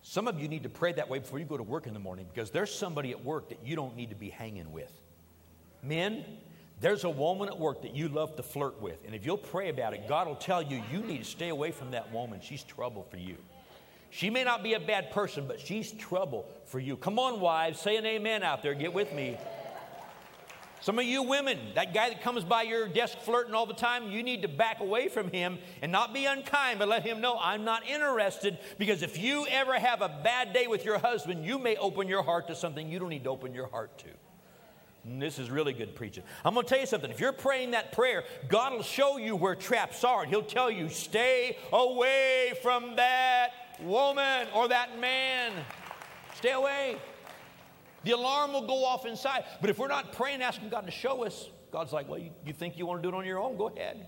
Some 0.03 0.27
of 0.27 0.41
you 0.41 0.49
need 0.49 0.63
to 0.63 0.69
pray 0.69 0.93
that 0.93 1.09
way 1.09 1.19
before 1.19 1.39
you 1.39 1.45
go 1.45 1.57
to 1.57 1.63
work 1.63 1.87
in 1.87 1.95
the 1.95 2.01
morning 2.01 2.27
because 2.33 2.51
there's 2.51 2.73
somebody 2.73 3.11
at 3.11 3.25
work 3.25 3.49
that 3.51 3.59
you 3.65 3.77
don't 3.77 3.97
need 3.97 4.11
to 4.11 4.17
be 4.17 4.31
hanging 4.31 4.73
with. 4.73 4.93
Men, 5.83 6.25
there's 6.81 7.05
a 7.05 7.11
woman 7.11 7.49
at 7.49 7.59
work 7.59 7.83
that 7.83 7.95
you 7.95 8.09
love 8.09 8.37
to 8.37 8.43
flirt 8.43 8.81
with. 8.81 9.05
And 9.05 9.15
if 9.15 9.27
you'll 9.27 9.37
pray 9.37 9.69
about 9.69 9.93
it, 9.93 10.09
God 10.09 10.27
will 10.27 10.37
tell 10.37 10.63
you 10.63 10.83
you 10.91 11.01
need 11.01 11.19
to 11.19 11.25
stay 11.25 11.51
away 11.51 11.73
from 11.73 11.91
that 11.91 12.13
woman. 12.13 12.41
She's 12.43 12.63
trouble 12.63 13.07
for 13.11 13.19
you. 13.19 13.37
She 14.09 14.31
may 14.31 14.43
not 14.45 14.63
be 14.63 14.75
a 14.75 14.81
bad 14.81 15.11
person, 15.11 15.47
but 15.47 15.61
she's 15.61 15.93
trouble 15.93 16.47
for 16.65 16.81
you. 16.81 16.97
Come 16.97 17.19
on, 17.19 17.39
wives, 17.39 17.81
say 17.81 17.97
an 17.97 18.07
amen 18.07 18.43
out 18.43 18.63
there. 18.63 18.75
Get 18.75 18.93
with 18.93 19.13
me. 19.13 19.37
Some 20.81 20.99
of 20.99 21.05
you 21.05 21.23
women, 21.23 21.59
that 21.75 21.93
guy 21.93 22.09
that 22.09 22.23
comes 22.23 22.43
by 22.43 22.63
your 22.63 22.89
desk 22.89 23.19
flirting 23.19 23.55
all 23.55 23.67
the 23.67 23.75
time, 23.75 24.11
you 24.11 24.23
need 24.23 24.41
to 24.43 24.49
back 24.49 24.81
away 24.81 25.09
from 25.09 25.31
him 25.31 25.59
and 25.83 25.93
not 25.93 26.15
be 26.15 26.25
unkind, 26.25 26.79
but 26.79 26.89
let 26.89 27.03
him 27.03 27.21
know 27.21 27.39
I'm 27.39 27.65
not 27.65 27.87
interested. 27.87 28.59
Because 28.79 29.03
if 29.03 29.19
you 29.19 29.47
ever 29.49 29.79
have 29.79 30.01
a 30.01 30.09
bad 30.25 30.55
day 30.55 30.67
with 30.67 30.87
your 30.87 30.99
husband, 30.99 31.45
you 31.45 31.59
may 31.59 31.77
open 31.77 32.09
your 32.09 32.23
heart 32.23 32.49
to 32.49 32.55
something 32.55 32.91
you 32.91 32.99
don't 32.99 33.11
need 33.11 33.25
to 33.25 33.31
open 33.31 33.53
your 33.53 33.69
heart 33.69 33.99
to. 33.99 34.09
This 35.05 35.39
is 35.39 35.51
really 35.51 35.73
good 35.73 35.95
preaching. 35.95 36.25
I'm 36.45 36.55
going 36.55 36.67
to 36.67 36.69
tell 36.69 36.81
you 36.81 36.87
something. 36.87 37.11
If 37.11 37.21
you're 37.21 37.33
praying 37.33 37.71
that 37.71 37.93
prayer, 37.93 38.25
God 38.49 38.73
will 38.73 38.83
show 38.83 39.17
you 39.17 39.35
where 39.35 39.55
traps 39.55 40.05
are, 40.05 40.23
and 40.23 40.31
He'll 40.31 40.43
tell 40.43 40.71
you, 40.71 40.89
stay 40.91 41.57
away 41.73 42.53
from 42.63 42.97
that 42.97 43.51
woman 43.81 44.49
or 44.55 44.69
that 44.69 44.99
man. 44.99 45.53
Stay 46.35 46.53
away. 46.53 46.97
The 48.05 48.13
alarm 48.13 48.53
will 48.53 48.67
go 48.67 48.85
off 48.85 49.07
inside. 49.07 49.45
But 49.61 49.71
if 49.71 49.79
we're 49.79 49.89
not 49.89 50.13
praying, 50.13 50.43
asking 50.43 50.69
God 50.69 50.87
to 50.87 50.91
show 50.91 51.25
us, 51.25 51.49
God's 51.71 51.93
like, 51.93 52.09
well, 52.09 52.19
you, 52.19 52.31
you 52.45 52.53
think 52.53 52.79
you 52.79 52.87
want 52.87 53.03
to 53.03 53.09
do 53.09 53.15
it 53.15 53.19
on 53.19 53.25
your 53.25 53.39
own? 53.39 53.57
Go 53.57 53.69
ahead. 53.69 54.07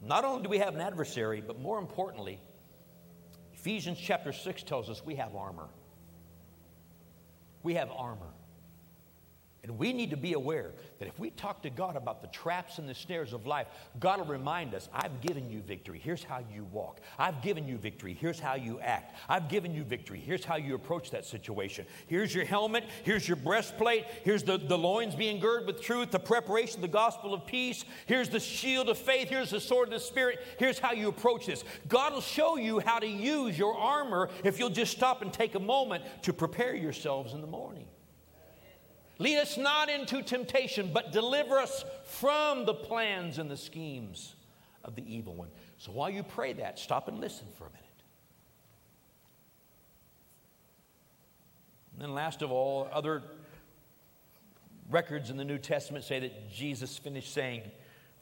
Not 0.00 0.24
only 0.24 0.42
do 0.42 0.48
we 0.48 0.58
have 0.58 0.74
an 0.74 0.80
adversary, 0.80 1.42
but 1.44 1.60
more 1.60 1.78
importantly, 1.78 2.40
Ephesians 3.54 3.98
chapter 4.00 4.32
6 4.32 4.62
tells 4.62 4.88
us 4.88 5.04
we 5.04 5.16
have 5.16 5.34
armor. 5.34 5.68
We 7.62 7.74
have 7.74 7.90
armor. 7.90 8.32
And 9.68 9.78
we 9.78 9.92
need 9.92 10.08
to 10.10 10.16
be 10.16 10.32
aware 10.32 10.70
that 10.98 11.08
if 11.08 11.18
we 11.18 11.28
talk 11.28 11.62
to 11.62 11.68
God 11.68 11.94
about 11.94 12.22
the 12.22 12.28
traps 12.28 12.78
and 12.78 12.88
the 12.88 12.94
snares 12.94 13.34
of 13.34 13.46
life, 13.46 13.66
God 14.00 14.18
will 14.18 14.26
remind 14.26 14.74
us, 14.74 14.88
I've 14.94 15.20
given 15.20 15.50
you 15.50 15.60
victory. 15.60 16.00
Here's 16.02 16.24
how 16.24 16.40
you 16.54 16.64
walk. 16.72 17.02
I've 17.18 17.42
given 17.42 17.68
you 17.68 17.76
victory. 17.76 18.16
Here's 18.18 18.40
how 18.40 18.54
you 18.54 18.80
act. 18.80 19.14
I've 19.28 19.50
given 19.50 19.74
you 19.74 19.84
victory. 19.84 20.20
Here's 20.24 20.42
how 20.42 20.56
you 20.56 20.74
approach 20.74 21.10
that 21.10 21.26
situation. 21.26 21.84
Here's 22.06 22.34
your 22.34 22.46
helmet. 22.46 22.84
Here's 23.04 23.28
your 23.28 23.36
breastplate. 23.36 24.06
Here's 24.24 24.42
the, 24.42 24.56
the 24.56 24.78
loins 24.78 25.14
being 25.14 25.38
girded 25.38 25.66
with 25.66 25.82
truth, 25.82 26.12
the 26.12 26.18
preparation 26.18 26.76
of 26.76 26.82
the 26.82 26.88
gospel 26.88 27.34
of 27.34 27.44
peace. 27.46 27.84
Here's 28.06 28.30
the 28.30 28.40
shield 28.40 28.88
of 28.88 28.96
faith. 28.96 29.28
Here's 29.28 29.50
the 29.50 29.60
sword 29.60 29.88
of 29.88 29.92
the 29.92 30.00
Spirit. 30.00 30.38
Here's 30.58 30.78
how 30.78 30.92
you 30.92 31.08
approach 31.08 31.44
this. 31.44 31.62
God 31.88 32.14
will 32.14 32.22
show 32.22 32.56
you 32.56 32.78
how 32.78 33.00
to 33.00 33.06
use 33.06 33.58
your 33.58 33.76
armor 33.76 34.30
if 34.44 34.58
you'll 34.58 34.70
just 34.70 34.96
stop 34.96 35.20
and 35.20 35.30
take 35.30 35.56
a 35.56 35.60
moment 35.60 36.04
to 36.22 36.32
prepare 36.32 36.74
yourselves 36.74 37.34
in 37.34 37.42
the 37.42 37.46
morning. 37.46 37.86
Lead 39.18 39.38
us 39.38 39.56
not 39.56 39.88
into 39.88 40.22
temptation, 40.22 40.90
but 40.92 41.12
deliver 41.12 41.58
us 41.58 41.84
from 42.04 42.64
the 42.64 42.74
plans 42.74 43.38
and 43.38 43.50
the 43.50 43.56
schemes 43.56 44.36
of 44.84 44.94
the 44.94 45.02
evil 45.12 45.34
one. 45.34 45.48
So 45.76 45.90
while 45.90 46.08
you 46.08 46.22
pray 46.22 46.52
that, 46.54 46.78
stop 46.78 47.08
and 47.08 47.20
listen 47.20 47.46
for 47.56 47.64
a 47.64 47.70
minute. 47.70 47.84
And 51.92 52.02
then, 52.02 52.14
last 52.14 52.42
of 52.42 52.52
all, 52.52 52.88
other 52.92 53.24
records 54.88 55.30
in 55.30 55.36
the 55.36 55.44
New 55.44 55.58
Testament 55.58 56.04
say 56.04 56.20
that 56.20 56.50
Jesus 56.52 56.96
finished 56.96 57.34
saying, 57.34 57.62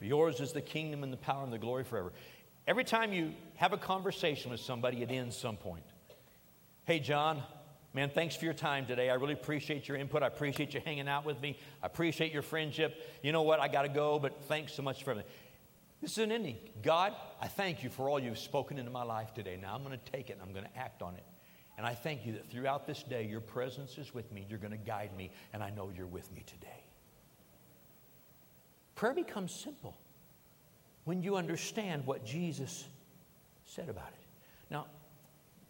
yours 0.01 0.39
is 0.39 0.51
the 0.51 0.61
kingdom 0.61 1.03
and 1.03 1.13
the 1.13 1.17
power 1.17 1.43
and 1.43 1.53
the 1.53 1.59
glory 1.59 1.83
forever. 1.83 2.11
Every 2.67 2.83
time 2.83 3.13
you 3.13 3.33
have 3.55 3.71
a 3.71 3.77
conversation 3.77 4.49
with 4.49 4.59
somebody, 4.59 5.03
it 5.03 5.11
ends 5.11 5.37
some 5.37 5.57
point. 5.57 5.83
Hey, 6.85 6.99
John, 6.99 7.43
Man, 7.93 8.09
thanks 8.09 8.35
for 8.35 8.45
your 8.45 8.53
time 8.53 8.85
today. 8.85 9.09
I 9.09 9.15
really 9.15 9.33
appreciate 9.33 9.87
your 9.87 9.97
input. 9.97 10.21
I 10.21 10.27
appreciate 10.27 10.73
you 10.73 10.81
hanging 10.83 11.07
out 11.07 11.25
with 11.25 11.41
me. 11.41 11.57
I 11.81 11.87
appreciate 11.87 12.31
your 12.31 12.43
friendship. 12.43 13.01
You 13.23 13.31
know 13.31 13.41
what? 13.41 13.59
I 13.59 13.67
got 13.67 13.83
to 13.83 13.89
go, 13.89 14.19
but 14.19 14.43
thanks 14.43 14.73
so 14.73 14.83
much 14.83 15.03
for 15.03 15.11
everything. 15.11 15.31
This 16.01 16.11
is 16.11 16.19
an 16.19 16.31
ending. 16.31 16.57
God, 16.83 17.13
I 17.41 17.47
thank 17.47 17.83
you 17.83 17.89
for 17.89 18.07
all 18.07 18.19
you've 18.19 18.37
spoken 18.37 18.77
into 18.77 18.91
my 18.91 19.03
life 19.03 19.33
today. 19.33 19.57
Now 19.59 19.73
I'm 19.73 19.83
going 19.83 19.97
to 19.97 20.11
take 20.11 20.29
it 20.29 20.33
and 20.33 20.41
I'm 20.43 20.53
going 20.53 20.65
to 20.65 20.77
act 20.77 21.01
on 21.01 21.15
it. 21.15 21.23
And 21.77 21.85
I 21.85 21.93
thank 21.93 22.25
you 22.25 22.33
that 22.33 22.49
throughout 22.49 22.87
this 22.87 23.03
day, 23.03 23.25
your 23.25 23.39
presence 23.41 23.97
is 23.97 24.13
with 24.13 24.31
me. 24.31 24.45
You're 24.49 24.59
going 24.59 24.71
to 24.71 24.77
guide 24.77 25.15
me, 25.15 25.31
and 25.53 25.61
I 25.63 25.69
know 25.69 25.91
you're 25.95 26.07
with 26.07 26.31
me 26.33 26.43
today. 26.45 26.83
Prayer 28.95 29.13
becomes 29.13 29.53
simple 29.53 29.95
when 31.05 31.21
you 31.21 31.35
understand 31.35 32.05
what 32.07 32.25
Jesus 32.25 32.87
said 33.63 33.89
about 33.89 34.07
it. 34.07 34.16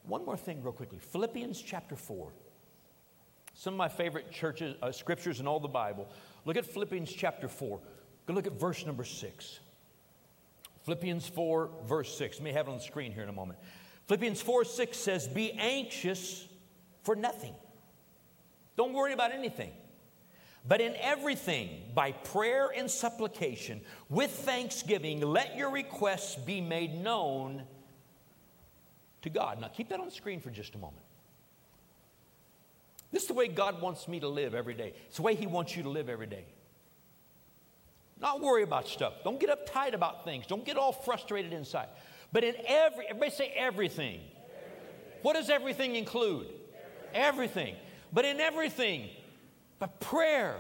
One 0.08 0.26
more 0.26 0.38
thing, 0.38 0.64
real 0.64 0.74
quickly 0.74 1.00
Philippians 1.00 1.62
chapter 1.62 1.96
4. 1.96 2.32
Some 3.54 3.74
of 3.74 3.78
my 3.78 3.90
favorite 3.90 4.32
churches, 4.32 4.76
uh, 4.82 4.92
scriptures 4.92 5.40
in 5.40 5.48
all 5.48 5.60
the 5.60 5.68
Bible. 5.68 6.08
Look 6.46 6.58
at 6.58 6.66
Philippians 6.66 7.12
chapter 7.12 7.48
4. 7.48 7.80
Go 8.28 8.34
look 8.34 8.46
at 8.46 8.54
verse 8.54 8.86
number 8.86 9.04
6. 9.04 9.60
Philippians 10.84 11.28
4, 11.28 11.70
verse 11.86 12.16
6. 12.18 12.38
Let 12.38 12.44
me 12.44 12.52
have 12.52 12.68
it 12.68 12.72
on 12.72 12.78
the 12.78 12.84
screen 12.84 13.12
here 13.12 13.24
in 13.24 13.30
a 13.30 13.34
moment. 13.34 13.60
Philippians 14.06 14.42
4 14.42 14.64
6 14.64 14.98
says, 14.98 15.28
Be 15.28 15.52
anxious 15.54 16.48
for 17.04 17.16
nothing. 17.16 17.56
Don't 18.78 18.94
worry 18.94 19.12
about 19.12 19.32
anything. 19.32 19.72
But 20.66 20.80
in 20.82 20.96
everything, 20.98 21.70
by 21.96 22.12
prayer 22.12 22.70
and 22.76 22.92
supplication, 22.92 23.82
with 24.10 24.32
thanksgiving, 24.32 25.22
let 25.22 25.58
your 25.58 25.72
requests 25.72 26.36
be 26.36 26.62
made 26.62 26.94
known 26.94 27.64
to 29.22 29.30
God. 29.30 29.60
Now, 29.60 29.68
keep 29.68 29.90
that 29.90 30.00
on 30.00 30.06
the 30.06 30.12
screen 30.12 30.40
for 30.40 30.50
just 30.50 30.76
a 30.76 30.78
moment. 30.78 31.04
This 33.12 33.24
is 33.24 33.28
the 33.28 33.34
way 33.34 33.48
God 33.48 33.82
wants 33.82 34.08
me 34.08 34.20
to 34.20 34.28
live 34.28 34.54
every 34.54 34.74
day. 34.74 34.94
It's 35.08 35.18
the 35.18 35.22
way 35.22 35.36
He 35.36 35.48
wants 35.48 35.76
you 35.76 35.84
to 35.84 35.90
live 35.90 36.10
every 36.10 36.28
day. 36.28 36.46
Not 38.20 38.42
worry 38.42 38.64
about 38.64 38.88
stuff. 38.88 39.14
Don't 39.24 39.40
get 39.40 39.50
uptight 39.50 39.94
about 39.94 40.26
things. 40.26 40.48
Don't 40.48 40.66
get 40.66 40.78
all 40.78 40.92
frustrated 40.92 41.54
inside. 41.54 41.88
But 42.34 42.44
in 42.44 42.56
every, 42.66 43.06
everybody 43.06 43.32
say 43.32 43.54
everything. 43.56 44.20
everything. 44.20 45.20
What 45.22 45.36
does 45.36 45.50
everything 45.50 45.96
include? 45.96 46.48
Everything. 47.14 47.14
everything. 47.14 47.76
But 48.12 48.26
in 48.26 48.40
everything, 48.40 49.10
but 49.80 50.00
prayer 50.00 50.56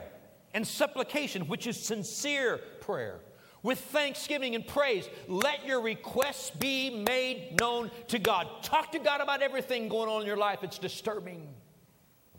and 0.53 0.65
supplication, 0.65 1.47
which 1.47 1.67
is 1.67 1.79
sincere 1.79 2.59
prayer, 2.81 3.19
with 3.67 3.79
thanksgiving 3.79 4.55
and 4.55 4.65
praise. 4.65 5.09
Let 5.27 5.65
your 5.65 5.81
requests 5.81 6.51
be 6.51 6.89
made 6.89 7.59
known 7.59 7.91
to 8.07 8.17
God. 8.17 8.47
Talk 8.63 8.93
to 8.93 8.99
God 8.99 9.19
about 9.19 9.41
everything 9.41 9.89
going 9.89 10.07
on 10.07 10.21
in 10.21 10.27
your 10.27 10.37
life. 10.37 10.63
It's 10.63 10.79
disturbing. 10.79 11.45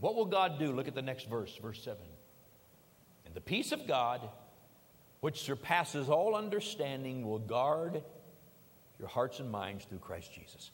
What 0.00 0.14
will 0.14 0.24
God 0.24 0.58
do? 0.58 0.72
Look 0.72 0.88
at 0.88 0.94
the 0.94 1.02
next 1.02 1.28
verse, 1.28 1.54
verse 1.60 1.82
7. 1.82 1.98
And 3.26 3.34
the 3.34 3.42
peace 3.42 3.72
of 3.72 3.86
God, 3.86 4.26
which 5.20 5.42
surpasses 5.42 6.08
all 6.08 6.34
understanding, 6.34 7.28
will 7.28 7.40
guard 7.40 8.02
your 8.98 9.08
hearts 9.08 9.38
and 9.38 9.50
minds 9.50 9.84
through 9.84 9.98
Christ 9.98 10.32
Jesus. 10.32 10.70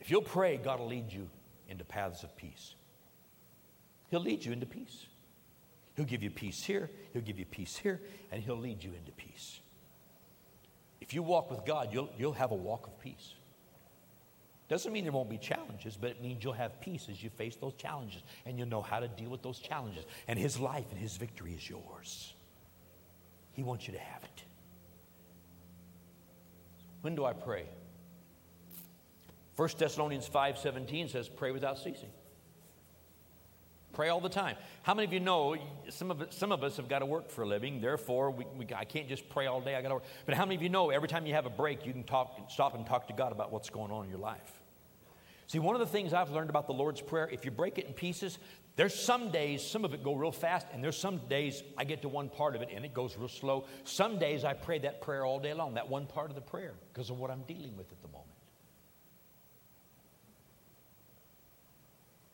If 0.00 0.10
you'll 0.10 0.20
pray, 0.20 0.58
God 0.58 0.80
will 0.80 0.88
lead 0.88 1.10
you 1.10 1.30
into 1.66 1.82
paths 1.82 2.24
of 2.24 2.36
peace. 2.36 2.74
He'll 4.10 4.20
lead 4.20 4.44
you 4.44 4.52
into 4.52 4.66
peace. 4.66 5.06
He'll 5.96 6.04
give 6.04 6.22
you 6.22 6.30
peace 6.30 6.62
here, 6.62 6.90
He'll 7.12 7.22
give 7.22 7.38
you 7.38 7.46
peace 7.46 7.76
here, 7.76 8.00
and 8.30 8.42
He'll 8.42 8.58
lead 8.58 8.84
you 8.84 8.92
into 8.92 9.12
peace. 9.12 9.60
If 11.00 11.14
you 11.14 11.22
walk 11.22 11.50
with 11.50 11.64
God, 11.64 11.88
you'll, 11.92 12.10
you'll 12.18 12.32
have 12.34 12.50
a 12.50 12.56
walk 12.56 12.86
of 12.86 12.98
peace. 13.00 13.34
Doesn't 14.68 14.92
mean 14.92 15.04
there 15.04 15.12
won't 15.12 15.30
be 15.30 15.38
challenges, 15.38 15.96
but 15.96 16.10
it 16.10 16.20
means 16.20 16.42
you'll 16.42 16.52
have 16.52 16.80
peace 16.80 17.06
as 17.08 17.22
you 17.22 17.30
face 17.30 17.56
those 17.56 17.74
challenges, 17.74 18.22
and 18.44 18.58
you'll 18.58 18.68
know 18.68 18.82
how 18.82 19.00
to 19.00 19.08
deal 19.08 19.30
with 19.30 19.42
those 19.42 19.58
challenges. 19.58 20.04
And 20.26 20.38
His 20.38 20.58
life 20.58 20.86
and 20.90 20.98
His 21.00 21.16
victory 21.16 21.54
is 21.54 21.68
yours. 21.68 22.34
He 23.52 23.62
wants 23.62 23.86
you 23.86 23.94
to 23.94 24.00
have 24.00 24.22
it. 24.24 24.42
When 27.00 27.14
do 27.14 27.24
I 27.24 27.32
pray? 27.32 27.66
1 29.54 29.68
Thessalonians 29.78 30.28
5:17 30.28 31.08
says, 31.08 31.28
"Pray 31.28 31.52
without 31.52 31.78
ceasing." 31.78 32.10
Pray 33.96 34.10
all 34.10 34.20
the 34.20 34.28
time. 34.28 34.56
How 34.82 34.92
many 34.92 35.06
of 35.06 35.12
you 35.14 35.20
know 35.20 35.56
some 35.88 36.10
of, 36.10 36.26
some 36.28 36.52
of 36.52 36.62
us 36.62 36.76
have 36.76 36.86
got 36.86 36.98
to 36.98 37.06
work 37.06 37.30
for 37.30 37.44
a 37.44 37.46
living, 37.46 37.80
therefore, 37.80 38.30
we, 38.30 38.44
we, 38.54 38.66
I 38.76 38.84
can't 38.84 39.08
just 39.08 39.26
pray 39.30 39.46
all 39.46 39.62
day, 39.62 39.74
I 39.74 39.80
got 39.80 39.88
to 39.88 39.94
work. 39.94 40.04
But 40.26 40.34
how 40.34 40.44
many 40.44 40.56
of 40.56 40.62
you 40.62 40.68
know 40.68 40.90
every 40.90 41.08
time 41.08 41.24
you 41.24 41.32
have 41.32 41.46
a 41.46 41.50
break, 41.50 41.86
you 41.86 41.94
can 41.94 42.04
talk, 42.04 42.38
stop 42.50 42.74
and 42.74 42.86
talk 42.86 43.06
to 43.06 43.14
God 43.14 43.32
about 43.32 43.50
what's 43.50 43.70
going 43.70 43.90
on 43.90 44.04
in 44.04 44.10
your 44.10 44.18
life? 44.18 44.60
See, 45.46 45.58
one 45.60 45.74
of 45.76 45.80
the 45.80 45.86
things 45.86 46.12
I've 46.12 46.30
learned 46.30 46.50
about 46.50 46.66
the 46.66 46.74
Lord's 46.74 47.00
Prayer, 47.00 47.26
if 47.32 47.46
you 47.46 47.50
break 47.50 47.78
it 47.78 47.86
in 47.86 47.94
pieces, 47.94 48.38
there's 48.76 48.94
some 48.94 49.30
days, 49.30 49.64
some 49.64 49.82
of 49.82 49.94
it 49.94 50.04
go 50.04 50.14
real 50.14 50.30
fast, 50.30 50.66
and 50.74 50.84
there's 50.84 50.98
some 50.98 51.16
days 51.30 51.62
I 51.78 51.84
get 51.84 52.02
to 52.02 52.10
one 52.10 52.28
part 52.28 52.54
of 52.54 52.60
it 52.60 52.68
and 52.74 52.84
it 52.84 52.92
goes 52.92 53.16
real 53.16 53.28
slow. 53.28 53.64
Some 53.84 54.18
days 54.18 54.44
I 54.44 54.52
pray 54.52 54.78
that 54.80 55.00
prayer 55.00 55.24
all 55.24 55.40
day 55.40 55.54
long, 55.54 55.72
that 55.72 55.88
one 55.88 56.04
part 56.04 56.28
of 56.28 56.34
the 56.34 56.42
prayer, 56.42 56.74
because 56.92 57.08
of 57.08 57.18
what 57.18 57.30
I'm 57.30 57.44
dealing 57.44 57.74
with 57.78 57.90
at 57.92 58.02
the 58.02 58.08
moment. 58.08 58.15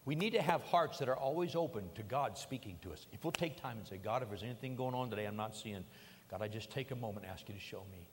We 0.05 0.15
need 0.15 0.33
to 0.33 0.43
have 0.43 0.63
hearts 0.63 0.99
that 0.99 1.09
are 1.09 1.17
always 1.17 1.55
open 1.55 1.85
to 1.95 2.03
God 2.03 2.37
speaking 2.37 2.77
to 2.83 2.93
us. 2.93 3.07
If 3.13 3.25
we'll 3.25 3.33
take 3.33 3.61
time 3.61 3.79
and 3.79 3.87
say, 3.87 3.99
God, 3.99 4.23
if 4.23 4.29
there's 4.29 4.43
anything 4.43 4.75
going 4.75 4.95
on 4.95 5.11
today 5.11 5.27
I'm 5.27 5.37
not 5.37 5.55
seeing, 5.55 5.85
God, 6.31 6.43
I 6.43 6.49
just 6.49 6.71
take 6.71 6.91
a 6.91 6.97
moment 6.97 7.25
and 7.25 7.33
ask 7.33 7.49
you 7.49 7.55
to 7.55 7.61
show 7.61 7.83
me. 7.93 8.07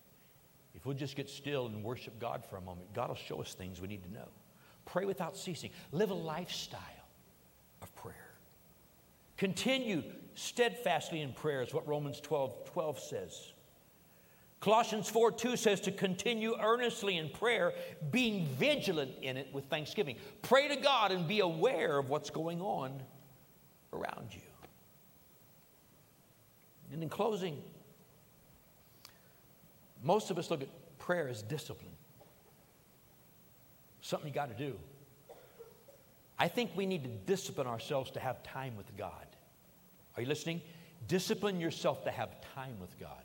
If 0.75 0.85
we'll 0.85 0.95
just 0.95 1.15
get 1.15 1.29
still 1.29 1.65
and 1.65 1.83
worship 1.83 2.19
God 2.19 2.43
for 2.47 2.57
a 2.57 2.61
moment, 2.61 2.93
God 2.93 3.09
will 3.09 3.15
show 3.15 3.41
us 3.41 3.53
things 3.53 3.81
we 3.81 3.87
need 3.87 4.03
to 4.03 4.13
know. 4.13 4.27
Pray 4.85 5.05
without 5.05 5.35
ceasing. 5.35 5.71
Live 5.91 6.11
a 6.11 6.15
lifestyle 6.15 6.79
of 7.81 7.93
prayer. 7.95 8.15
Continue 9.37 10.03
steadfastly 10.35 11.21
in 11.21 11.33
prayer, 11.33 11.61
is 11.61 11.73
what 11.73 11.87
Romans 11.87 12.19
12 12.21 12.65
12 12.65 12.99
says. 12.99 13.53
Colossians 14.59 15.09
4 15.09 15.31
2 15.31 15.55
says 15.55 15.79
to 15.81 15.91
continue 15.91 16.55
earnestly 16.61 17.17
in 17.17 17.29
prayer, 17.29 17.73
being 18.11 18.45
vigilant 18.57 19.11
in 19.21 19.37
it 19.37 19.47
with 19.53 19.65
thanksgiving. 19.65 20.17
Pray 20.41 20.67
to 20.67 20.75
God 20.75 21.11
and 21.11 21.27
be 21.27 21.39
aware 21.39 21.97
of 21.97 22.09
what's 22.09 22.29
going 22.29 22.61
on 22.61 23.01
around 23.93 24.27
you. 24.31 24.41
And 26.91 27.01
in 27.01 27.09
closing, 27.09 27.61
most 30.03 30.29
of 30.29 30.37
us 30.37 30.51
look 30.51 30.61
at 30.61 30.69
prayer 30.97 31.29
as 31.29 31.41
discipline, 31.41 31.93
something 34.01 34.27
you 34.27 34.33
got 34.33 34.49
to 34.55 34.63
do. 34.65 34.77
I 36.37 36.47
think 36.47 36.71
we 36.75 36.85
need 36.85 37.03
to 37.03 37.09
discipline 37.09 37.67
ourselves 37.67 38.11
to 38.11 38.19
have 38.19 38.43
time 38.43 38.75
with 38.75 38.95
God. 38.97 39.11
Are 40.15 40.21
you 40.21 40.27
listening? 40.27 40.61
Discipline 41.07 41.59
yourself 41.59 42.03
to 42.05 42.11
have 42.11 42.29
time 42.55 42.79
with 42.79 42.97
God. 42.99 43.23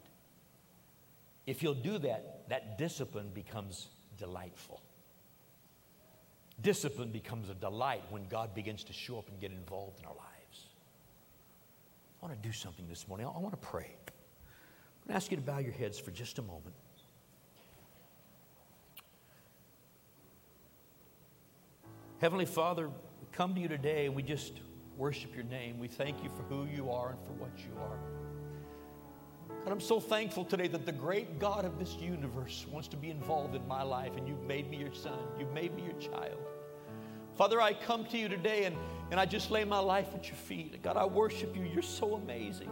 If 1.47 1.63
you'll 1.63 1.75
do 1.75 1.99
that, 1.99 2.49
that 2.49 2.79
discipline 2.79 3.31
becomes 3.35 3.89
delightful. 4.19 4.81
Discipline 6.63 7.11
becomes 7.11 7.51
a 7.51 7.55
delight 7.55 8.03
when 8.11 8.27
God 8.29 8.55
begins 8.55 8.85
to 8.85 8.93
show 8.93 9.19
up 9.19 9.29
and 9.29 9.41
get 9.41 9.51
involved 9.51 9.99
in 9.99 10.07
our 10.07 10.15
lives. 10.15 10.67
I 12.23 12.27
want 12.27 12.41
to 12.41 12.49
do 12.49 12.53
something 12.53 12.87
this 12.89 13.07
morning. 13.09 13.27
I 13.27 13.39
want 13.39 13.61
to 13.61 13.69
pray. 13.69 13.91
I'm 14.07 15.09
going 15.09 15.11
to 15.11 15.15
ask 15.15 15.31
you 15.31 15.37
to 15.37 15.43
bow 15.43 15.59
your 15.59 15.73
heads 15.73 15.99
for 15.99 16.11
just 16.11 16.39
a 16.39 16.43
moment. 16.43 16.75
Heavenly 22.21 22.47
Father, 22.47 22.89
we 22.89 23.27
come 23.33 23.55
to 23.55 23.61
you 23.61 23.69
today 23.69 24.09
we 24.09 24.23
just 24.23 24.55
worship 24.97 25.35
your 25.35 25.45
name. 25.45 25.79
We 25.79 25.89
thank 25.89 26.23
you 26.23 26.31
for 26.31 26.43
who 26.45 26.65
you 26.65 26.91
are 26.91 27.11
and 27.11 27.21
for 27.27 27.33
what 27.33 27.51
you 27.59 27.73
are. 27.83 28.24
And 29.65 29.73
I'm 29.73 29.81
so 29.81 29.99
thankful 29.99 30.45
today 30.45 30.69
that 30.69 30.85
the 30.85 30.93
great 30.93 31.39
God 31.39 31.65
of 31.65 31.79
this 31.79 31.97
universe 31.97 32.67
wants 32.71 32.87
to 32.89 32.97
be 32.97 33.11
involved 33.11 33.55
in 33.55 33.67
my 33.67 33.83
life, 33.83 34.13
and 34.17 34.29
you've 34.29 34.43
made 34.43 34.71
me 34.71 34.77
your 34.77 34.93
son. 34.93 35.19
You've 35.39 35.53
made 35.53 35.75
me 35.75 35.85
your 35.85 35.99
child. 36.01 36.39
Father, 37.35 37.61
I 37.61 37.73
come 37.73 38.05
to 38.07 38.19
you 38.19 38.29
today 38.29 38.65
and, 38.65 38.77
and 39.11 39.19
I 39.19 39.27
just 39.27 39.51
lay 39.51 39.65
my 39.65 39.79
life 39.79 40.09
at 40.15 40.29
your 40.29 40.37
feet. 40.37 40.81
God, 40.83 40.97
I 40.97 41.05
worship 41.05 41.57
you. 41.57 41.65
You're 41.65 41.83
so 41.83 42.15
amazing. 42.15 42.71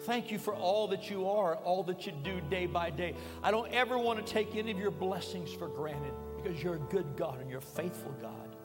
Thank 0.00 0.30
you 0.30 0.38
for 0.38 0.54
all 0.54 0.88
that 0.88 1.10
you 1.10 1.28
are, 1.28 1.56
all 1.56 1.82
that 1.84 2.04
you 2.04 2.12
do 2.22 2.40
day 2.50 2.66
by 2.66 2.90
day. 2.90 3.14
I 3.42 3.50
don't 3.50 3.70
ever 3.72 3.98
want 3.98 4.24
to 4.24 4.32
take 4.32 4.56
any 4.56 4.70
of 4.70 4.78
your 4.78 4.90
blessings 4.90 5.52
for 5.52 5.68
granted 5.68 6.12
because 6.36 6.62
you're 6.62 6.74
a 6.74 6.86
good 6.90 7.16
God 7.16 7.40
and 7.40 7.48
you're 7.48 7.60
a 7.60 7.62
faithful 7.62 8.14
God. 8.20 8.56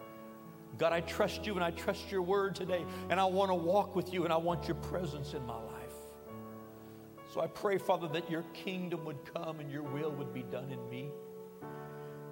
God, 0.78 0.92
I 0.92 1.02
trust 1.02 1.46
you 1.46 1.56
and 1.56 1.64
I 1.64 1.72
trust 1.72 2.12
your 2.12 2.22
word 2.22 2.54
today, 2.54 2.84
and 3.10 3.18
I 3.18 3.26
want 3.26 3.50
to 3.50 3.56
walk 3.56 3.96
with 3.96 4.14
you 4.14 4.26
and 4.26 4.34
I 4.34 4.38
want 4.38 4.68
your 4.68 4.76
presence 4.76 5.34
in 5.34 5.46
my 5.46 5.56
life. 5.56 5.75
So 7.36 7.42
I 7.42 7.48
pray, 7.48 7.78
Father, 7.78 8.08
that 8.14 8.32
your 8.32 8.44
kingdom 8.54 9.04
would 9.04 9.18
come 9.34 9.60
and 9.60 9.70
your 9.70 9.84
will 9.84 10.10
would 10.10 10.34
be 10.34 10.44
done 10.44 10.72
in 10.72 10.90
me. 10.90 11.10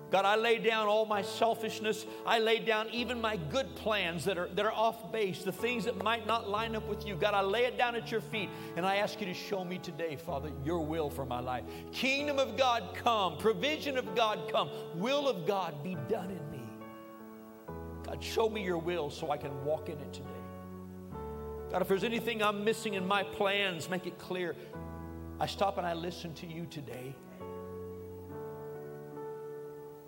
God, 0.10 0.24
I 0.24 0.38
lay 0.38 0.60
down 0.60 0.88
all 0.88 1.06
my 1.06 1.22
selfishness. 1.22 2.06
I 2.26 2.40
lay 2.40 2.60
down 2.60 2.88
even 2.94 3.20
my 3.20 3.36
good 3.36 3.76
plans 3.76 4.24
that 4.24 4.38
are, 4.38 4.48
that 4.56 4.66
are 4.66 4.72
off 4.72 5.12
base, 5.12 5.44
the 5.44 5.52
things 5.52 5.84
that 5.84 6.02
might 6.02 6.26
not 6.26 6.48
line 6.50 6.74
up 6.74 6.88
with 6.88 7.06
you. 7.06 7.16
God, 7.16 7.34
I 7.34 7.42
lay 7.42 7.66
it 7.66 7.78
down 7.78 7.98
at 7.98 8.12
your 8.12 8.22
feet 8.22 8.50
and 8.78 8.86
I 8.86 8.96
ask 8.96 9.20
you 9.20 9.26
to 9.26 9.34
show 9.34 9.66
me 9.66 9.78
today, 9.78 10.16
Father, 10.16 10.52
your 10.64 10.80
will 10.80 11.10
for 11.10 11.26
my 11.26 11.42
life. 11.42 11.66
Kingdom 11.92 12.40
of 12.40 12.56
God 12.56 12.96
come, 12.96 13.38
provision 13.38 13.98
of 13.98 14.16
God 14.16 14.50
come, 14.50 14.70
will 14.96 15.28
of 15.28 15.46
God 15.46 15.84
be 15.84 15.98
done 16.08 16.30
in 16.30 16.50
me. 16.50 16.64
God, 18.06 18.24
show 18.24 18.50
me 18.50 18.64
your 18.64 18.78
will 18.78 19.10
so 19.10 19.32
I 19.32 19.36
can 19.36 19.66
walk 19.66 19.90
in 19.90 20.00
it 20.00 20.14
today. 20.14 20.30
God, 21.74 21.82
if 21.82 21.90
there's 21.90 22.06
anything 22.06 22.42
I'm 22.42 22.64
missing 22.64 22.94
in 22.94 23.06
my 23.06 23.24
plans, 23.24 23.90
make 23.90 24.08
it 24.08 24.18
clear. 24.18 24.56
I 25.40 25.46
stop 25.46 25.78
and 25.78 25.86
I 25.86 25.94
listen 25.94 26.34
to 26.36 26.48
you 26.48 26.66
today. 26.66 27.16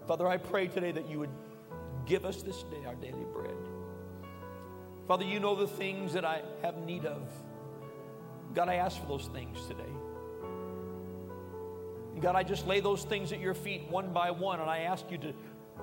Father, 0.07 0.28
I 0.28 0.38
pray 0.38 0.67
today 0.67 0.91
that 0.91 1.09
you 1.09 1.19
would 1.19 1.32
give 2.05 2.26
us 2.26 2.41
this 2.43 2.63
day 2.63 2.86
our 2.86 2.95
daily 2.95 3.26
bread. 3.34 3.55
Father, 5.07 5.26
you 5.26 5.39
know 5.39 5.55
the 5.55 5.67
things 5.67 6.13
that 6.13 6.26
I 6.26 6.41
have 6.61 6.78
need 6.78 7.05
of. 7.05 7.28
God, 8.53 8.69
I 8.69 8.76
ask 8.76 8.99
for 8.99 9.07
those 9.07 9.28
things 9.28 9.65
today. 9.67 9.84
God, 12.21 12.36
I 12.36 12.43
just 12.43 12.65
lay 12.65 12.80
those 12.80 13.03
things 13.03 13.32
at 13.34 13.39
your 13.39 13.53
feet 13.53 13.89
one 13.89 14.13
by 14.13 14.32
one, 14.32 14.59
and 14.59 14.69
I 14.69 14.80
ask 14.80 15.05
you 15.11 15.17
to 15.19 15.34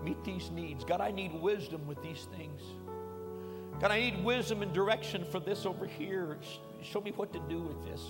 meet 0.02 0.24
these 0.24 0.50
needs. 0.50 0.84
God, 0.84 1.00
I 1.00 1.10
need 1.10 1.34
wisdom 1.34 1.86
with 1.86 2.02
these 2.02 2.26
things. 2.36 2.62
God, 3.80 3.90
I 3.90 3.98
need 3.98 4.24
wisdom 4.24 4.62
and 4.62 4.72
direction 4.72 5.24
for 5.24 5.40
this 5.40 5.66
over 5.66 5.86
here. 5.86 6.38
Show 6.82 7.00
me 7.00 7.12
what 7.12 7.32
to 7.32 7.40
do 7.48 7.60
with 7.60 7.84
this. 7.84 8.00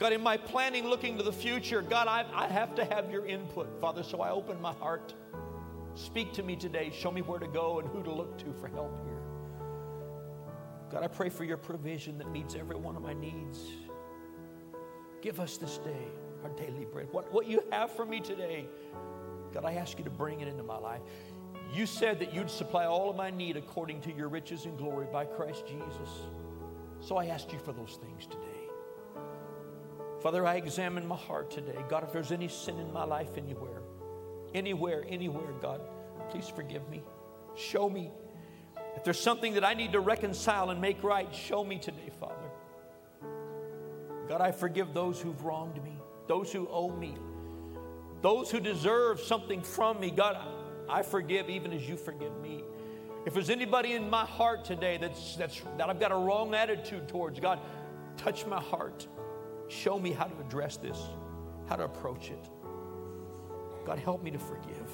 God, 0.00 0.14
in 0.14 0.22
my 0.22 0.38
planning, 0.38 0.88
looking 0.88 1.18
to 1.18 1.22
the 1.22 1.32
future, 1.32 1.82
God, 1.82 2.08
I, 2.08 2.24
I 2.34 2.48
have 2.48 2.74
to 2.76 2.86
have 2.86 3.10
your 3.10 3.26
input, 3.26 3.78
Father, 3.82 4.02
so 4.02 4.22
I 4.22 4.30
open 4.30 4.58
my 4.58 4.72
heart. 4.72 5.12
Speak 5.94 6.32
to 6.32 6.42
me 6.42 6.56
today. 6.56 6.90
Show 6.90 7.10
me 7.12 7.20
where 7.20 7.38
to 7.38 7.46
go 7.46 7.80
and 7.80 7.88
who 7.90 8.02
to 8.04 8.10
look 8.10 8.38
to 8.38 8.54
for 8.54 8.68
help 8.68 8.98
here. 9.04 9.20
God, 10.90 11.04
I 11.04 11.06
pray 11.06 11.28
for 11.28 11.44
your 11.44 11.58
provision 11.58 12.16
that 12.16 12.30
meets 12.32 12.54
every 12.54 12.76
one 12.76 12.96
of 12.96 13.02
my 13.02 13.12
needs. 13.12 13.60
Give 15.20 15.38
us 15.38 15.58
this 15.58 15.76
day 15.76 16.08
our 16.42 16.50
daily 16.50 16.86
bread. 16.86 17.08
What, 17.10 17.30
what 17.30 17.46
you 17.46 17.62
have 17.70 17.90
for 17.90 18.06
me 18.06 18.20
today, 18.20 18.64
God, 19.52 19.66
I 19.66 19.74
ask 19.74 19.98
you 19.98 20.04
to 20.04 20.10
bring 20.10 20.40
it 20.40 20.48
into 20.48 20.62
my 20.62 20.78
life. 20.78 21.02
You 21.74 21.84
said 21.84 22.18
that 22.20 22.34
you'd 22.34 22.50
supply 22.50 22.86
all 22.86 23.10
of 23.10 23.16
my 23.16 23.28
need 23.28 23.58
according 23.58 24.00
to 24.02 24.12
your 24.12 24.28
riches 24.28 24.64
and 24.64 24.78
glory 24.78 25.08
by 25.12 25.26
Christ 25.26 25.66
Jesus. 25.66 26.08
So 27.00 27.18
I 27.18 27.26
ask 27.26 27.52
you 27.52 27.58
for 27.58 27.74
those 27.74 27.98
things 28.02 28.26
today. 28.26 28.49
Father, 30.20 30.46
I 30.46 30.56
examine 30.56 31.06
my 31.06 31.16
heart 31.16 31.50
today. 31.50 31.78
God, 31.88 32.04
if 32.04 32.12
there's 32.12 32.30
any 32.30 32.48
sin 32.48 32.78
in 32.78 32.92
my 32.92 33.04
life 33.04 33.38
anywhere, 33.38 33.80
anywhere, 34.54 35.04
anywhere, 35.08 35.52
God, 35.62 35.80
please 36.28 36.46
forgive 36.48 36.86
me. 36.90 37.02
Show 37.56 37.88
me. 37.88 38.10
If 38.96 39.04
there's 39.04 39.18
something 39.18 39.54
that 39.54 39.64
I 39.64 39.72
need 39.72 39.92
to 39.92 40.00
reconcile 40.00 40.70
and 40.70 40.80
make 40.80 41.02
right, 41.02 41.34
show 41.34 41.64
me 41.64 41.78
today, 41.78 42.10
Father. 42.18 42.34
God, 44.28 44.42
I 44.42 44.52
forgive 44.52 44.92
those 44.92 45.20
who've 45.20 45.42
wronged 45.42 45.82
me, 45.82 45.96
those 46.28 46.52
who 46.52 46.68
owe 46.68 46.94
me, 46.94 47.14
those 48.20 48.50
who 48.50 48.60
deserve 48.60 49.20
something 49.20 49.62
from 49.62 49.98
me. 50.00 50.10
God, 50.10 50.36
I 50.88 51.02
forgive 51.02 51.48
even 51.48 51.72
as 51.72 51.88
you 51.88 51.96
forgive 51.96 52.36
me. 52.42 52.62
If 53.24 53.32
there's 53.32 53.50
anybody 53.50 53.94
in 53.94 54.08
my 54.10 54.26
heart 54.26 54.64
today 54.64 54.98
that's, 54.98 55.36
that's, 55.36 55.62
that 55.78 55.88
I've 55.88 56.00
got 56.00 56.12
a 56.12 56.16
wrong 56.16 56.54
attitude 56.54 57.08
towards, 57.08 57.40
God, 57.40 57.58
touch 58.16 58.46
my 58.46 58.60
heart. 58.60 59.06
Show 59.70 60.00
me 60.00 60.10
how 60.10 60.24
to 60.24 60.40
address 60.40 60.76
this, 60.76 61.00
how 61.68 61.76
to 61.76 61.84
approach 61.84 62.30
it. 62.30 62.50
God, 63.86 64.00
help 64.00 64.20
me 64.20 64.32
to 64.32 64.38
forgive. 64.38 64.90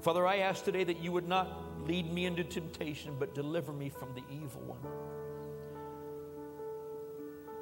Father, 0.00 0.24
I 0.24 0.36
ask 0.38 0.64
today 0.64 0.84
that 0.84 1.02
you 1.02 1.10
would 1.10 1.26
not 1.26 1.48
lead 1.84 2.12
me 2.12 2.26
into 2.26 2.44
temptation, 2.44 3.16
but 3.18 3.34
deliver 3.34 3.72
me 3.72 3.88
from 3.88 4.14
the 4.14 4.22
evil 4.30 4.62
one. 4.62 4.78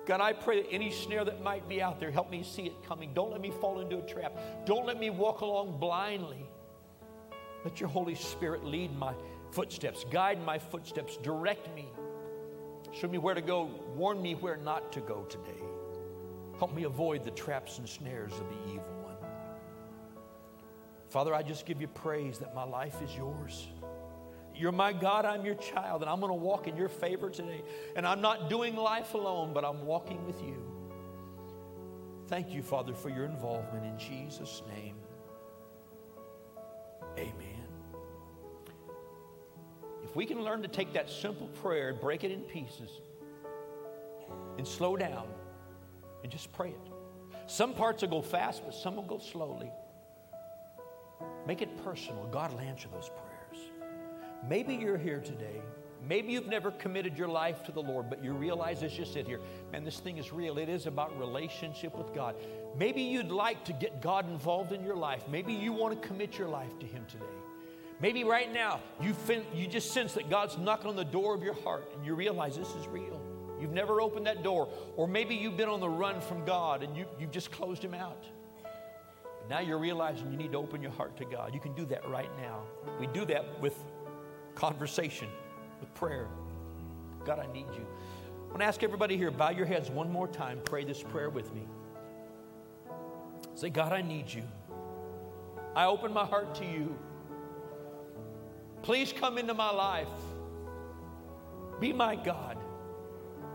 God, 0.04 0.20
I 0.20 0.34
pray 0.34 0.62
that 0.62 0.70
any 0.70 0.90
snare 0.90 1.24
that 1.24 1.42
might 1.42 1.66
be 1.68 1.80
out 1.80 1.98
there, 2.00 2.10
help 2.10 2.30
me 2.30 2.42
see 2.42 2.66
it 2.66 2.74
coming. 2.86 3.14
Don't 3.14 3.30
let 3.30 3.40
me 3.40 3.50
fall 3.50 3.80
into 3.80 3.98
a 3.98 4.02
trap. 4.02 4.38
Don't 4.66 4.86
let 4.86 5.00
me 5.00 5.08
walk 5.08 5.40
along 5.40 5.80
blindly. 5.80 6.46
Let 7.64 7.80
your 7.80 7.88
Holy 7.88 8.14
Spirit 8.14 8.62
lead 8.62 8.94
my 8.96 9.14
footsteps, 9.52 10.04
guide 10.10 10.44
my 10.44 10.58
footsteps, 10.58 11.16
direct 11.16 11.74
me. 11.74 11.86
Show 12.92 13.08
me 13.08 13.18
where 13.18 13.34
to 13.34 13.40
go. 13.40 13.70
Warn 13.94 14.20
me 14.20 14.34
where 14.34 14.56
not 14.56 14.92
to 14.92 15.00
go 15.00 15.22
today. 15.24 15.62
Help 16.58 16.74
me 16.74 16.84
avoid 16.84 17.24
the 17.24 17.30
traps 17.30 17.78
and 17.78 17.88
snares 17.88 18.32
of 18.32 18.48
the 18.48 18.72
evil 18.72 18.94
one. 19.02 19.16
Father, 21.08 21.34
I 21.34 21.42
just 21.42 21.66
give 21.66 21.80
you 21.80 21.88
praise 21.88 22.38
that 22.38 22.54
my 22.54 22.64
life 22.64 23.00
is 23.02 23.14
yours. 23.14 23.66
You're 24.54 24.72
my 24.72 24.92
God, 24.92 25.26
I'm 25.26 25.44
your 25.44 25.54
child, 25.54 26.00
and 26.00 26.10
I'm 26.10 26.18
going 26.18 26.30
to 26.30 26.34
walk 26.34 26.66
in 26.66 26.76
your 26.76 26.88
favor 26.88 27.28
today. 27.28 27.62
And 27.94 28.06
I'm 28.06 28.22
not 28.22 28.48
doing 28.48 28.74
life 28.74 29.12
alone, 29.12 29.52
but 29.52 29.64
I'm 29.64 29.84
walking 29.84 30.26
with 30.26 30.40
you. 30.42 30.56
Thank 32.28 32.52
you, 32.52 32.62
Father, 32.62 32.94
for 32.94 33.10
your 33.10 33.26
involvement 33.26 33.84
in 33.84 33.98
Jesus' 33.98 34.62
name. 34.74 34.96
Amen 37.18 37.45
we 40.16 40.24
can 40.24 40.42
learn 40.42 40.62
to 40.62 40.68
take 40.68 40.94
that 40.94 41.10
simple 41.10 41.46
prayer 41.48 41.90
and 41.90 42.00
break 42.00 42.24
it 42.24 42.30
in 42.30 42.40
pieces 42.40 42.88
and 44.56 44.66
slow 44.66 44.96
down 44.96 45.28
and 46.22 46.32
just 46.32 46.50
pray 46.54 46.70
it. 46.70 46.90
Some 47.46 47.74
parts 47.74 48.00
will 48.00 48.08
go 48.08 48.22
fast, 48.22 48.62
but 48.64 48.74
some 48.74 48.96
will 48.96 49.02
go 49.02 49.18
slowly. 49.18 49.70
Make 51.46 51.60
it 51.60 51.84
personal. 51.84 52.26
God 52.32 52.50
will 52.50 52.60
answer 52.60 52.88
those 52.88 53.10
prayers. 53.10 53.68
Maybe 54.48 54.74
you're 54.74 54.96
here 54.96 55.20
today. 55.20 55.60
Maybe 56.08 56.32
you've 56.32 56.46
never 56.46 56.70
committed 56.70 57.18
your 57.18 57.28
life 57.28 57.62
to 57.64 57.72
the 57.72 57.82
Lord, 57.82 58.08
but 58.08 58.24
you 58.24 58.32
realize 58.32 58.82
as 58.82 58.96
you 58.96 59.04
sit 59.04 59.26
here, 59.26 59.40
man, 59.70 59.84
this 59.84 59.98
thing 59.98 60.16
is 60.16 60.32
real. 60.32 60.56
It 60.56 60.70
is 60.70 60.86
about 60.86 61.18
relationship 61.18 61.94
with 61.94 62.14
God. 62.14 62.36
Maybe 62.78 63.02
you'd 63.02 63.30
like 63.30 63.64
to 63.66 63.74
get 63.74 64.00
God 64.00 64.26
involved 64.30 64.72
in 64.72 64.82
your 64.82 64.96
life. 64.96 65.24
Maybe 65.28 65.52
you 65.52 65.74
want 65.74 66.00
to 66.00 66.08
commit 66.08 66.38
your 66.38 66.48
life 66.48 66.78
to 66.78 66.86
Him 66.86 67.04
today. 67.06 67.26
Maybe 68.00 68.24
right 68.24 68.52
now 68.52 68.80
you, 69.00 69.14
fin- 69.14 69.46
you 69.54 69.66
just 69.66 69.92
sense 69.92 70.12
that 70.14 70.28
God's 70.28 70.58
knocking 70.58 70.88
on 70.88 70.96
the 70.96 71.04
door 71.04 71.34
of 71.34 71.42
your 71.42 71.54
heart 71.54 71.90
and 71.94 72.04
you 72.04 72.14
realize 72.14 72.56
this 72.56 72.74
is 72.74 72.86
real. 72.88 73.20
You've 73.60 73.72
never 73.72 74.00
opened 74.00 74.26
that 74.26 74.42
door. 74.42 74.68
Or 74.96 75.08
maybe 75.08 75.34
you've 75.34 75.56
been 75.56 75.68
on 75.68 75.80
the 75.80 75.88
run 75.88 76.20
from 76.20 76.44
God 76.44 76.82
and 76.82 76.96
you, 76.96 77.06
you've 77.18 77.30
just 77.30 77.50
closed 77.50 77.82
Him 77.82 77.94
out. 77.94 78.24
But 79.40 79.48
now 79.48 79.60
you're 79.60 79.78
realizing 79.78 80.30
you 80.30 80.36
need 80.36 80.52
to 80.52 80.58
open 80.58 80.82
your 80.82 80.90
heart 80.92 81.16
to 81.18 81.24
God. 81.24 81.54
You 81.54 81.60
can 81.60 81.72
do 81.74 81.86
that 81.86 82.06
right 82.08 82.30
now. 82.38 82.62
We 83.00 83.06
do 83.06 83.24
that 83.26 83.60
with 83.60 83.82
conversation, 84.54 85.28
with 85.80 85.92
prayer. 85.94 86.28
God, 87.24 87.38
I 87.38 87.50
need 87.52 87.66
you. 87.72 87.86
I'm 88.42 88.48
going 88.48 88.60
to 88.60 88.66
ask 88.66 88.82
everybody 88.82 89.16
here, 89.16 89.30
bow 89.30 89.50
your 89.50 89.66
heads 89.66 89.90
one 89.90 90.10
more 90.10 90.28
time. 90.28 90.60
Pray 90.64 90.84
this 90.84 91.02
prayer 91.02 91.30
with 91.30 91.52
me. 91.54 91.66
Say, 93.54 93.70
God, 93.70 93.92
I 93.92 94.02
need 94.02 94.32
you. 94.32 94.42
I 95.74 95.86
open 95.86 96.12
my 96.12 96.24
heart 96.24 96.54
to 96.56 96.64
you. 96.64 96.96
Please 98.86 99.12
come 99.12 99.36
into 99.36 99.52
my 99.52 99.72
life. 99.72 100.06
Be 101.80 101.92
my 101.92 102.14
God. 102.14 102.56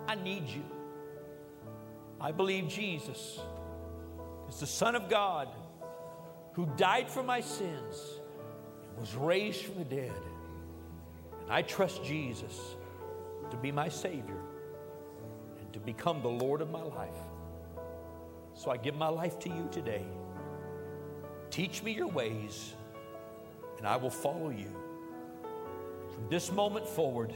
I 0.06 0.16
need 0.16 0.50
you. 0.50 0.66
I 2.20 2.34
believe 2.34 2.68
Jesus 2.68 3.40
is 4.50 4.60
the 4.60 4.68
Son 4.68 4.94
of 4.94 5.08
God 5.08 5.48
who 6.52 6.68
died 6.76 7.10
for 7.10 7.24
my 7.24 7.40
sins 7.40 8.20
and 8.90 9.00
was 9.00 9.16
raised 9.16 9.62
from 9.64 9.76
the 9.76 9.86
dead. 9.86 10.12
And 11.44 11.50
I 11.50 11.62
trust 11.62 12.04
Jesus 12.04 12.60
to 13.52 13.56
be 13.56 13.72
my 13.72 13.88
Savior 13.88 14.42
and 15.62 15.72
to 15.72 15.80
become 15.80 16.22
the 16.22 16.28
Lord 16.28 16.60
of 16.60 16.70
my 16.72 16.84
life. 16.84 17.24
So 18.54 18.70
I 18.70 18.76
give 18.76 18.96
my 18.96 19.08
life 19.08 19.40
to 19.40 19.50
you 19.50 19.70
today. 19.72 20.06
Teach 21.52 21.84
me 21.84 21.94
your 21.94 22.08
ways, 22.08 22.74
and 23.78 23.88
I 23.88 23.96
will 23.96 24.10
follow 24.10 24.50
you. 24.50 24.91
From 26.22 26.30
this 26.30 26.52
moment 26.52 26.88
forward, 26.88 27.34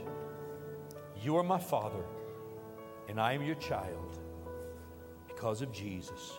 you 1.20 1.36
are 1.36 1.42
my 1.42 1.58
Father, 1.58 2.04
and 3.08 3.20
I 3.20 3.32
am 3.32 3.42
your 3.42 3.56
child 3.56 4.20
because 5.26 5.60
of 5.60 5.72
Jesus. 5.72 6.38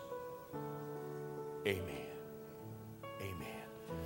Amen. 1.67 2.05
Amen. 3.19 3.97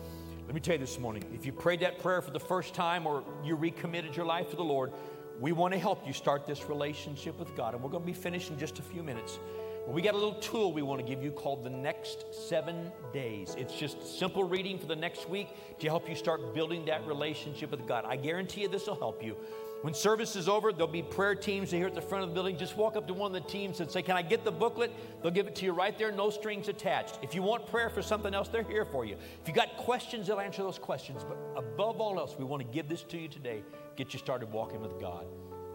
Let 0.48 0.56
me 0.56 0.60
tell 0.60 0.74
you 0.74 0.80
this 0.80 0.98
morning 0.98 1.24
if 1.36 1.46
you 1.46 1.54
prayed 1.54 1.82
that 1.82 2.00
prayer 2.00 2.20
for 2.20 2.32
the 2.32 2.40
first 2.40 2.74
time 2.74 3.06
or 3.06 3.24
you 3.44 3.56
recommitted 3.56 4.16
your 4.16 4.26
life 4.26 4.50
to 4.50 4.56
the 4.56 4.64
Lord, 4.64 4.92
we 5.40 5.52
want 5.52 5.76
to 5.76 5.80
help 5.80 6.08
you 6.08 6.12
start 6.12 6.48
this 6.48 6.68
relationship 6.68 7.38
with 7.38 7.56
God. 7.56 7.76
And 7.76 7.84
we're 7.84 7.92
going 7.92 8.04
to 8.04 8.08
be 8.08 8.12
finished 8.12 8.50
in 8.50 8.58
just 8.58 8.80
a 8.80 8.82
few 8.82 9.04
minutes. 9.04 9.38
Well, 9.86 9.96
we 9.96 10.04
got 10.04 10.14
a 10.14 10.18
little 10.18 10.36
tool 10.36 10.72
we 10.72 10.84
want 10.84 11.02
to 11.02 11.06
give 11.06 11.24
you 11.24 11.32
called 11.32 11.64
the 11.64 11.70
Next 11.70 12.26
Seven 12.48 12.92
Days. 13.12 13.56
It's 13.58 13.74
just 13.74 14.20
simple 14.20 14.44
reading 14.44 14.78
for 14.78 14.86
the 14.86 14.96
next 14.96 15.28
week 15.28 15.50
to 15.80 15.88
help 15.88 16.08
you 16.08 16.16
start 16.16 16.54
building 16.54 16.86
that 16.86 17.06
relationship 17.08 17.72
with 17.72 17.88
God. 17.88 18.06
I 18.08 18.16
guarantee 18.16 18.62
you 18.62 18.68
this 18.68 18.86
will 18.86 18.96
help 18.96 19.24
you. 19.24 19.36
When 19.82 19.96
service 19.96 20.36
is 20.36 20.48
over, 20.48 20.72
there'll 20.72 20.88
be 20.88 21.02
prayer 21.02 21.34
teams 21.34 21.72
here 21.72 21.88
at 21.88 21.96
the 21.96 22.02
front 22.02 22.24
of 22.24 22.30
the 22.30 22.36
building. 22.36 22.56
Just 22.56 22.78
walk 22.78 22.96
up 22.96 23.08
to 23.08 23.16
one 23.16 23.36
of 23.36 23.44
the 23.44 23.50
teams 23.50 23.80
and 23.80 23.90
say, 23.90 24.04
Can 24.04 24.16
I 24.16 24.22
get 24.22 24.46
the 24.46 24.52
booklet? 24.52 24.92
They'll 25.24 25.32
give 25.32 25.48
it 25.48 25.56
to 25.56 25.66
you 25.66 25.72
right 25.72 25.98
there, 25.98 26.12
no 26.12 26.30
strings 26.30 26.68
attached. 26.68 27.18
If 27.24 27.34
you 27.34 27.42
want 27.42 27.66
prayer 27.66 27.90
for 27.90 28.04
something 28.04 28.36
else, 28.36 28.50
they're 28.50 28.62
here 28.62 28.86
for 28.86 29.04
you. 29.04 29.16
If 29.42 29.48
you 29.48 29.54
got 29.56 29.76
questions, 29.78 30.28
they'll 30.28 30.40
answer 30.40 30.62
those 30.62 30.78
questions. 30.78 31.26
But 31.28 31.38
above 31.56 32.00
all 32.00 32.20
else, 32.20 32.36
we 32.38 32.46
want 32.46 32.62
to 32.62 32.72
give 32.72 32.88
this 32.88 33.02
to 33.06 33.18
you 33.18 33.28
today, 33.28 33.64
get 33.96 34.14
you 34.14 34.20
started 34.20 34.52
walking 34.52 34.82
with 34.82 35.00
God. 35.02 35.26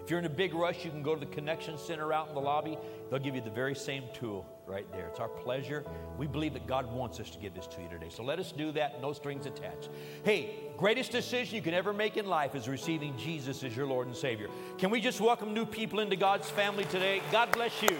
If 0.06 0.10
you're 0.10 0.20
in 0.20 0.24
a 0.24 0.28
big 0.28 0.54
rush, 0.54 0.84
you 0.84 0.92
can 0.92 1.02
go 1.02 1.14
to 1.14 1.18
the 1.18 1.26
Connection 1.26 1.76
Center 1.76 2.12
out 2.12 2.28
in 2.28 2.36
the 2.36 2.40
lobby. 2.40 2.78
They'll 3.10 3.18
give 3.18 3.34
you 3.34 3.40
the 3.40 3.50
very 3.50 3.74
same 3.74 4.04
tool 4.14 4.46
right 4.64 4.86
there. 4.92 5.08
It's 5.08 5.18
our 5.18 5.26
pleasure. 5.26 5.84
We 6.16 6.28
believe 6.28 6.52
that 6.52 6.68
God 6.68 6.92
wants 6.92 7.18
us 7.18 7.28
to 7.30 7.38
give 7.40 7.54
this 7.54 7.66
to 7.66 7.82
you 7.82 7.88
today. 7.88 8.06
So 8.08 8.22
let 8.22 8.38
us 8.38 8.52
do 8.52 8.70
that, 8.70 9.02
no 9.02 9.12
strings 9.12 9.46
attached. 9.46 9.88
Hey, 10.22 10.70
greatest 10.76 11.10
decision 11.10 11.56
you 11.56 11.60
can 11.60 11.74
ever 11.74 11.92
make 11.92 12.16
in 12.16 12.26
life 12.26 12.54
is 12.54 12.68
receiving 12.68 13.18
Jesus 13.18 13.64
as 13.64 13.76
your 13.76 13.86
Lord 13.86 14.06
and 14.06 14.14
Savior. 14.14 14.46
Can 14.78 14.90
we 14.90 15.00
just 15.00 15.20
welcome 15.20 15.52
new 15.52 15.66
people 15.66 15.98
into 15.98 16.14
God's 16.14 16.48
family 16.48 16.84
today? 16.84 17.20
God 17.32 17.50
bless 17.50 17.82
you. 17.82 17.96